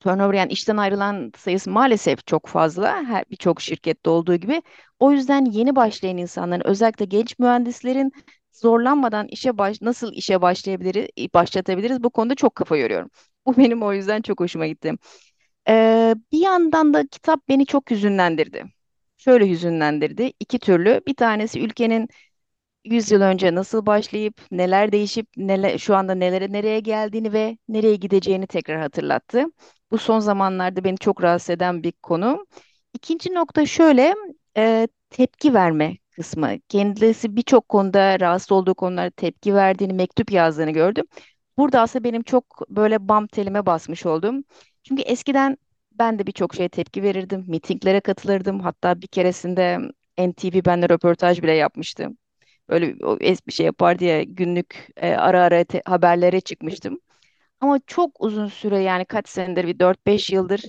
turnover 0.00 0.34
yani 0.34 0.52
işten 0.52 0.76
ayrılan 0.76 1.32
sayısı 1.38 1.70
maalesef 1.70 2.26
çok 2.26 2.46
fazla. 2.46 3.04
Her 3.04 3.24
birçok 3.30 3.60
şirkette 3.60 4.10
olduğu 4.10 4.36
gibi. 4.36 4.62
O 4.98 5.12
yüzden 5.12 5.44
yeni 5.44 5.76
başlayan 5.76 6.16
insanların 6.16 6.62
özellikle 6.66 7.04
genç 7.04 7.38
mühendislerin 7.38 8.12
zorlanmadan 8.52 9.26
işe 9.28 9.58
baş 9.58 9.82
nasıl 9.82 10.12
işe 10.12 10.42
başlayabiliriz, 10.42 11.08
başlatabiliriz 11.34 12.02
bu 12.02 12.10
konuda 12.10 12.34
çok 12.34 12.54
kafa 12.54 12.76
yoruyorum. 12.76 13.10
Bu 13.46 13.56
benim 13.58 13.82
o 13.82 13.92
yüzden 13.92 14.22
çok 14.22 14.40
hoşuma 14.40 14.66
gitti. 14.66 14.92
Ee, 15.68 16.14
bir 16.32 16.38
yandan 16.40 16.94
da 16.94 17.06
kitap 17.06 17.48
beni 17.48 17.66
çok 17.66 17.90
hüzünlendirdi 17.90 18.64
şöyle 19.24 19.50
hüzünlendirdi. 19.50 20.32
İki 20.40 20.58
türlü. 20.58 21.00
Bir 21.06 21.14
tanesi 21.14 21.60
ülkenin 21.60 22.08
100 22.84 23.10
yıl 23.10 23.20
önce 23.22 23.54
nasıl 23.54 23.86
başlayıp 23.86 24.40
neler 24.50 24.92
değişip 24.92 25.28
neler, 25.36 25.78
şu 25.78 25.96
anda 25.96 26.14
nelere 26.14 26.52
nereye 26.52 26.80
geldiğini 26.80 27.32
ve 27.32 27.58
nereye 27.68 27.96
gideceğini 27.96 28.46
tekrar 28.46 28.80
hatırlattı. 28.80 29.44
Bu 29.90 29.98
son 29.98 30.18
zamanlarda 30.20 30.84
beni 30.84 30.98
çok 30.98 31.22
rahatsız 31.22 31.50
eden 31.50 31.82
bir 31.82 31.92
konu. 31.92 32.46
İkinci 32.94 33.34
nokta 33.34 33.66
şöyle 33.66 34.14
e, 34.56 34.88
tepki 35.10 35.54
verme 35.54 35.96
kısmı. 36.16 36.60
Kendisi 36.68 37.36
birçok 37.36 37.68
konuda 37.68 38.20
rahatsız 38.20 38.52
olduğu 38.52 38.74
konularda 38.74 39.10
tepki 39.10 39.54
verdiğini, 39.54 39.92
mektup 39.92 40.32
yazdığını 40.32 40.70
gördüm. 40.70 41.06
Burada 41.58 41.80
aslında 41.80 42.04
benim 42.04 42.22
çok 42.22 42.70
böyle 42.70 43.08
bam 43.08 43.26
telime 43.26 43.66
basmış 43.66 44.06
oldum. 44.06 44.44
Çünkü 44.82 45.02
eskiden 45.02 45.58
ben 46.02 46.20
de 46.20 46.26
birçok 46.28 46.54
şeye 46.56 46.70
tepki 46.70 47.04
verirdim. 47.04 47.44
Mitinglere 47.48 48.00
katılırdım. 48.00 48.60
Hatta 48.60 49.02
bir 49.02 49.08
keresinde 49.08 49.80
NTV 50.18 50.66
benimle 50.66 50.90
röportaj 50.90 51.42
bile 51.42 51.52
yapmıştı. 51.52 52.08
Böyle 52.70 52.98
bir 53.48 53.52
şey 53.52 53.66
yapar 53.66 53.98
diye 54.00 54.24
günlük 54.24 54.88
e, 54.96 55.14
ara 55.14 55.42
ara 55.42 55.64
te- 55.64 55.82
haberlere 55.86 56.40
çıkmıştım. 56.40 57.00
Ama 57.60 57.80
çok 57.86 58.22
uzun 58.24 58.46
süre 58.48 58.78
yani 58.78 59.04
kaç 59.04 59.28
senedir 59.28 59.66
bir 59.66 59.78
4-5 59.78 60.30
yıldır 60.30 60.62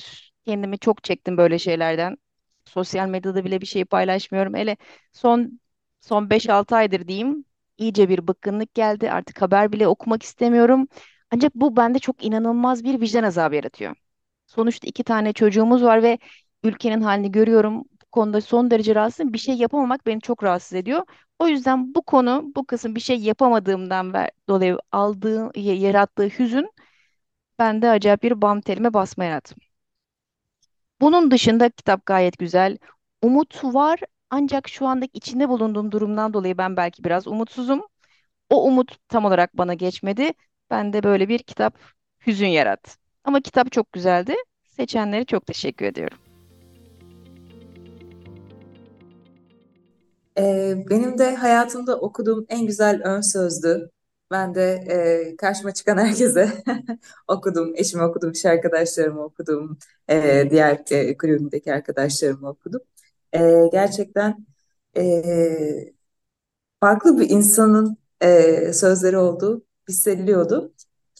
kendimi 0.46 0.80
çok 0.80 1.04
çektim 1.04 1.38
böyle 1.38 1.60
şeylerden. 1.60 2.18
Sosyal 2.66 3.08
medyada 3.10 3.46
bile 3.46 3.62
bir 3.62 3.66
şey 3.68 3.86
paylaşmıyorum. 3.86 4.56
Hele 4.56 4.78
son 5.14 5.60
son 6.02 6.30
beş 6.30 6.50
altı 6.50 6.76
aydır 6.76 7.08
diyeyim 7.08 7.46
iyice 7.78 8.10
bir 8.10 8.28
bıkkınlık 8.28 8.74
geldi. 8.74 9.12
Artık 9.12 9.42
haber 9.42 9.72
bile 9.72 9.88
okumak 9.88 10.24
istemiyorum. 10.24 10.88
Ancak 11.32 11.56
bu 11.56 11.76
bende 11.78 12.00
çok 12.00 12.26
inanılmaz 12.26 12.84
bir 12.84 13.02
vicdan 13.02 13.24
azabı 13.24 13.56
yaratıyor. 13.56 13.96
Sonuçta 14.48 14.88
iki 14.88 15.04
tane 15.04 15.34
çocuğumuz 15.34 15.84
var 15.84 16.04
ve 16.04 16.20
ülkenin 16.64 17.02
halini 17.02 17.32
görüyorum. 17.32 17.80
Bu 17.80 18.06
konuda 18.12 18.42
son 18.42 18.72
derece 18.72 18.96
rahatsızım. 18.96 19.34
Bir 19.34 19.38
şey 19.38 19.56
yapamamak 19.56 20.06
beni 20.06 20.22
çok 20.22 20.44
rahatsız 20.44 20.74
ediyor. 20.74 21.04
O 21.40 21.48
yüzden 21.48 21.96
bu 21.96 22.02
konu, 22.02 22.52
bu 22.56 22.66
kısım 22.66 22.96
bir 22.96 23.00
şey 23.02 23.18
yapamadığımdan 23.20 24.14
dolayı 24.50 24.78
aldığı, 24.92 25.60
yarattığı 25.60 26.28
hüzün 26.28 26.72
bende 27.60 27.90
acayip 27.90 28.24
bir 28.24 28.42
bam 28.42 28.62
telime 28.62 28.94
basma 28.94 29.24
yarattı. 29.26 29.56
Bunun 31.02 31.32
dışında 31.32 31.70
kitap 31.70 32.06
gayet 32.06 32.38
güzel. 32.40 32.78
Umut 33.22 33.64
var 33.64 34.00
ancak 34.30 34.68
şu 34.70 34.88
andaki 34.88 35.18
içinde 35.18 35.50
bulunduğum 35.50 35.92
durumdan 35.92 36.34
dolayı 36.34 36.58
ben 36.58 36.78
belki 36.78 37.04
biraz 37.04 37.28
umutsuzum. 37.28 37.82
O 38.50 38.66
umut 38.68 38.98
tam 39.10 39.26
olarak 39.26 39.58
bana 39.58 39.74
geçmedi. 39.74 40.32
Ben 40.70 40.94
de 40.94 41.04
böyle 41.04 41.30
bir 41.30 41.40
kitap 41.40 41.80
hüzün 42.28 42.48
yarattı. 42.48 43.03
Ama 43.24 43.42
kitap 43.42 43.72
çok 43.72 43.92
güzeldi. 43.92 44.36
Seçenlere 44.70 45.26
çok 45.26 45.46
teşekkür 45.46 45.86
ediyorum. 45.86 46.18
Ee, 50.38 50.76
benim 50.90 51.18
de 51.18 51.36
hayatımda 51.36 52.00
okuduğum 52.00 52.46
en 52.50 52.68
güzel 52.68 53.02
ön 53.04 53.22
sözdü. 53.22 53.90
Ben 54.32 54.56
de 54.56 54.64
e, 55.32 55.36
karşıma 55.36 55.74
çıkan 55.74 55.98
herkese 55.98 56.64
okudum. 57.28 57.74
Eşimi 57.76 58.04
okudum, 58.04 58.32
iş 58.32 58.46
arkadaşlarımı 58.46 59.24
okudum. 59.24 59.78
E, 60.10 60.48
diğer 60.52 60.82
e, 60.92 61.18
kulübümdeki 61.18 61.74
arkadaşlarımı 61.74 62.50
okudum. 62.50 62.82
E, 63.34 63.70
gerçekten 63.72 64.46
e, 64.98 65.94
farklı 66.80 67.20
bir 67.20 67.30
insanın 67.30 67.98
e, 68.22 68.74
sözleri 68.74 69.18
olduğu 69.18 69.66
hissediliyordu. 69.90 70.74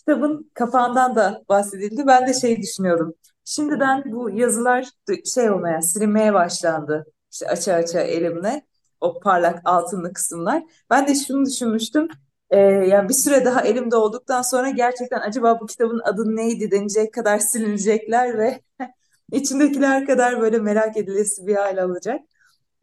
Kitabın 0.08 0.52
kapağından 0.54 1.16
da 1.16 1.44
bahsedildi. 1.50 2.04
Ben 2.08 2.28
de 2.28 2.34
şey 2.34 2.62
düşünüyordum. 2.62 3.14
Şimdiden 3.46 4.04
bu 4.06 4.30
yazılar 4.30 4.90
şey 5.34 5.50
olmaya, 5.52 5.82
silinmeye 5.82 6.34
başlandı. 6.34 7.06
İşte 7.32 7.48
aça 7.48 7.74
aça 7.74 8.00
elimle 8.02 8.66
o 9.02 9.20
parlak 9.20 9.60
altınlı 9.66 10.14
kısımlar. 10.14 10.64
Ben 10.90 11.08
de 11.08 11.16
şunu 11.16 11.46
düşünmüştüm. 11.46 12.08
Ee, 12.50 12.58
yani 12.60 13.10
bir 13.10 13.14
süre 13.14 13.46
daha 13.46 13.62
elimde 13.62 13.96
olduktan 13.96 14.42
sonra 14.42 14.70
gerçekten 14.70 15.20
acaba 15.20 15.60
bu 15.62 15.66
kitabın 15.66 16.00
adı 16.04 16.36
neydi 16.36 16.72
denecek 16.72 17.14
kadar 17.14 17.40
silinecekler 17.40 18.38
ve 18.38 18.62
içindekiler 19.32 20.06
kadar 20.06 20.42
böyle 20.42 20.60
merak 20.60 20.98
edilesi 20.98 21.48
bir 21.48 21.56
hal 21.56 21.78
alacak. 21.78 22.22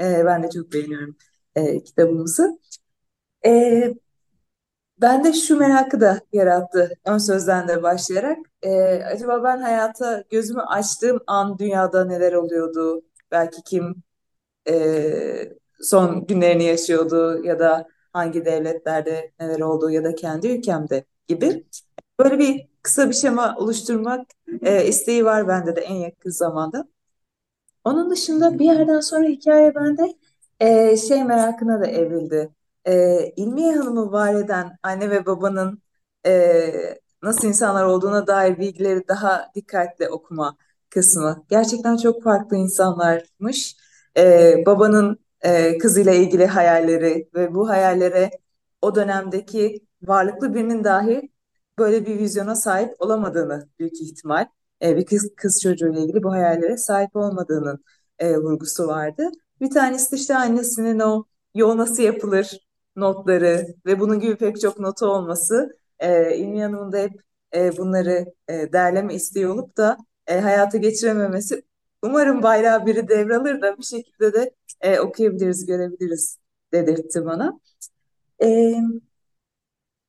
Ee, 0.00 0.22
ben 0.26 0.42
de 0.42 0.50
çok 0.50 0.72
beğeniyorum 0.72 1.16
e, 1.56 1.82
kitabımızı. 1.84 2.58
Ee, 3.46 3.94
ben 5.00 5.24
de 5.24 5.32
şu 5.32 5.56
merakı 5.56 6.00
da 6.00 6.20
yarattı 6.32 6.98
ön 7.04 7.18
sözden 7.18 7.68
de 7.68 7.82
başlayarak. 7.82 8.38
Ee, 8.62 9.02
acaba 9.04 9.44
ben 9.44 9.58
hayata 9.58 10.24
gözümü 10.30 10.62
açtığım 10.62 11.20
an 11.26 11.58
dünyada 11.58 12.04
neler 12.04 12.32
oluyordu? 12.32 13.02
Belki 13.30 13.62
kim 13.62 14.02
e, 14.68 15.52
son 15.82 16.26
günlerini 16.26 16.64
yaşıyordu 16.64 17.44
ya 17.44 17.58
da 17.58 17.88
hangi 18.12 18.44
devletlerde 18.44 19.32
neler 19.40 19.60
olduğu 19.60 19.90
ya 19.90 20.04
da 20.04 20.14
kendi 20.14 20.48
ülkemde 20.48 21.04
gibi. 21.28 21.66
Böyle 22.18 22.38
bir 22.38 22.68
kısa 22.82 23.08
bir 23.08 23.14
şema 23.14 23.56
oluşturmak 23.58 24.26
e, 24.62 24.86
isteği 24.86 25.24
var 25.24 25.48
bende 25.48 25.76
de 25.76 25.80
en 25.80 25.94
yakın 25.94 26.30
zamanda. 26.30 26.88
Onun 27.84 28.10
dışında 28.10 28.58
bir 28.58 28.64
yerden 28.64 29.00
sonra 29.00 29.28
hikaye 29.28 29.74
bende 29.74 30.14
e, 30.60 30.96
şey 30.96 31.24
merakına 31.24 31.80
da 31.80 31.86
evrildi. 31.86 32.50
E, 32.86 33.18
İlmiye 33.36 33.72
Hanım'ı 33.76 34.12
var 34.12 34.34
eden 34.34 34.78
anne 34.82 35.10
ve 35.10 35.26
babanın 35.26 35.82
e, 36.26 37.00
nasıl 37.22 37.48
insanlar 37.48 37.84
olduğuna 37.84 38.26
dair 38.26 38.58
bilgileri 38.58 39.08
daha 39.08 39.50
dikkatli 39.54 40.08
okuma 40.08 40.56
kısmı. 40.90 41.44
Gerçekten 41.48 41.96
çok 41.96 42.22
farklı 42.22 42.56
insanlarmış. 42.56 43.76
E, 44.16 44.54
babanın 44.66 45.18
e, 45.40 45.78
kızıyla 45.78 46.12
ilgili 46.12 46.46
hayalleri 46.46 47.28
ve 47.34 47.54
bu 47.54 47.68
hayallere 47.68 48.30
o 48.82 48.94
dönemdeki 48.94 49.86
varlıklı 50.02 50.54
birinin 50.54 50.84
dahi 50.84 51.30
böyle 51.78 52.06
bir 52.06 52.18
vizyona 52.18 52.54
sahip 52.54 53.02
olamadığını 53.02 53.68
büyük 53.78 54.00
ihtimal 54.02 54.46
e, 54.82 54.96
bir 54.96 55.06
kız, 55.06 55.30
kız 55.36 55.60
çocuğuyla 55.62 56.00
ilgili 56.00 56.22
bu 56.22 56.32
hayallere 56.32 56.76
sahip 56.76 57.16
olmadığının 57.16 57.84
e, 58.18 58.36
vurgusu 58.36 58.86
vardı. 58.86 59.30
Bir 59.60 59.70
tanesi 59.70 60.12
de 60.12 60.16
işte 60.16 60.36
annesinin 60.36 61.00
o 61.00 61.24
yol 61.54 61.76
nasıl 61.76 62.02
yapılır 62.02 62.69
notları 62.96 63.66
ve 63.86 64.00
bunun 64.00 64.20
gibi 64.20 64.36
pek 64.36 64.60
çok 64.60 64.80
notu 64.80 65.06
olması 65.06 65.76
e, 65.98 66.36
İlmi 66.36 66.62
Hanım'ın 66.62 66.92
da 66.92 66.98
hep 66.98 67.22
e, 67.54 67.76
bunları 67.76 68.26
e, 68.48 68.72
derleme 68.72 69.14
isteği 69.14 69.46
olup 69.48 69.76
da 69.76 69.96
e, 70.26 70.40
hayata 70.40 70.78
geçirememesi 70.78 71.62
umarım 72.02 72.42
bayrağı 72.42 72.86
biri 72.86 73.08
devralır 73.08 73.62
da 73.62 73.78
bir 73.78 73.82
şekilde 73.82 74.32
de 74.32 74.54
e, 74.80 75.00
okuyabiliriz, 75.00 75.66
görebiliriz 75.66 76.38
dedirtti 76.72 77.24
bana. 77.24 77.60
E, 78.42 78.74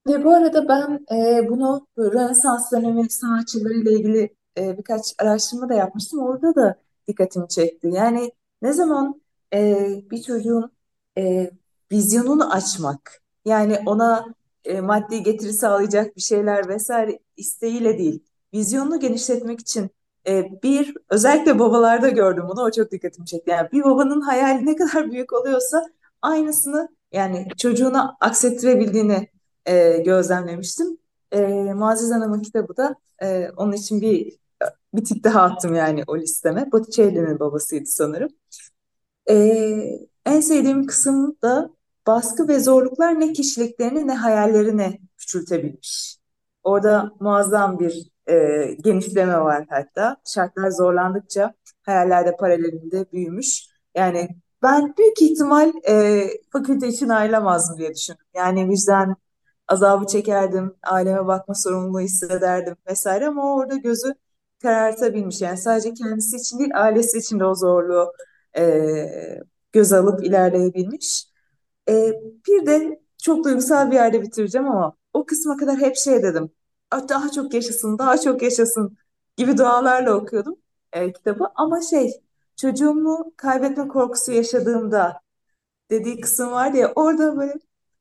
ve 0.08 0.24
bu 0.24 0.36
arada 0.36 0.68
ben 0.68 1.06
e, 1.16 1.50
bunu 1.50 1.88
Rönesans 1.98 2.72
dönemi 2.72 3.10
sanatçılarıyla 3.10 3.92
ilgili 3.92 4.36
e, 4.58 4.78
birkaç 4.78 5.16
araştırma 5.20 5.70
da 5.70 5.74
yapmıştım. 5.74 6.20
Orada 6.20 6.56
da 6.56 6.82
dikkatimi 7.08 7.48
çekti. 7.48 7.88
Yani 7.94 8.32
ne 8.62 8.74
zaman 8.74 9.22
e, 9.54 9.88
bir 10.12 10.22
çocuğun 10.22 10.72
e, 11.18 11.52
vizyonunu 11.92 12.54
açmak, 12.54 13.22
yani 13.46 13.80
ona 13.86 14.26
e, 14.66 14.82
maddi 14.82 15.24
getiri 15.24 15.54
sağlayacak 15.54 16.16
bir 16.16 16.22
şeyler 16.22 16.68
vesaire 16.70 17.20
isteğiyle 17.38 17.98
değil, 17.98 18.24
vizyonunu 18.54 19.00
genişletmek 19.00 19.60
için 19.60 19.90
e, 20.28 20.62
bir 20.64 20.96
özellikle 21.10 21.60
babalarda 21.60 22.10
gördüm 22.10 22.44
bunu, 22.50 22.62
o 22.62 22.72
çok 22.72 22.92
dikkatimi 22.92 23.26
çekti. 23.26 23.52
Yani 23.52 23.72
bir 23.72 23.84
babanın 23.84 24.22
hayali 24.22 24.66
ne 24.66 24.76
kadar 24.76 25.12
büyük 25.12 25.34
oluyorsa 25.34 25.86
aynısını 26.22 26.90
yani 27.12 27.48
çocuğuna 27.58 28.18
aksettirebildiğini 28.20 29.28
e, 29.66 29.98
gözlemlemiştim. 29.98 30.98
E, 31.32 31.42
Muazzez 31.74 32.12
Hanım'ın 32.12 32.42
kitabı 32.42 32.78
da 32.78 32.96
e, 33.22 33.50
onun 33.58 33.72
için 33.74 34.02
bir 34.02 34.42
bir 34.94 35.06
tık 35.06 35.24
daha 35.24 35.42
attım 35.42 35.76
yani 35.76 36.04
o 36.08 36.18
listeme. 36.18 36.72
Botticelli'nin 36.72 37.40
babasıydı 37.40 37.86
sanırım. 37.86 38.30
E, 39.30 39.36
en 40.26 40.40
sevdiğim 40.40 40.86
kısım 40.86 41.38
da 41.42 41.70
baskı 42.08 42.48
ve 42.48 42.60
zorluklar 42.60 43.20
ne 43.20 43.34
kişiliklerini 43.34 44.08
ne 44.08 44.16
hayallerini 44.16 45.02
küçültebilmiş. 45.18 46.18
Orada 46.64 47.12
muazzam 47.20 47.80
bir 47.80 48.12
e, 48.28 48.66
genişleme 48.84 49.42
var 49.42 49.66
hatta. 49.70 50.18
Şartlar 50.26 50.72
zorlandıkça 50.72 51.54
hayaller 51.84 52.26
de 52.26 52.36
paralelinde 52.36 53.12
büyümüş. 53.12 53.66
Yani 53.96 54.30
ben 54.64 54.94
büyük 54.98 55.22
ihtimal 55.22 55.72
e, 55.90 56.28
fakülte 56.52 56.88
için 56.88 57.10
ayrılamazdım 57.10 57.78
diye 57.78 57.96
düşündüm. 57.96 58.26
Yani 58.36 58.70
vicdan 58.70 59.16
azabı 59.68 60.08
çekerdim, 60.08 60.76
aileme 60.84 61.28
bakma 61.28 61.56
sorumluluğu 61.56 62.00
hissederdim 62.00 62.76
vesaire 62.90 63.28
ama 63.28 63.56
orada 63.56 63.76
gözü 63.76 64.16
karartabilmiş. 64.62 65.42
Yani 65.42 65.58
sadece 65.58 65.94
kendisi 65.94 66.38
için 66.38 66.60
değil, 66.60 66.72
ailesi 66.74 67.18
için 67.18 67.40
de 67.40 67.46
o 67.46 67.56
zorluğu 67.56 68.14
e, 68.58 68.64
göz 69.72 69.94
alıp 69.94 70.24
ilerleyebilmiş. 70.24 71.31
E, 71.90 72.14
bir 72.48 72.66
de 72.66 73.02
çok 73.18 73.46
duygusal 73.46 73.92
bir 73.92 73.96
yerde 73.96 74.22
bitireceğim 74.22 74.68
ama 74.68 74.94
o 75.14 75.26
kısma 75.26 75.58
kadar 75.58 75.78
hep 75.78 75.96
şey 75.96 76.24
dedim. 76.24 76.52
Daha 77.10 77.32
çok 77.32 77.54
yaşasın, 77.54 77.98
daha 77.98 78.18
çok 78.18 78.42
yaşasın 78.42 78.98
gibi 79.38 79.58
dualarla 79.58 80.14
okuyordum 80.14 80.56
e, 80.94 81.14
kitabı. 81.14 81.48
Ama 81.56 81.82
şey, 81.82 82.12
çocuğumu 82.56 83.34
kaybetme 83.38 83.88
korkusu 83.88 84.32
yaşadığımda 84.32 85.22
dediği 85.92 86.22
kısım 86.22 86.52
var 86.52 86.74
ya 86.74 86.92
orada 86.96 87.38
böyle 87.38 87.54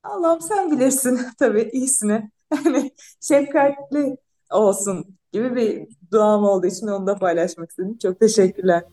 Allah'ım 0.03 0.41
sen 0.41 0.71
bilirsin 0.71 1.21
tabii 1.39 1.71
iyisini. 1.73 2.31
Yani 2.67 2.91
şefkatli 3.21 4.17
olsun 4.53 5.17
gibi 5.33 5.57
bir 5.57 5.89
duam 6.13 6.45
olduğu 6.45 6.67
için 6.67 6.87
onu 6.87 7.07
da 7.07 7.15
paylaşmak 7.15 7.71
istedim. 7.71 7.99
Çok 8.03 8.21
teşekkürler. 8.21 8.85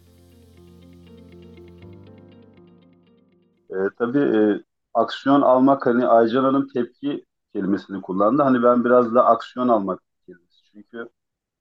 E, 3.69 3.75
tabii 3.99 4.19
e, 4.19 4.63
aksiyon 4.97 5.41
almak 5.41 5.85
hani 5.85 6.07
Aycan 6.07 6.43
Hanım 6.43 6.67
tepki 6.67 7.25
kelimesini 7.53 8.01
kullandı. 8.01 8.41
Hani 8.43 8.63
ben 8.63 8.85
biraz 8.85 9.15
da 9.15 9.25
aksiyon 9.25 9.67
almak 9.67 10.01
kelimesi. 10.25 10.63
Çünkü 10.73 11.09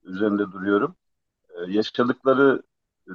üzerinde 0.05 0.53
duruyorum. 0.53 0.97
E, 1.51 1.73
yaşadıkları 1.73 2.63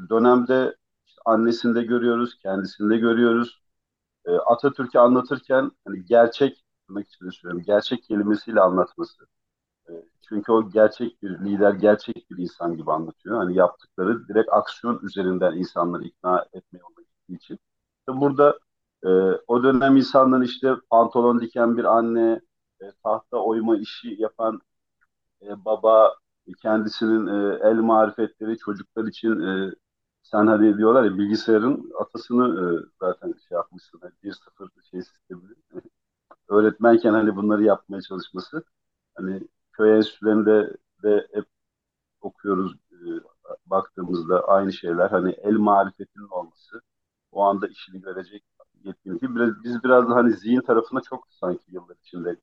dönemde 0.09 0.75
işte 1.07 1.21
annesinde 1.25 1.83
görüyoruz, 1.83 2.39
kendisinde 2.43 2.97
görüyoruz. 2.97 3.61
E, 4.25 4.31
Atatürk'ü 4.31 4.99
anlatırken 4.99 5.71
hani 5.85 6.05
gerçek 6.05 6.65
demek 6.89 7.07
için 7.07 7.29
söylüyorum. 7.29 7.63
Gerçek 7.67 8.03
kelimesiyle 8.03 8.61
anlatması. 8.61 9.27
E, 9.89 9.93
E, 9.93 10.05
çünkü 10.29 10.51
o 10.51 10.69
gerçek 10.71 11.23
bir 11.23 11.29
lider, 11.39 11.73
gerçek 11.73 12.31
bir 12.31 12.37
insan 12.43 12.77
gibi 12.77 12.91
anlatıyor. 12.91 13.37
Hani 13.37 13.55
yaptıkları 13.55 14.27
direkt 14.27 14.53
aksiyon 14.53 14.99
üzerinden 15.03 15.53
insanları 15.53 16.03
ikna 16.03 16.45
etme 16.53 16.79
yoluna 16.79 17.05
için. 17.37 17.59
İşte 17.99 18.21
burada 18.21 18.59
e, 19.05 19.09
o 19.47 19.63
dönem 19.63 19.97
insanların 19.97 20.43
işte 20.43 20.75
pantolon 20.89 21.41
diken 21.41 21.77
bir 21.77 21.83
anne, 21.85 22.41
e, 22.81 22.85
tahta 23.03 23.37
oyma 23.37 23.77
işi 23.77 24.15
yapan 24.19 24.61
e, 25.41 25.65
baba, 25.65 26.15
kendisinin 26.61 27.27
e, 27.27 27.59
el 27.69 27.75
marifetleri 27.75 28.57
çocuklar 28.57 29.05
için 29.07 29.39
e, 29.41 29.71
sen 30.23 30.47
hani 30.47 30.77
diyorlar 30.77 31.03
ya 31.03 31.17
bilgisayarın 31.17 31.91
atasını 31.99 32.45
e, 32.83 32.89
zaten 32.99 33.33
şey 33.49 33.55
yapmışsın. 33.55 33.99
Hani 34.01 34.13
bir 34.23 34.33
sıfır 34.33 34.69
şey 34.91 35.01
sistemini. 35.01 35.55
Öğretmenken 36.49 37.13
hani 37.13 37.35
bunları 37.35 37.63
yapmaya 37.63 38.01
çalışması. 38.01 38.63
Hani 39.15 39.41
köy 39.73 39.97
enstitülerinde 39.97 40.77
de 41.03 41.27
hep 41.33 41.45
okuyoruz 42.21 42.73
e, 42.91 42.97
baktığımızda 43.65 44.47
aynı 44.47 44.73
şeyler. 44.73 45.09
Hani 45.09 45.31
el 45.31 45.53
marifetinin 45.53 46.27
olması. 46.27 46.81
O 47.31 47.41
anda 47.43 47.67
işini 47.67 48.01
görecek 48.01 48.43
yetkinlik. 48.83 49.21
Biraz, 49.23 49.63
biz 49.63 49.83
biraz 49.83 50.09
da 50.09 50.15
hani 50.15 50.33
zihin 50.33 50.61
tarafına 50.61 51.01
çok 51.01 51.27
sanki 51.31 51.63
yıllar 51.67 51.95
içinde 52.03 52.35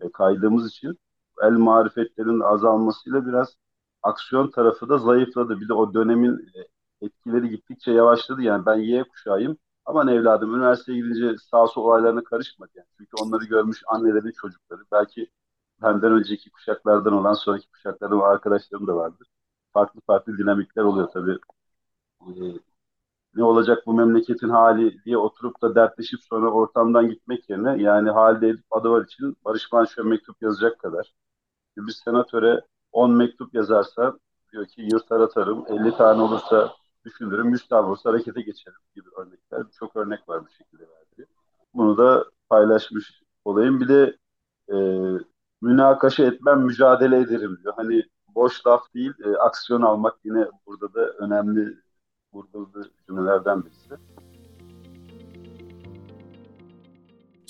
e, 0.00 0.12
kaydığımız 0.12 0.68
için 0.68 0.98
el 1.42 1.50
marifetlerin 1.52 2.40
azalmasıyla 2.40 3.26
biraz 3.26 3.56
aksiyon 4.02 4.50
tarafı 4.50 4.88
da 4.88 4.98
zayıfladı. 4.98 5.60
Bir 5.60 5.68
de 5.68 5.74
o 5.74 5.94
dönemin 5.94 6.38
e, 6.54 7.06
etkileri 7.06 7.48
gittikçe 7.50 7.92
yavaşladı. 7.92 8.42
Yani 8.42 8.66
ben 8.66 8.76
Y 8.76 9.04
kuşağıyım. 9.04 9.56
Aman 9.84 10.08
evladım 10.08 10.54
üniversiteye 10.54 10.98
gidince 10.98 11.36
sağ 11.50 11.66
sol 11.66 11.84
olaylarına 11.84 12.24
karışma. 12.24 12.66
Yani. 12.74 12.86
Çünkü 12.98 13.10
onları 13.22 13.44
görmüş 13.44 13.82
annelerin 13.86 14.32
çocukları. 14.32 14.80
Belki 14.92 15.30
benden 15.82 16.12
önceki 16.12 16.50
kuşaklardan 16.50 17.12
olan 17.12 17.32
sonraki 17.32 17.68
kuşaklardan 17.70 18.20
arkadaşlarım 18.20 18.86
da 18.86 18.96
vardır. 18.96 19.28
Farklı 19.72 20.00
farklı 20.00 20.38
dinamikler 20.38 20.82
oluyor 20.82 21.08
tabii. 21.12 21.38
Ne 23.34 23.44
olacak 23.44 23.86
bu 23.86 23.94
memleketin 23.94 24.48
hali 24.48 25.04
diye 25.04 25.18
oturup 25.18 25.62
da 25.62 25.74
dertleşip 25.74 26.20
sonra 26.22 26.50
ortamdan 26.50 27.08
gitmek 27.08 27.50
yerine 27.50 27.82
yani 27.82 28.10
halde 28.10 28.48
edip 28.48 28.64
adı 28.70 28.90
var 28.90 29.04
için 29.04 29.36
Barış 29.44 29.72
Manço 29.72 30.04
mektup 30.04 30.42
yazacak 30.42 30.78
kadar. 30.78 31.14
Bir 31.76 31.92
senatöre 31.92 32.60
10 32.92 33.10
mektup 33.10 33.54
yazarsa 33.54 34.18
diyor 34.52 34.66
ki 34.66 34.82
yırtar 34.82 35.20
atarım, 35.20 35.64
50 35.68 35.96
tane 35.96 36.22
olursa 36.22 36.72
düşünürüm, 37.04 37.50
100 37.50 37.68
tane 37.68 37.86
olursa 37.86 38.10
harekete 38.10 38.40
geçerim 38.40 38.78
gibi 38.94 39.08
örnekler. 39.16 39.62
Çok 39.78 39.96
örnek 39.96 40.28
var 40.28 40.44
bu 40.44 40.48
şekilde 40.48 40.82
verdiği. 40.82 41.26
Bunu 41.74 41.98
da 41.98 42.24
paylaşmış 42.48 43.22
olayım. 43.44 43.80
Bir 43.80 43.88
de 43.88 44.16
e, 44.72 44.76
münakaşa 45.62 46.24
etmem, 46.24 46.60
mücadele 46.60 47.18
ederim 47.18 47.58
diyor. 47.62 47.74
Hani 47.76 48.02
boş 48.34 48.66
laf 48.66 48.94
değil, 48.94 49.12
e, 49.24 49.36
aksiyon 49.36 49.82
almak 49.82 50.14
yine 50.24 50.46
burada 50.66 50.94
da 50.94 51.06
önemli 51.06 51.78
vurguladığı 52.32 52.90
cümlelerden 53.06 53.64
birisi. 53.64 53.94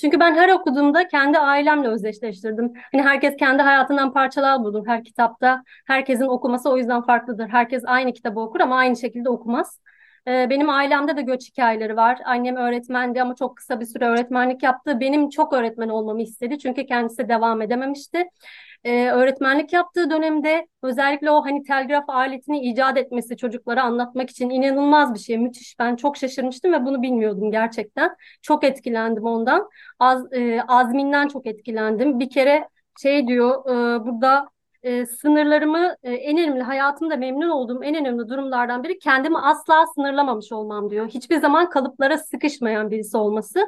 Çünkü 0.03 0.21
ben 0.21 0.35
her 0.35 0.49
okuduğumda 0.49 1.09
kendi 1.09 1.38
ailemle 1.38 1.88
özdeşleştirdim. 1.88 2.73
Hani 2.92 3.03
herkes 3.03 3.37
kendi 3.37 3.62
hayatından 3.62 4.12
parçalar 4.12 4.61
bulur 4.64 4.87
her 4.87 5.05
kitapta. 5.05 5.62
Herkesin 5.87 6.27
okuması 6.27 6.71
o 6.71 6.77
yüzden 6.77 7.03
farklıdır. 7.03 7.49
Herkes 7.49 7.83
aynı 7.87 8.12
kitabı 8.12 8.40
okur 8.40 8.61
ama 8.61 8.77
aynı 8.77 8.97
şekilde 8.97 9.29
okumaz. 9.29 9.81
Ee, 10.29 10.47
benim 10.51 10.71
ailemde 10.71 11.16
de 11.16 11.23
göç 11.23 11.49
hikayeleri 11.49 11.97
var. 11.97 12.18
Annem 12.25 12.57
öğretmendi 12.57 13.23
ama 13.23 13.35
çok 13.35 13.57
kısa 13.57 13.81
bir 13.81 13.87
süre 13.87 14.05
öğretmenlik 14.05 14.62
yaptı. 14.62 15.01
Benim 15.01 15.29
çok 15.31 15.53
öğretmen 15.53 15.88
olmamı 15.88 16.23
istedi 16.23 16.59
çünkü 16.59 16.87
kendisi 16.87 17.29
devam 17.29 17.62
edememişti 17.62 18.29
e, 18.85 19.07
öğretmenlik 19.11 19.73
yaptığı 19.73 20.11
dönemde 20.11 20.66
özellikle 20.83 21.31
o 21.31 21.45
hani 21.45 21.62
telgraf 21.62 22.05
aletini 22.09 22.61
icat 22.61 22.99
etmesi 22.99 23.37
çocuklara 23.37 23.83
anlatmak 23.83 24.31
için 24.31 24.51
inanılmaz 24.51 25.14
bir 25.14 25.18
şey. 25.18 25.38
Müthiş. 25.38 25.79
Ben 25.79 25.97
çok 25.97 26.16
şaşırmıştım 26.16 26.73
ve 26.73 26.85
bunu 26.85 27.03
bilmiyordum 27.03 27.51
gerçekten. 27.51 28.16
Çok 28.42 28.64
etkilendim 28.64 29.25
ondan. 29.25 29.68
Az, 29.99 30.33
e, 30.33 30.62
azminden 30.68 31.29
çok 31.29 31.47
etkilendim. 31.47 32.21
Bir 32.21 32.31
kere 32.31 32.68
şey 33.03 33.27
diyor 33.27 33.71
e, 33.71 34.05
burada 34.07 34.49
e, 34.83 35.07
sınırlarımı 35.07 35.97
e, 36.03 36.12
en 36.12 36.38
önemli 36.38 36.62
hayatımda 36.62 37.16
memnun 37.16 37.49
olduğum 37.49 37.85
en 37.85 37.95
önemli 37.95 38.29
durumlardan 38.29 38.83
biri 38.83 38.99
kendimi 38.99 39.38
asla 39.38 39.87
sınırlamamış 39.95 40.53
olmam 40.53 40.90
diyor. 40.90 41.09
Hiçbir 41.09 41.40
zaman 41.40 41.71
kalıplara 41.71 42.18
sıkışmayan 42.18 42.90
birisi 42.90 43.16
olması. 43.16 43.61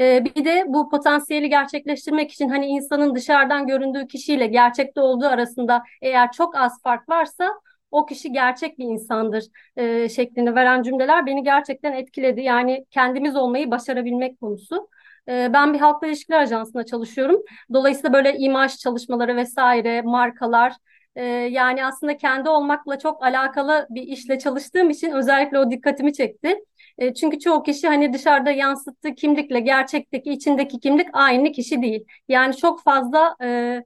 Ee, 0.00 0.24
bir 0.24 0.44
de 0.44 0.64
bu 0.68 0.88
potansiyeli 0.90 1.48
gerçekleştirmek 1.48 2.32
için 2.32 2.48
hani 2.48 2.66
insanın 2.66 3.14
dışarıdan 3.14 3.66
göründüğü 3.66 4.06
kişiyle 4.06 4.46
gerçekte 4.46 5.00
olduğu 5.00 5.26
arasında 5.26 5.82
eğer 6.02 6.32
çok 6.32 6.56
az 6.56 6.82
fark 6.82 7.08
varsa 7.08 7.50
o 7.90 8.06
kişi 8.06 8.32
gerçek 8.32 8.78
bir 8.78 8.84
insandır 8.84 9.44
e, 9.76 10.08
şeklinde 10.08 10.54
veren 10.54 10.82
cümleler 10.82 11.26
beni 11.26 11.42
gerçekten 11.42 11.92
etkiledi. 11.92 12.40
Yani 12.40 12.86
kendimiz 12.90 13.36
olmayı 13.36 13.70
başarabilmek 13.70 14.40
konusu. 14.40 14.88
E, 15.28 15.50
ben 15.52 15.74
bir 15.74 15.78
halkla 15.78 16.06
ilişkiler 16.06 16.40
ajansında 16.40 16.86
çalışıyorum. 16.86 17.42
Dolayısıyla 17.72 18.12
böyle 18.12 18.36
imaj 18.38 18.76
çalışmaları 18.76 19.36
vesaire, 19.36 20.02
markalar 20.02 20.72
e, 21.16 21.24
yani 21.24 21.84
aslında 21.86 22.16
kendi 22.16 22.48
olmakla 22.48 22.98
çok 22.98 23.22
alakalı 23.22 23.86
bir 23.90 24.02
işle 24.02 24.38
çalıştığım 24.38 24.90
için 24.90 25.10
özellikle 25.10 25.58
o 25.58 25.70
dikkatimi 25.70 26.12
çekti. 26.12 26.56
E, 26.98 27.14
çünkü 27.14 27.38
çoğu 27.38 27.62
kişi 27.62 27.88
hani 27.88 28.12
dışarıda 28.12 28.50
yansıttığı 28.50 29.14
kimlikle 29.14 29.60
gerçekteki 29.60 30.32
içindeki 30.32 30.80
kimlik 30.80 31.08
aynı 31.12 31.52
kişi 31.52 31.82
değil. 31.82 32.04
Yani 32.28 32.56
çok 32.56 32.82
fazla 32.82 33.36
e, 33.42 33.80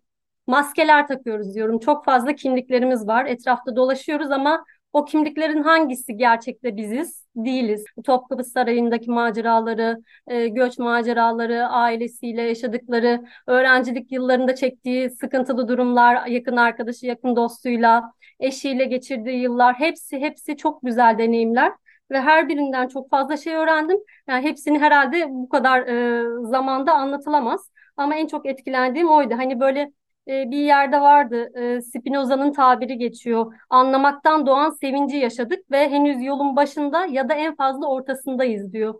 maskeler 0.46 1.06
takıyoruz 1.08 1.54
diyorum. 1.54 1.78
Çok 1.78 2.04
fazla 2.04 2.34
kimliklerimiz 2.34 3.06
var. 3.06 3.26
Etrafta 3.26 3.76
dolaşıyoruz 3.76 4.30
ama 4.30 4.64
o 4.92 5.04
kimliklerin 5.04 5.62
hangisi 5.62 6.16
gerçekte 6.16 6.76
biziz? 6.76 7.26
Değiliz. 7.36 7.84
Topkapı 8.04 8.44
Sarayı'ndaki 8.44 9.10
maceraları, 9.10 10.02
e, 10.26 10.48
göç 10.48 10.78
maceraları, 10.78 11.66
ailesiyle 11.66 12.42
yaşadıkları, 12.42 13.24
öğrencilik 13.46 14.12
yıllarında 14.12 14.54
çektiği 14.54 15.10
sıkıntılı 15.10 15.68
durumlar, 15.68 16.26
yakın 16.26 16.56
arkadaşı, 16.56 17.06
yakın 17.06 17.36
dostuyla, 17.36 18.12
eşiyle 18.40 18.84
geçirdiği 18.84 19.40
yıllar 19.40 19.74
hepsi 19.74 20.18
hepsi 20.20 20.56
çok 20.56 20.82
güzel 20.82 21.18
deneyimler 21.18 21.72
ve 22.10 22.20
her 22.20 22.48
birinden 22.48 22.88
çok 22.88 23.10
fazla 23.10 23.36
şey 23.36 23.54
öğrendim. 23.54 23.98
Yani 24.28 24.44
hepsini 24.44 24.78
herhalde 24.78 25.26
bu 25.30 25.48
kadar 25.48 25.86
e, 25.86 26.24
zamanda 26.50 26.94
anlatılamaz. 26.94 27.70
Ama 27.96 28.14
en 28.16 28.26
çok 28.26 28.46
etkilendiğim 28.46 29.08
oydu. 29.08 29.34
Hani 29.36 29.60
böyle 29.60 29.92
e, 30.28 30.50
bir 30.50 30.58
yerde 30.58 31.00
vardı. 31.00 31.50
E, 31.60 31.80
Spinoza'nın 31.82 32.52
tabiri 32.52 32.98
geçiyor. 32.98 33.54
Anlamaktan 33.70 34.46
doğan 34.46 34.70
sevinci 34.70 35.16
yaşadık 35.16 35.70
ve 35.70 35.90
henüz 35.90 36.24
yolun 36.24 36.56
başında 36.56 37.06
ya 37.06 37.28
da 37.28 37.34
en 37.34 37.56
fazla 37.56 37.86
ortasındayız 37.86 38.72
diyor. 38.72 38.94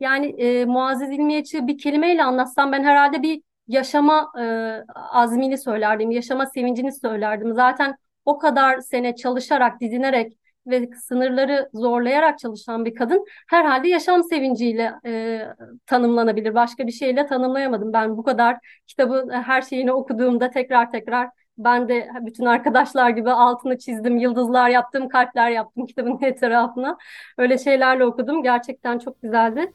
Yani 0.00 0.26
e, 0.26 0.64
Muazzez 0.64 1.10
İlmiyeç'i 1.10 1.66
bir 1.66 1.78
kelimeyle 1.78 2.24
anlatsam 2.24 2.72
ben 2.72 2.84
herhalde 2.84 3.22
bir 3.22 3.42
yaşama 3.68 4.32
e, 4.40 4.44
azmini 4.94 5.58
söylerdim, 5.58 6.10
yaşama 6.10 6.46
sevincini 6.46 6.92
söylerdim. 6.92 7.54
Zaten 7.54 7.96
o 8.24 8.38
kadar 8.38 8.80
sene 8.80 9.16
çalışarak, 9.16 9.80
didinerek 9.80 10.32
ve 10.66 10.90
sınırları 11.04 11.70
zorlayarak 11.74 12.38
çalışan 12.38 12.84
bir 12.84 12.94
kadın 12.94 13.24
herhalde 13.48 13.88
yaşam 13.88 14.24
sevinciyle 14.24 14.92
e, 15.06 15.42
tanımlanabilir. 15.86 16.54
Başka 16.54 16.86
bir 16.86 16.92
şeyle 16.92 17.26
tanımlayamadım. 17.26 17.92
Ben 17.92 18.16
bu 18.16 18.22
kadar 18.22 18.58
kitabı 18.86 19.28
her 19.30 19.62
şeyini 19.62 19.92
okuduğumda 19.92 20.50
tekrar 20.50 20.90
tekrar 20.90 21.30
ben 21.58 21.88
de 21.88 22.08
bütün 22.20 22.44
arkadaşlar 22.44 23.10
gibi 23.10 23.30
altını 23.30 23.78
çizdim, 23.78 24.16
yıldızlar 24.16 24.68
yaptım, 24.68 25.08
kalpler 25.08 25.50
yaptım 25.50 25.86
kitabın 25.86 26.18
etrafına. 26.22 26.96
Öyle 27.38 27.58
şeylerle 27.58 28.04
okudum. 28.04 28.42
Gerçekten 28.42 28.98
çok 28.98 29.22
güzeldi. 29.22 29.72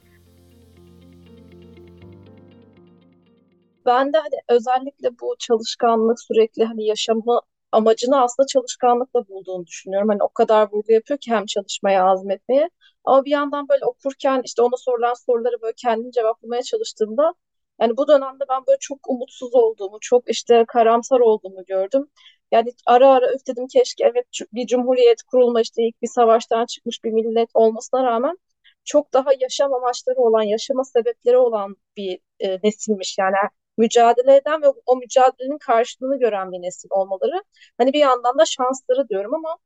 Ben 3.85 4.13
de 4.13 4.17
hani 4.17 4.35
özellikle 4.49 5.09
bu 5.21 5.35
çalışkanlık 5.39 6.19
sürekli 6.19 6.65
hani 6.65 6.85
yaşamı 6.85 7.39
amacını 7.71 8.21
aslında 8.21 8.47
çalışkanlıkla 8.47 9.27
bulduğunu 9.27 9.67
düşünüyorum. 9.67 10.09
Hani 10.09 10.23
o 10.23 10.29
kadar 10.29 10.71
vurgu 10.71 10.91
yapıyor 10.93 11.19
ki 11.19 11.31
hem 11.31 11.45
çalışmaya, 11.45 12.05
azmetmeye. 12.05 12.69
Ama 13.03 13.25
bir 13.25 13.31
yandan 13.31 13.69
böyle 13.69 13.85
okurken 13.85 14.41
işte 14.45 14.61
ona 14.61 14.77
sorulan 14.77 15.13
soruları 15.13 15.61
böyle 15.61 15.73
kendim 15.77 16.11
cevaplamaya 16.11 16.63
çalıştığımda 16.63 17.33
yani 17.81 17.97
bu 17.97 18.07
dönemde 18.07 18.43
ben 18.49 18.61
böyle 18.67 18.77
çok 18.79 19.09
umutsuz 19.09 19.55
olduğumu, 19.55 19.97
çok 20.01 20.29
işte 20.29 20.65
karamsar 20.67 21.19
olduğumu 21.19 21.65
gördüm. 21.65 22.07
Yani 22.51 22.73
ara 22.85 23.09
ara 23.09 23.33
üf 23.35 23.47
dedim 23.47 23.67
keşke 23.67 24.03
evet 24.05 24.25
bir 24.53 24.67
cumhuriyet 24.67 25.23
kurulma 25.23 25.61
işte 25.61 25.83
ilk 25.87 26.01
bir 26.01 26.07
savaştan 26.07 26.65
çıkmış 26.65 27.03
bir 27.03 27.11
millet 27.11 27.49
olmasına 27.53 28.03
rağmen 28.03 28.37
çok 28.83 29.13
daha 29.13 29.29
yaşam 29.39 29.73
amaçları 29.73 30.17
olan, 30.19 30.41
yaşama 30.43 30.83
sebepleri 30.83 31.37
olan 31.37 31.75
bir 31.97 32.19
e, 32.39 32.59
nesilmiş. 32.63 33.17
Yani 33.19 33.35
mücadele 33.81 34.35
eden 34.35 34.61
ve 34.61 34.67
o 34.85 34.95
mücadelenin 34.97 35.57
karşılığını 35.57 36.19
gören 36.19 36.51
bir 36.51 36.61
nesil 36.61 36.89
olmaları. 36.91 37.43
Hani 37.77 37.93
bir 37.93 37.99
yandan 37.99 38.39
da 38.39 38.45
şansları 38.45 39.09
diyorum 39.09 39.33
ama 39.35 39.57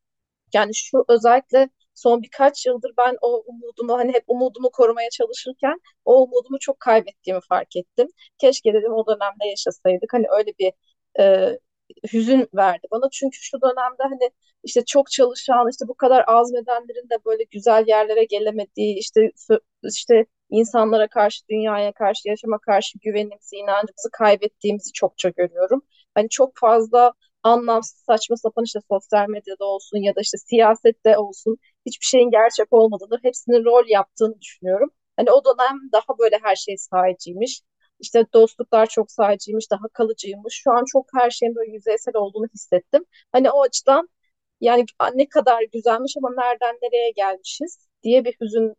yani 0.53 0.75
şu 0.75 1.05
özellikle 1.09 1.69
son 1.93 2.21
birkaç 2.23 2.65
yıldır 2.65 2.91
ben 2.97 3.17
o 3.21 3.43
umudumu 3.47 3.97
hani 3.97 4.13
hep 4.13 4.23
umudumu 4.27 4.69
korumaya 4.71 5.09
çalışırken 5.09 5.81
o 6.05 6.23
umudumu 6.23 6.59
çok 6.59 6.79
kaybettiğimi 6.79 7.41
fark 7.49 7.75
ettim. 7.75 8.07
Keşke 8.37 8.73
dedim 8.73 8.93
o 8.93 9.07
dönemde 9.07 9.47
yaşasaydık. 9.49 10.13
Hani 10.13 10.25
öyle 10.37 10.51
bir 10.59 10.73
e, 11.19 11.59
hüzün 12.13 12.47
verdi 12.55 12.87
bana. 12.91 13.09
Çünkü 13.11 13.37
şu 13.41 13.61
dönemde 13.61 14.03
hani 14.03 14.31
işte 14.63 14.85
çok 14.85 15.11
çalışan, 15.11 15.69
işte 15.71 15.87
bu 15.87 15.93
kadar 15.95 16.23
azmedenlerin 16.27 17.09
de 17.09 17.17
böyle 17.25 17.43
güzel 17.43 17.83
yerlere 17.87 18.23
gelemediği, 18.25 18.99
işte 18.99 19.31
işte 19.83 20.25
insanlara 20.49 21.07
karşı, 21.07 21.47
dünyaya 21.49 21.91
karşı, 21.93 22.29
yaşama 22.29 22.57
karşı 22.59 22.97
güvenimizi, 22.99 23.55
inancımızı 23.55 24.09
kaybettiğimizi 24.13 24.91
çokça 24.93 25.29
görüyorum. 25.29 25.81
Hani 26.15 26.29
çok 26.29 26.51
fazla 26.57 27.13
anlamsız, 27.43 28.03
saçma 28.07 28.37
sapan 28.37 28.63
işte 28.63 28.79
sosyal 28.91 29.29
medyada 29.29 29.65
olsun 29.65 29.97
ya 29.97 30.15
da 30.15 30.21
işte 30.21 30.37
siyasette 30.37 31.17
olsun 31.17 31.57
hiçbir 31.85 32.05
şeyin 32.05 32.31
gerçek 32.31 32.73
olmadığını, 32.73 33.19
hepsinin 33.23 33.65
rol 33.65 33.83
yaptığını 33.87 34.41
düşünüyorum. 34.41 34.89
Hani 35.17 35.31
o 35.31 35.41
dönem 35.45 35.79
daha 35.93 36.17
böyle 36.19 36.39
her 36.43 36.55
şey 36.55 36.77
sadeciymiş. 36.77 37.61
İşte 37.99 38.25
dostluklar 38.33 38.85
çok 38.85 39.11
sadeciymiş, 39.11 39.71
daha 39.71 39.87
kalıcıymış. 39.93 40.61
Şu 40.63 40.71
an 40.71 40.83
çok 40.91 41.05
her 41.15 41.29
şeyin 41.29 41.55
böyle 41.55 41.71
yüzeysel 41.71 42.15
olduğunu 42.15 42.47
hissettim. 42.53 43.05
Hani 43.31 43.51
o 43.51 43.61
açıdan 43.61 44.09
yani 44.61 44.85
ne 45.15 45.29
kadar 45.29 45.63
güzelmiş 45.73 46.13
ama 46.17 46.29
nereden 46.37 46.75
nereye 46.81 47.11
gelmişiz 47.11 47.87
diye 48.03 48.25
bir 48.25 48.35
hüzün 48.41 48.75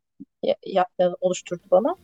oluşturdu 1.20 1.64
bana. 1.70 1.96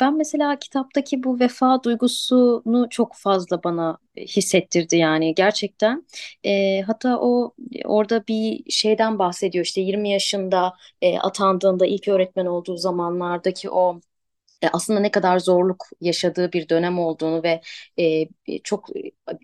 Ben 0.00 0.16
mesela 0.16 0.58
kitaptaki 0.58 1.22
bu 1.22 1.40
vefa 1.40 1.82
duygusunu 1.82 2.86
çok 2.90 3.14
fazla 3.16 3.62
bana 3.64 3.98
hissettirdi 4.16 4.96
yani 4.96 5.34
gerçekten. 5.34 6.06
E, 6.44 6.80
hatta 6.82 7.18
o 7.20 7.54
orada 7.84 8.26
bir 8.28 8.70
şeyden 8.70 9.18
bahsediyor 9.18 9.64
işte 9.64 9.80
20 9.80 10.10
yaşında 10.10 10.74
e, 11.02 11.18
atandığında 11.18 11.86
ilk 11.86 12.08
öğretmen 12.08 12.46
olduğu 12.46 12.76
zamanlardaki 12.76 13.70
o 13.70 14.00
e, 14.00 14.00
aslında 14.72 15.00
ne 15.00 15.10
kadar 15.10 15.38
zorluk 15.38 15.86
yaşadığı 16.00 16.52
bir 16.52 16.68
dönem 16.68 16.98
olduğunu 16.98 17.42
ve 17.42 17.60
e, 17.98 18.28
çok 18.64 18.88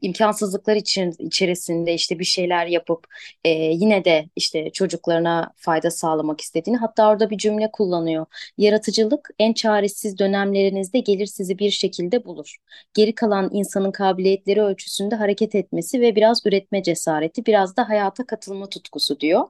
imkansızlıklar 0.03 0.77
için 0.77 1.15
içerisinde 1.19 1.95
işte 1.95 2.19
bir 2.19 2.25
şeyler 2.25 2.67
yapıp 2.67 3.07
e, 3.45 3.49
yine 3.51 4.05
de 4.05 4.29
işte 4.37 4.71
çocuklarına 4.71 5.53
fayda 5.57 5.91
sağlamak 5.91 6.41
istediğini 6.41 6.77
hatta 6.77 7.11
orada 7.11 7.31
bir 7.31 7.39
cümle 7.39 7.71
kullanıyor. 7.73 8.27
Yaratıcılık 8.59 9.31
en 9.39 9.53
çaresiz 9.53 10.19
dönemlerinizde 10.19 11.01
gelir 11.01 11.27
sizi 11.27 11.59
bir 11.59 11.71
şekilde 11.71 12.25
bulur. 12.25 12.57
Geri 12.95 13.15
kalan 13.15 13.51
insanın 13.53 13.93
kabiliyetleri 13.93 14.63
ölçüsünde 14.63 15.15
hareket 15.15 15.55
etmesi 15.55 16.01
ve 16.01 16.17
biraz 16.17 16.47
üretme 16.47 16.83
cesareti, 16.83 17.47
biraz 17.47 17.77
da 17.77 17.89
hayata 17.89 18.27
katılma 18.27 18.69
tutkusu 18.69 19.21
diyor. 19.21 19.45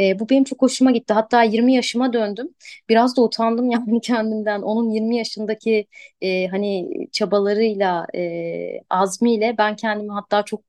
E, 0.00 0.18
bu 0.18 0.28
benim 0.28 0.44
çok 0.44 0.62
hoşuma 0.62 0.90
gitti. 0.90 1.14
Hatta 1.14 1.42
20 1.42 1.74
yaşıma 1.74 2.12
döndüm. 2.12 2.48
Biraz 2.88 3.16
da 3.16 3.22
utandım 3.22 3.70
yani 3.70 4.00
kendimden. 4.00 4.62
Onun 4.62 4.90
20 4.90 5.07
yaşındaki 5.14 5.86
e, 6.20 6.46
hani 6.46 6.88
çabalarıyla, 7.12 8.06
e, 8.14 8.80
azmiyle 8.90 9.54
ben 9.58 9.76
kendimi 9.76 10.12
hatta 10.12 10.42
çok 10.42 10.62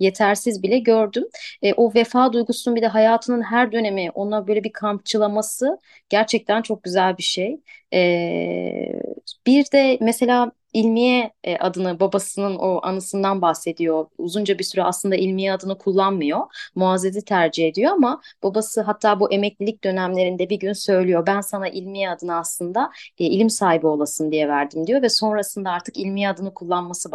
yetersiz 0.00 0.62
bile 0.62 0.78
gördüm. 0.78 1.24
E, 1.62 1.74
o 1.74 1.94
vefa 1.94 2.32
duygusunun 2.32 2.76
bir 2.76 2.82
de 2.82 2.86
hayatının 2.86 3.42
her 3.42 3.72
dönemi 3.72 4.10
ona 4.10 4.46
böyle 4.46 4.64
bir 4.64 4.72
kampçılaması 4.72 5.78
gerçekten 6.08 6.62
çok 6.62 6.82
güzel 6.82 7.18
bir 7.18 7.22
şey. 7.22 7.60
E, 7.94 9.00
bir 9.46 9.64
de 9.72 9.98
mesela 10.00 10.52
İlmiye 10.74 11.32
e, 11.44 11.56
adını 11.56 12.00
babasının 12.00 12.56
o 12.56 12.80
anısından 12.82 13.42
bahsediyor. 13.42 14.06
Uzunca 14.18 14.58
bir 14.58 14.64
süre 14.64 14.82
aslında 14.82 15.16
İlmiye 15.16 15.52
adını 15.52 15.78
kullanmıyor. 15.78 16.40
Muazzez'i 16.74 17.24
tercih 17.24 17.68
ediyor 17.68 17.92
ama 17.92 18.20
babası 18.42 18.80
hatta 18.82 19.20
bu 19.20 19.32
emeklilik 19.32 19.84
dönemlerinde 19.84 20.50
bir 20.50 20.58
gün 20.58 20.72
söylüyor. 20.72 21.26
Ben 21.26 21.40
sana 21.40 21.68
İlmiye 21.68 22.10
adını 22.10 22.36
aslında 22.36 22.90
e, 23.18 23.24
ilim 23.24 23.50
sahibi 23.50 23.86
olasın 23.86 24.32
diye 24.32 24.48
verdim 24.48 24.86
diyor 24.86 25.02
ve 25.02 25.08
sonrasında 25.08 25.70
artık 25.70 25.96
İlmiye 25.98 26.28
adını 26.28 26.54
kullanması 26.54 27.08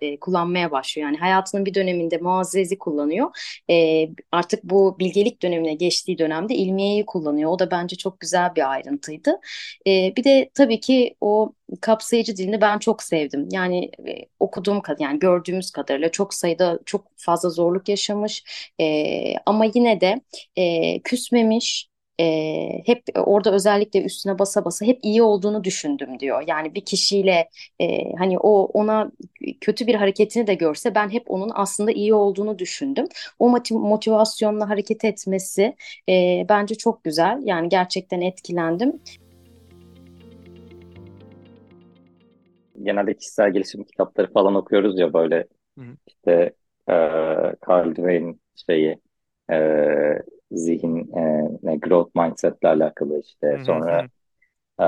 e, 0.00 0.20
kullanmaya 0.20 0.70
başlıyor. 0.70 1.08
Yani 1.08 1.16
hayatının 1.16 1.66
bir 1.66 1.74
döneminde 1.74 2.18
Muazzez'i 2.18 2.78
kullanıyor. 2.78 3.30
E, 3.70 4.08
artık 4.32 4.64
bu 4.64 4.96
bilgelik 4.98 5.42
dönemine 5.42 5.74
geçtiği 5.74 6.18
dönemde 6.18 6.54
İlmiye'yi 6.54 7.06
kullanıyor. 7.06 7.50
O 7.50 7.58
da 7.58 7.70
bence 7.70 7.96
çok 7.96 8.20
güzel 8.20 8.54
bir 8.56 8.70
ayrıntıydı. 8.70 9.40
E, 9.86 10.16
bir 10.20 10.24
de 10.24 10.50
tabii 10.54 10.80
ki 10.80 11.16
o 11.20 11.52
kapsayıcı 11.80 12.36
dilini 12.36 12.60
ben 12.60 12.78
çok 12.78 13.02
sevdim. 13.02 13.48
Yani 13.52 13.90
e, 14.08 14.26
okuduğum 14.40 14.80
kadar 14.82 15.04
yani 15.04 15.18
gördüğümüz 15.18 15.70
kadarıyla 15.70 16.10
çok 16.10 16.34
sayıda 16.34 16.78
çok 16.86 17.06
fazla 17.16 17.50
zorluk 17.50 17.88
yaşamış 17.88 18.44
e, 18.80 19.34
ama 19.46 19.64
yine 19.74 20.00
de 20.00 20.20
e, 20.56 21.00
küsmemiş. 21.02 21.90
E, 22.20 22.82
hep 22.86 23.02
orada 23.14 23.52
özellikle 23.52 24.02
üstüne 24.02 24.38
basa 24.38 24.64
basa 24.64 24.86
hep 24.86 24.98
iyi 25.02 25.22
olduğunu 25.22 25.64
düşündüm 25.64 26.18
diyor. 26.20 26.44
Yani 26.48 26.74
bir 26.74 26.84
kişiyle 26.84 27.48
e, 27.80 28.12
hani 28.18 28.38
o 28.38 28.64
ona 28.64 29.10
kötü 29.60 29.86
bir 29.86 29.94
hareketini 29.94 30.46
de 30.46 30.54
görse 30.54 30.94
ben 30.94 31.08
hep 31.10 31.30
onun 31.30 31.50
aslında 31.54 31.92
iyi 31.92 32.14
olduğunu 32.14 32.58
düşündüm. 32.58 33.06
O 33.38 33.48
motivasyonla 33.70 34.68
hareket 34.68 35.04
etmesi 35.04 35.76
e, 36.08 36.46
bence 36.48 36.74
çok 36.74 37.04
güzel. 37.04 37.38
Yani 37.44 37.68
gerçekten 37.68 38.20
etkilendim. 38.20 39.00
Genelde 42.82 43.14
kişisel 43.14 43.52
gelişim 43.52 43.84
kitapları 43.84 44.32
falan 44.32 44.54
okuyoruz 44.54 44.98
ya 44.98 45.12
böyle 45.12 45.36
hı 45.78 45.84
hı. 45.84 45.96
işte 46.06 46.52
e, 46.88 46.92
Carl 47.68 47.94
Dweck'in 47.94 48.40
şeyi 48.66 48.98
e, 49.50 49.58
zihin 50.52 51.16
e, 51.16 51.48
ne, 51.62 51.76
growth 51.76 52.16
mindset'le 52.16 52.64
alakalı 52.64 53.20
işte 53.20 53.46
hı 53.46 53.56
hı. 53.56 53.64
sonra 53.64 54.08
e, 54.80 54.84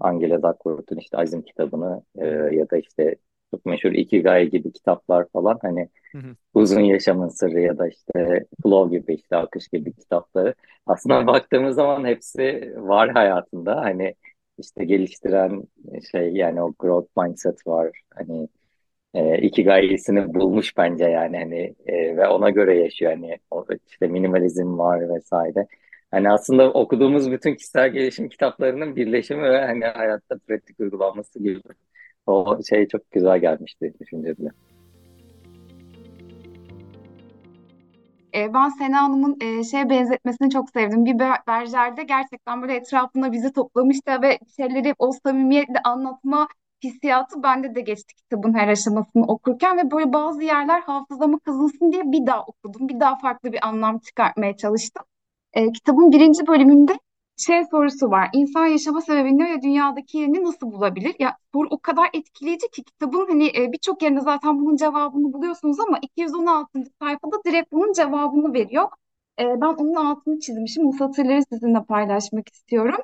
Angela 0.00 0.42
Duckworth'un 0.42 0.96
işte 0.96 1.16
Azim 1.18 1.42
kitabını 1.42 2.02
e, 2.18 2.26
ya 2.26 2.70
da 2.70 2.76
işte 2.76 3.16
çok 3.50 3.66
meşhur 3.66 3.92
Ikigai 3.92 4.50
gibi 4.50 4.72
kitaplar 4.72 5.26
falan 5.32 5.58
hani 5.62 5.88
hı 6.12 6.18
hı. 6.18 6.36
uzun 6.54 6.80
yaşamın 6.80 7.28
sırrı 7.28 7.60
ya 7.60 7.78
da 7.78 7.88
işte 7.88 8.46
Flow 8.62 8.98
gibi 8.98 9.14
işte 9.14 9.36
akış 9.36 9.68
gibi 9.68 9.92
kitapları 9.92 10.54
aslında 10.86 11.26
baktığımız 11.26 11.74
zaman 11.74 12.04
hepsi 12.04 12.74
var 12.76 13.10
hayatında 13.10 13.76
hani 13.76 14.14
işte 14.58 14.84
geliştiren 14.84 15.62
şey 16.12 16.32
yani 16.32 16.62
o 16.62 16.74
growth 16.78 17.10
mindset 17.16 17.66
var. 17.66 18.02
Hani 18.14 18.48
e, 19.14 19.38
ikigai'sini 19.38 20.34
bulmuş 20.34 20.76
bence 20.76 21.04
yani 21.04 21.38
hani 21.38 21.74
e, 21.86 22.16
ve 22.16 22.28
ona 22.28 22.50
göre 22.50 22.78
yaşıyor 22.78 23.12
hani 23.12 23.38
işte 23.88 24.06
minimalizm 24.06 24.78
var 24.78 25.14
vesaire. 25.14 25.66
Hani 26.10 26.30
aslında 26.30 26.72
okuduğumuz 26.72 27.30
bütün 27.30 27.54
kişisel 27.54 27.90
gelişim 27.90 28.28
kitaplarının 28.28 28.96
birleşimi 28.96 29.42
ve 29.42 29.60
hani 29.66 29.84
hayatta 29.84 30.38
pratik 30.48 30.80
uygulanması 30.80 31.38
gibi. 31.38 31.60
O 32.26 32.58
şey 32.68 32.88
çok 32.88 33.10
güzel 33.10 33.38
gelmişti 33.38 33.94
düşünceli. 34.00 34.50
E, 38.34 38.54
ben 38.54 38.68
Sena 38.68 39.02
Hanım'ın 39.02 39.36
e, 39.40 39.64
şeye 39.64 39.90
benzetmesini 39.90 40.50
çok 40.50 40.70
sevdim. 40.70 41.04
Bir 41.04 41.18
berjerde 41.48 42.02
gerçekten 42.02 42.62
böyle 42.62 42.74
etrafında 42.74 43.32
bizi 43.32 43.52
toplamıştı 43.52 44.22
ve 44.22 44.38
şeyleri 44.56 44.94
o 44.98 45.12
samimiyetle 45.12 45.80
anlatma 45.84 46.48
hissiyatı 46.84 47.42
bende 47.42 47.74
de 47.74 47.80
geçti 47.80 48.14
kitabın 48.14 48.54
her 48.54 48.68
aşamasını 48.68 49.24
okurken 49.26 49.76
ve 49.76 49.90
böyle 49.90 50.12
bazı 50.12 50.42
yerler 50.42 50.80
hafızama 50.80 51.38
kazınsın 51.38 51.92
diye 51.92 52.02
bir 52.12 52.26
daha 52.26 52.42
okudum. 52.44 52.88
Bir 52.88 53.00
daha 53.00 53.18
farklı 53.18 53.52
bir 53.52 53.66
anlam 53.68 53.98
çıkartmaya 53.98 54.56
çalıştım. 54.56 55.04
E, 55.52 55.72
kitabın 55.72 56.12
birinci 56.12 56.46
bölümünde 56.46 56.98
şey 57.38 57.64
sorusu 57.64 58.10
var. 58.10 58.28
İnsan 58.32 58.66
yaşama 58.66 59.00
sebebini 59.00 59.44
ve 59.44 59.62
dünyadaki 59.62 60.18
yerini 60.18 60.44
nasıl 60.44 60.72
bulabilir? 60.72 61.16
Ya 61.18 61.36
soru 61.54 61.68
o 61.70 61.78
kadar 61.78 62.10
etkileyici 62.12 62.70
ki 62.70 62.84
kitabın 62.84 63.26
hani 63.28 63.46
e, 63.56 63.72
birçok 63.72 64.02
yerinde 64.02 64.20
zaten 64.20 64.60
bunun 64.60 64.76
cevabını 64.76 65.32
buluyorsunuz 65.32 65.80
ama 65.80 65.98
216. 66.02 66.84
sayfada 67.00 67.36
direkt 67.46 67.72
bunun 67.72 67.92
cevabını 67.92 68.54
veriyor. 68.54 68.88
E, 69.40 69.44
ben 69.44 69.66
onun 69.66 69.94
altını 69.94 70.40
çizmişim. 70.40 70.84
Bu 70.84 70.92
satırları 70.92 71.42
sizinle 71.52 71.84
paylaşmak 71.84 72.48
istiyorum. 72.48 72.98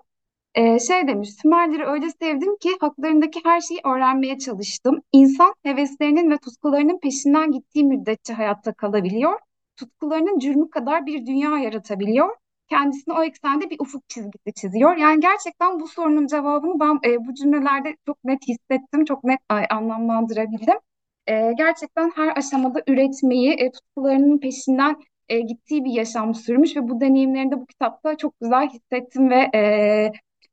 E, 0.55 0.79
şey 0.79 1.09
demiş, 1.09 1.31
Sümerleri 1.43 1.85
öyle 1.87 2.07
sevdim 2.11 2.57
ki 2.57 2.71
haklarındaki 2.81 3.41
her 3.45 3.61
şeyi 3.61 3.81
öğrenmeye 3.85 4.39
çalıştım. 4.39 5.03
İnsan 5.13 5.55
heveslerinin 5.63 6.31
ve 6.31 6.39
tutkularının 6.39 6.99
peşinden 6.99 7.51
gittiği 7.53 7.85
müddetçe 7.85 8.33
hayatta 8.35 8.73
kalabiliyor. 8.73 9.39
Tutkularının 9.77 10.39
cürmü 10.39 10.71
kadar 10.71 11.07
bir 11.07 11.27
dünya 11.27 11.59
yaratabiliyor 11.59 12.37
kendisine 12.69 13.15
o 13.15 13.23
eksende 13.23 13.71
bir 13.71 13.81
ufuk 13.81 14.09
çizgisi 14.09 14.53
çiziyor. 14.57 14.97
Yani 14.97 15.21
gerçekten 15.21 15.81
bu 15.81 15.89
sorunun 15.89 16.27
cevabını 16.27 16.81
ben 16.81 17.11
e, 17.11 17.27
bu 17.27 17.35
cümlelerde 17.35 17.97
çok 18.07 18.25
net 18.25 18.43
hissettim, 18.49 19.05
çok 19.05 19.25
net 19.25 19.41
e, 19.51 19.55
anlamlandırabildim. 19.55 20.79
E, 21.27 21.53
gerçekten 21.59 22.13
her 22.17 22.37
aşamada 22.37 22.83
üretmeyi, 22.87 23.53
e, 23.53 23.73
tutkularının 23.73 24.39
peşinden 24.39 24.97
e, 25.29 25.41
gittiği 25.41 25.85
bir 25.85 25.93
yaşam 25.93 26.35
sürmüş 26.35 26.77
ve 26.77 26.89
bu 26.89 27.01
deneyimlerini 27.01 27.51
de 27.51 27.61
bu 27.61 27.67
kitapta 27.67 28.17
çok 28.17 28.41
güzel 28.41 28.69
hissettim 28.69 29.31
ve 29.31 29.51
e, 29.55 29.61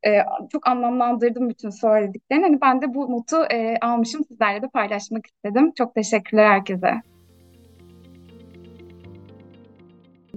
e, 0.09 0.25
çok 0.51 0.67
anlamlandırdım 0.67 1.49
bütün 1.49 1.69
söylediklerini. 1.69 2.43
Hani 2.43 2.61
ben 2.61 2.81
de 2.81 2.93
bu 2.93 3.11
notu 3.11 3.43
e, 3.51 3.77
almışım, 3.81 4.23
sizlerle 4.27 4.61
de 4.61 4.67
paylaşmak 4.67 5.25
istedim. 5.27 5.71
Çok 5.77 5.95
teşekkürler 5.95 6.45
herkese. 6.47 7.10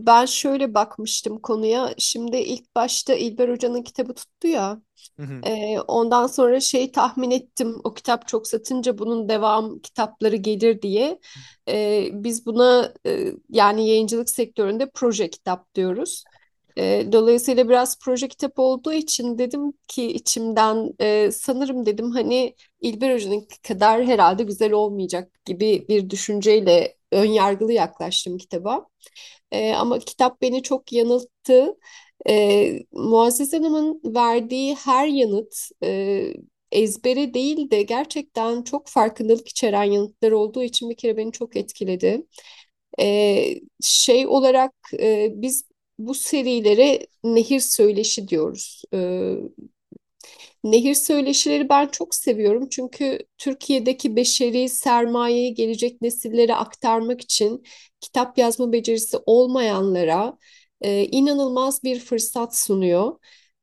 Ben 0.06 0.26
şöyle 0.26 0.74
bakmıştım 0.74 1.38
konuya. 1.38 1.94
Şimdi 1.98 2.36
ilk 2.36 2.74
başta 2.76 3.14
İlber 3.14 3.48
Hoca'nın 3.48 3.82
kitabı 3.82 4.14
tuttu 4.14 4.48
ya. 4.48 4.82
Hı 5.16 5.22
hı. 5.22 5.40
Ee, 5.46 5.80
ondan 5.80 6.26
sonra 6.26 6.60
şey 6.60 6.92
tahmin 6.92 7.30
ettim. 7.30 7.80
O 7.84 7.94
kitap 7.94 8.28
çok 8.28 8.46
satınca 8.46 8.98
bunun 8.98 9.28
devam 9.28 9.78
kitapları 9.78 10.36
gelir 10.36 10.82
diye. 10.82 11.20
Ee, 11.68 12.08
biz 12.12 12.46
buna 12.46 12.94
e, 13.06 13.32
yani 13.50 13.88
yayıncılık 13.88 14.30
sektöründe 14.30 14.90
proje 14.94 15.30
kitap 15.30 15.74
diyoruz. 15.74 16.24
Ee, 16.78 17.06
dolayısıyla 17.12 17.68
biraz 17.68 17.98
proje 17.98 18.28
kitap 18.28 18.58
olduğu 18.58 18.92
için 18.92 19.38
dedim 19.38 19.72
ki 19.88 20.06
içimden 20.06 20.94
e, 21.00 21.30
sanırım 21.32 21.86
dedim 21.86 22.10
hani 22.10 22.54
İlber 22.80 23.14
Hoca'nın 23.14 23.48
kadar 23.68 24.04
herhalde 24.04 24.42
güzel 24.42 24.72
olmayacak 24.72 25.44
gibi 25.44 25.86
bir 25.88 26.10
düşünceyle 26.10 26.96
ön 27.14 27.26
yargılı 27.32 27.72
yaklaştım 27.72 28.38
kitaba. 28.38 28.86
Ee, 29.52 29.72
ama 29.74 29.98
kitap 29.98 30.42
beni 30.42 30.62
çok 30.62 30.92
yanılttı. 30.92 31.76
Ee, 32.28 32.80
Muazzez 32.92 33.52
Hanım'ın 33.52 34.00
verdiği 34.04 34.74
her 34.74 35.06
yanıt 35.08 35.56
e, 35.84 36.34
ezbere 36.72 37.34
değil 37.34 37.70
de 37.70 37.82
gerçekten 37.82 38.62
çok 38.62 38.88
farkındalık 38.88 39.48
içeren 39.48 39.84
yanıtlar 39.84 40.32
olduğu 40.32 40.62
için 40.62 40.90
bir 40.90 40.96
kere 40.96 41.16
beni 41.16 41.32
çok 41.32 41.56
etkiledi. 41.56 42.26
Ee, 43.00 43.54
şey 43.82 44.26
olarak 44.26 44.72
e, 45.00 45.30
biz 45.36 45.64
bu 45.98 46.14
serilere 46.14 47.06
nehir 47.24 47.60
söyleşi 47.60 48.28
diyoruz. 48.28 48.82
Ee, 48.94 49.36
Nehir 50.64 50.94
söyleşileri 50.94 51.68
ben 51.68 51.86
çok 51.86 52.14
seviyorum 52.14 52.68
çünkü 52.70 53.18
Türkiye'deki 53.38 54.16
beşeri 54.16 54.68
sermayeyi 54.68 55.54
gelecek 55.54 56.02
nesillere 56.02 56.54
aktarmak 56.54 57.20
için 57.20 57.62
kitap 58.00 58.38
yazma 58.38 58.72
becerisi 58.72 59.16
olmayanlara 59.26 60.38
e, 60.80 61.04
inanılmaz 61.04 61.84
bir 61.84 62.00
fırsat 62.00 62.56
sunuyor. 62.56 63.18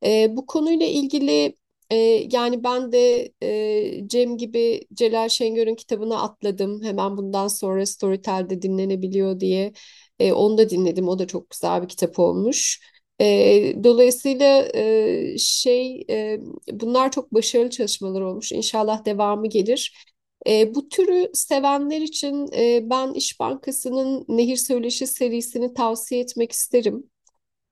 E, 0.05 0.37
bu 0.37 0.45
konuyla 0.45 0.85
ilgili 0.85 1.57
e, 1.89 1.95
yani 2.31 2.63
ben 2.63 2.91
de 2.91 3.31
e, 3.43 4.07
Cem 4.07 4.37
gibi 4.37 4.87
Celal 4.93 5.29
Şengör'ün 5.29 5.75
kitabına 5.75 6.21
atladım. 6.21 6.83
Hemen 6.83 7.17
bundan 7.17 7.47
sonra 7.47 7.85
Storytel'de 7.85 8.61
dinlenebiliyor 8.61 9.39
diye. 9.39 9.73
E, 10.19 10.33
onu 10.33 10.57
da 10.57 10.69
dinledim. 10.69 11.07
O 11.07 11.19
da 11.19 11.27
çok 11.27 11.49
güzel 11.49 11.83
bir 11.83 11.87
kitap 11.87 12.19
olmuş. 12.19 12.79
E, 13.21 13.83
dolayısıyla 13.83 14.67
e, 14.75 15.37
şey 15.37 16.05
e, 16.09 16.39
bunlar 16.71 17.11
çok 17.11 17.33
başarılı 17.33 17.69
çalışmalar 17.69 18.21
olmuş. 18.21 18.51
İnşallah 18.51 19.05
devamı 19.05 19.47
gelir. 19.47 19.95
E, 20.47 20.75
bu 20.75 20.89
türü 20.89 21.29
sevenler 21.33 22.01
için 22.01 22.49
e, 22.57 22.89
ben 22.89 23.13
İş 23.13 23.39
Bankası'nın 23.39 24.25
Nehir 24.27 24.57
Söyleşi 24.57 25.07
serisini 25.07 25.73
tavsiye 25.73 26.21
etmek 26.21 26.51
isterim. 26.51 27.11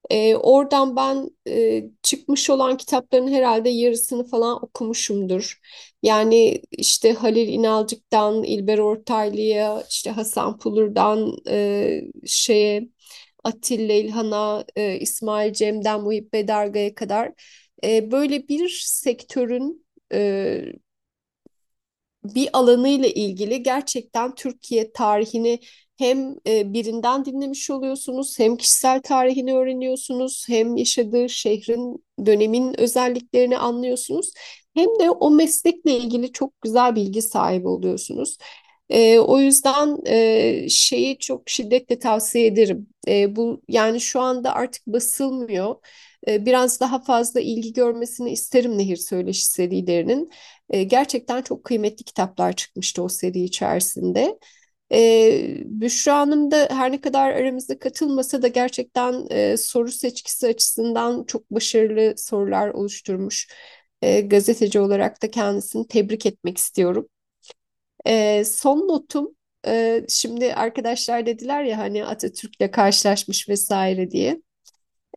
E, 0.09 0.35
oradan 0.35 0.95
ben 0.95 1.29
e, 1.47 1.83
çıkmış 2.03 2.49
olan 2.49 2.77
kitapların 2.77 3.27
herhalde 3.27 3.69
yarısını 3.69 4.25
falan 4.27 4.65
okumuşumdur. 4.65 5.59
Yani 6.03 6.61
işte 6.71 7.13
Halil 7.13 7.47
İnalcık'tan 7.47 8.43
İlber 8.43 8.77
Ortaylı'ya, 8.77 9.83
işte 9.89 10.11
Hasan 10.11 10.57
Pulur'dan 10.59 11.37
e, 11.49 12.01
şeye 12.25 12.89
Atilla 13.43 13.93
İlhan'a, 13.93 14.65
e, 14.75 14.99
İsmail 14.99 15.53
Cem'den 15.53 16.01
Muhibbe 16.01 16.47
Darga'ya 16.47 16.95
kadar 16.95 17.31
e, 17.83 18.11
böyle 18.11 18.47
bir 18.47 18.69
sektörün 18.85 19.85
e, 20.13 20.61
bir 22.23 22.49
alanıyla 22.53 23.07
ilgili 23.09 23.63
gerçekten 23.63 24.35
Türkiye 24.35 24.91
tarihini 24.93 25.59
hem 25.97 26.35
e, 26.47 26.73
birinden 26.73 27.25
dinlemiş 27.25 27.69
oluyorsunuz, 27.69 28.39
hem 28.39 28.57
kişisel 28.57 29.01
tarihini 29.01 29.53
öğreniyorsunuz, 29.53 30.45
hem 30.49 30.75
yaşadığı 30.77 31.29
şehrin, 31.29 32.05
dönemin 32.25 32.79
özelliklerini 32.79 33.57
anlıyorsunuz, 33.57 34.31
hem 34.73 34.87
de 34.99 35.09
o 35.11 35.31
meslekle 35.31 35.97
ilgili 35.97 36.31
çok 36.31 36.61
güzel 36.61 36.95
bilgi 36.95 37.21
sahibi 37.21 37.67
oluyorsunuz. 37.67 38.37
E, 38.89 39.19
o 39.19 39.39
yüzden 39.39 39.97
e, 40.07 40.69
şeyi 40.69 41.17
çok 41.19 41.49
şiddetle 41.49 41.99
tavsiye 41.99 42.45
ederim. 42.45 42.87
E, 43.07 43.35
bu 43.35 43.61
yani 43.67 44.01
şu 44.01 44.19
anda 44.21 44.53
artık 44.55 44.87
basılmıyor. 44.87 45.75
E, 46.27 46.45
biraz 46.45 46.79
daha 46.79 46.99
fazla 46.99 47.39
ilgi 47.41 47.73
görmesini 47.73 48.31
isterim 48.31 48.77
Nehir 48.77 48.95
Söyleşi 48.97 49.45
serilerinin. 49.45 50.29
E, 50.69 50.83
gerçekten 50.83 51.41
çok 51.41 51.63
kıymetli 51.63 52.03
kitaplar 52.05 52.53
çıkmıştı 52.53 53.03
o 53.03 53.09
seri 53.09 53.39
içerisinde. 53.43 54.39
E, 54.91 55.55
Büşra 55.65 56.17
Hanım 56.17 56.51
da 56.51 56.67
her 56.71 56.91
ne 56.91 57.01
kadar 57.01 57.31
aramızda 57.33 57.79
katılmasa 57.79 58.41
da 58.41 58.47
gerçekten 58.47 59.27
e, 59.31 59.57
soru 59.57 59.91
seçkisi 59.91 60.47
açısından 60.47 61.23
çok 61.23 61.51
başarılı 61.51 62.13
sorular 62.17 62.69
oluşturmuş. 62.69 63.47
E, 64.01 64.21
gazeteci 64.21 64.79
olarak 64.79 65.21
da 65.23 65.31
kendisini 65.31 65.87
tebrik 65.87 66.25
etmek 66.25 66.57
istiyorum. 66.57 67.09
E, 68.07 68.43
son 68.45 68.87
notum 68.87 69.35
e, 69.67 70.05
şimdi 70.09 70.53
arkadaşlar 70.53 71.25
dediler 71.25 71.63
ya 71.63 71.77
hani 71.77 72.05
Atatürk'le 72.05 72.71
karşılaşmış 72.71 73.49
vesaire 73.49 74.11
diye. 74.11 74.41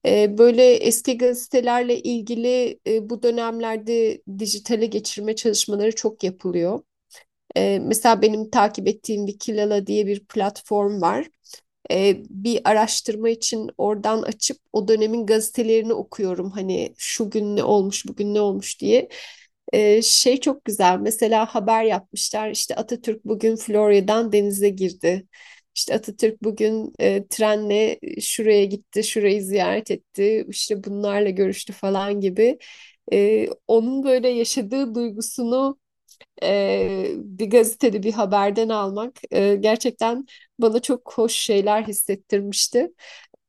E, 0.06 0.38
böyle 0.38 0.74
eski 0.74 1.18
gazetelerle 1.18 2.00
ilgili 2.02 2.80
e, 2.86 3.10
bu 3.10 3.22
dönemlerde 3.22 4.22
dijitale 4.38 4.86
geçirme 4.86 5.36
çalışmaları 5.36 5.94
çok 5.94 6.24
yapılıyor. 6.24 6.80
E, 7.56 7.78
mesela 7.82 8.22
benim 8.22 8.50
takip 8.50 8.88
ettiğim 8.88 9.26
Wikilala 9.26 9.86
diye 9.86 10.06
bir 10.06 10.24
platform 10.26 11.00
var. 11.02 11.26
E, 11.90 12.16
bir 12.30 12.60
araştırma 12.64 13.28
için 13.28 13.70
oradan 13.78 14.22
açıp 14.22 14.58
o 14.72 14.88
dönemin 14.88 15.26
gazetelerini 15.26 15.92
okuyorum. 15.94 16.50
Hani 16.50 16.94
şu 16.98 17.30
gün 17.30 17.56
ne 17.56 17.64
olmuş, 17.64 18.06
bugün 18.08 18.34
ne 18.34 18.40
olmuş 18.40 18.80
diye. 18.80 19.08
E, 19.72 20.02
şey 20.02 20.40
çok 20.40 20.64
güzel. 20.64 20.98
Mesela 20.98 21.46
haber 21.54 21.84
yapmışlar. 21.84 22.50
İşte 22.50 22.74
Atatürk 22.76 23.24
bugün 23.24 23.56
Florya'dan 23.56 24.32
denize 24.32 24.68
girdi. 24.68 25.26
İşte 25.74 25.94
Atatürk 25.94 26.42
bugün 26.44 26.92
e, 27.00 27.26
trenle 27.28 27.98
şuraya 28.20 28.64
gitti, 28.64 29.04
şurayı 29.04 29.42
ziyaret 29.42 29.90
etti, 29.90 30.46
işte 30.48 30.84
bunlarla 30.84 31.30
görüştü 31.30 31.72
falan 31.72 32.20
gibi. 32.20 32.58
E, 33.12 33.48
onun 33.68 34.04
böyle 34.04 34.28
yaşadığı 34.28 34.94
duygusunu 34.94 35.78
e, 36.42 37.06
bir 37.16 37.50
gazetede 37.50 38.02
bir 38.02 38.12
haberden 38.12 38.68
almak 38.68 39.12
e, 39.30 39.56
gerçekten 39.56 40.26
bana 40.58 40.82
çok 40.82 41.12
hoş 41.14 41.32
şeyler 41.32 41.82
hissettirmişti. 41.84 42.88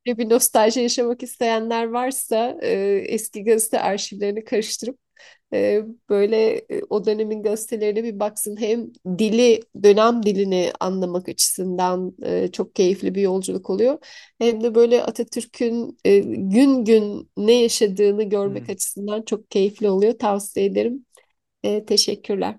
Bir 0.07 0.29
nostalji 0.29 0.79
yaşamak 0.81 1.23
isteyenler 1.23 1.85
varsa 1.85 2.57
e, 2.61 2.71
eski 3.07 3.43
gazete 3.43 3.79
arşivlerini 3.81 4.43
karıştırıp 4.43 4.99
e, 5.53 5.83
böyle 6.09 6.55
e, 6.57 6.81
o 6.89 7.05
dönemin 7.05 7.43
gazetelerine 7.43 8.03
bir 8.03 8.19
baksın. 8.19 8.57
Hem 8.59 8.87
dili, 9.19 9.61
dönem 9.83 10.23
dilini 10.23 10.71
anlamak 10.79 11.29
açısından 11.29 12.15
e, 12.23 12.51
çok 12.51 12.75
keyifli 12.75 13.15
bir 13.15 13.21
yolculuk 13.21 13.69
oluyor. 13.69 13.97
Hem 14.39 14.63
de 14.63 14.75
böyle 14.75 15.03
Atatürk'ün 15.03 15.97
e, 16.05 16.19
gün 16.19 16.85
gün 16.85 17.29
ne 17.37 17.53
yaşadığını 17.53 18.23
görmek 18.23 18.67
Hmm. 18.67 18.73
açısından 18.75 19.21
çok 19.21 19.51
keyifli 19.51 19.89
oluyor. 19.89 20.13
Tavsiye 20.19 20.65
ederim. 20.65 21.05
E, 21.63 21.85
teşekkürler. 21.85 22.55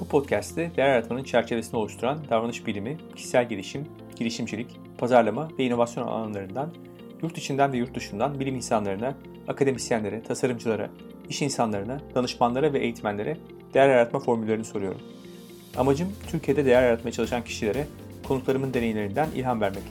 Bu 0.00 0.08
podcast'te 0.08 0.70
değer 0.76 0.88
yaratmanın 0.88 1.24
çerçevesini 1.24 1.80
oluşturan 1.80 2.18
davranış 2.30 2.66
bilimi, 2.66 2.98
kişisel 3.16 3.48
gelişim, 3.48 3.86
girişimcilik, 4.16 4.66
pazarlama 4.98 5.48
ve 5.58 5.64
inovasyon 5.64 6.06
alanlarından 6.06 6.74
yurt 7.22 7.38
içinden 7.38 7.72
ve 7.72 7.76
yurt 7.76 7.94
dışından 7.94 8.40
bilim 8.40 8.56
insanlarına, 8.56 9.14
akademisyenlere, 9.48 10.22
tasarımcılara, 10.22 10.90
iş 11.28 11.42
insanlarına, 11.42 12.00
danışmanlara 12.14 12.72
ve 12.72 12.78
eğitmenlere 12.78 13.36
değer 13.74 13.88
yaratma 13.88 14.20
formüllerini 14.20 14.64
soruyorum. 14.64 15.00
Amacım 15.76 16.08
Türkiye'de 16.30 16.64
değer 16.64 16.82
yaratmaya 16.82 17.12
çalışan 17.12 17.44
kişilere 17.44 17.86
konuklarımın 18.28 18.74
deneyimlerinden 18.74 19.28
ilham 19.34 19.60
vermek. 19.60 19.82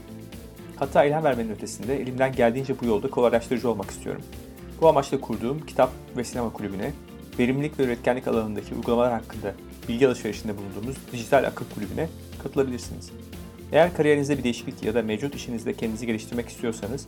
Hatta 0.75 1.05
ilham 1.05 1.23
vermenin 1.23 1.51
ötesinde 1.51 2.01
elimden 2.01 2.32
geldiğince 2.32 2.80
bu 2.82 2.86
yolda 2.86 3.09
kolaylaştırıcı 3.09 3.69
olmak 3.69 3.91
istiyorum. 3.91 4.21
Bu 4.82 4.88
amaçla 4.88 5.21
kurduğum 5.21 5.65
kitap 5.65 5.91
ve 6.17 6.23
sinema 6.23 6.53
kulübüne, 6.53 6.91
verimlilik 7.39 7.80
ve 7.80 7.84
üretkenlik 7.84 8.27
alanındaki 8.27 8.75
uygulamalar 8.75 9.13
hakkında 9.13 9.53
bilgi 9.88 10.07
alışverişinde 10.07 10.53
bulunduğumuz 10.57 10.97
dijital 11.11 11.43
akıl 11.43 11.65
kulübüne 11.75 12.09
katılabilirsiniz. 12.43 13.11
Eğer 13.72 13.93
kariyerinizde 13.93 14.38
bir 14.38 14.43
değişiklik 14.43 14.84
ya 14.84 14.93
da 14.93 15.01
mevcut 15.01 15.36
işinizde 15.36 15.74
kendinizi 15.74 16.05
geliştirmek 16.05 16.49
istiyorsanız, 16.49 17.05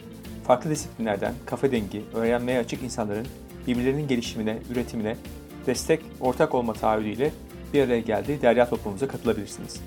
farklı 0.47 0.69
disiplinlerden 0.69 1.33
kafa 1.45 1.71
dengi, 1.71 2.01
öğrenmeye 2.13 2.59
açık 2.59 2.83
insanların 2.83 3.27
birbirlerinin 3.67 4.07
gelişimine, 4.07 4.57
üretimine 4.71 5.17
destek, 5.65 5.99
ortak 6.19 6.55
olma 6.55 6.73
taahhüdüyle 6.73 7.31
bir 7.73 7.83
araya 7.83 7.99
geldiği 7.99 8.41
derya 8.41 8.69
toplumumuza 8.69 9.07
katılabilirsiniz. 9.07 9.81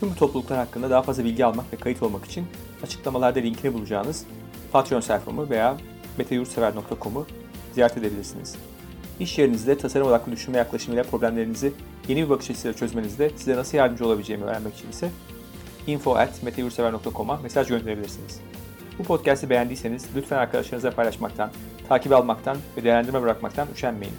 Tüm 0.00 0.10
bu 0.10 0.14
topluluklar 0.14 0.58
hakkında 0.58 0.90
daha 0.90 1.02
fazla 1.02 1.24
bilgi 1.24 1.44
almak 1.44 1.72
ve 1.72 1.76
kayıt 1.76 2.02
olmak 2.02 2.24
için 2.24 2.46
açıklamalarda 2.82 3.40
linkini 3.40 3.74
bulacağınız 3.74 4.24
Patreon 4.72 5.00
sayfamı 5.00 5.50
veya 5.50 5.76
meteyurtsever.com'u 6.18 7.26
ziyaret 7.74 7.96
edebilirsiniz. 7.96 8.56
İş 9.20 9.38
yerinizde 9.38 9.78
tasarım 9.78 10.06
odaklı 10.06 10.32
düşünme 10.32 10.58
yaklaşımıyla 10.58 11.04
problemlerinizi 11.04 11.72
yeni 12.08 12.24
bir 12.24 12.28
bakış 12.28 12.50
açısıyla 12.50 12.76
çözmenizde 12.76 13.30
size 13.36 13.56
nasıl 13.56 13.78
yardımcı 13.78 14.06
olabileceğimi 14.06 14.44
öğrenmek 14.44 14.74
için 14.74 14.90
ise 14.90 15.10
info.meteyursever.com'a 15.86 17.36
mesaj 17.36 17.68
gönderebilirsiniz. 17.68 18.40
Bu 18.98 19.02
podcast'i 19.04 19.50
beğendiyseniz 19.50 20.06
lütfen 20.16 20.38
arkadaşlarınızla 20.38 20.90
paylaşmaktan, 20.90 21.50
takip 21.88 22.12
almaktan 22.12 22.56
ve 22.76 22.84
değerlendirme 22.84 23.22
bırakmaktan 23.22 23.68
üşenmeyin. 23.74 24.14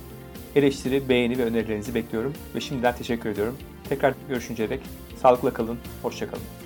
Eleştiri, 0.55 1.09
beğeni 1.09 1.38
ve 1.38 1.43
önerilerinizi 1.43 1.95
bekliyorum 1.95 2.34
ve 2.55 2.59
şimdiden 2.59 2.95
teşekkür 2.95 3.30
ediyorum. 3.30 3.57
Tekrar 3.89 4.14
görüşünceye 4.30 4.70
dek 4.70 4.82
sağlıkla 5.22 5.53
kalın, 5.53 5.78
hoşçakalın. 6.01 6.61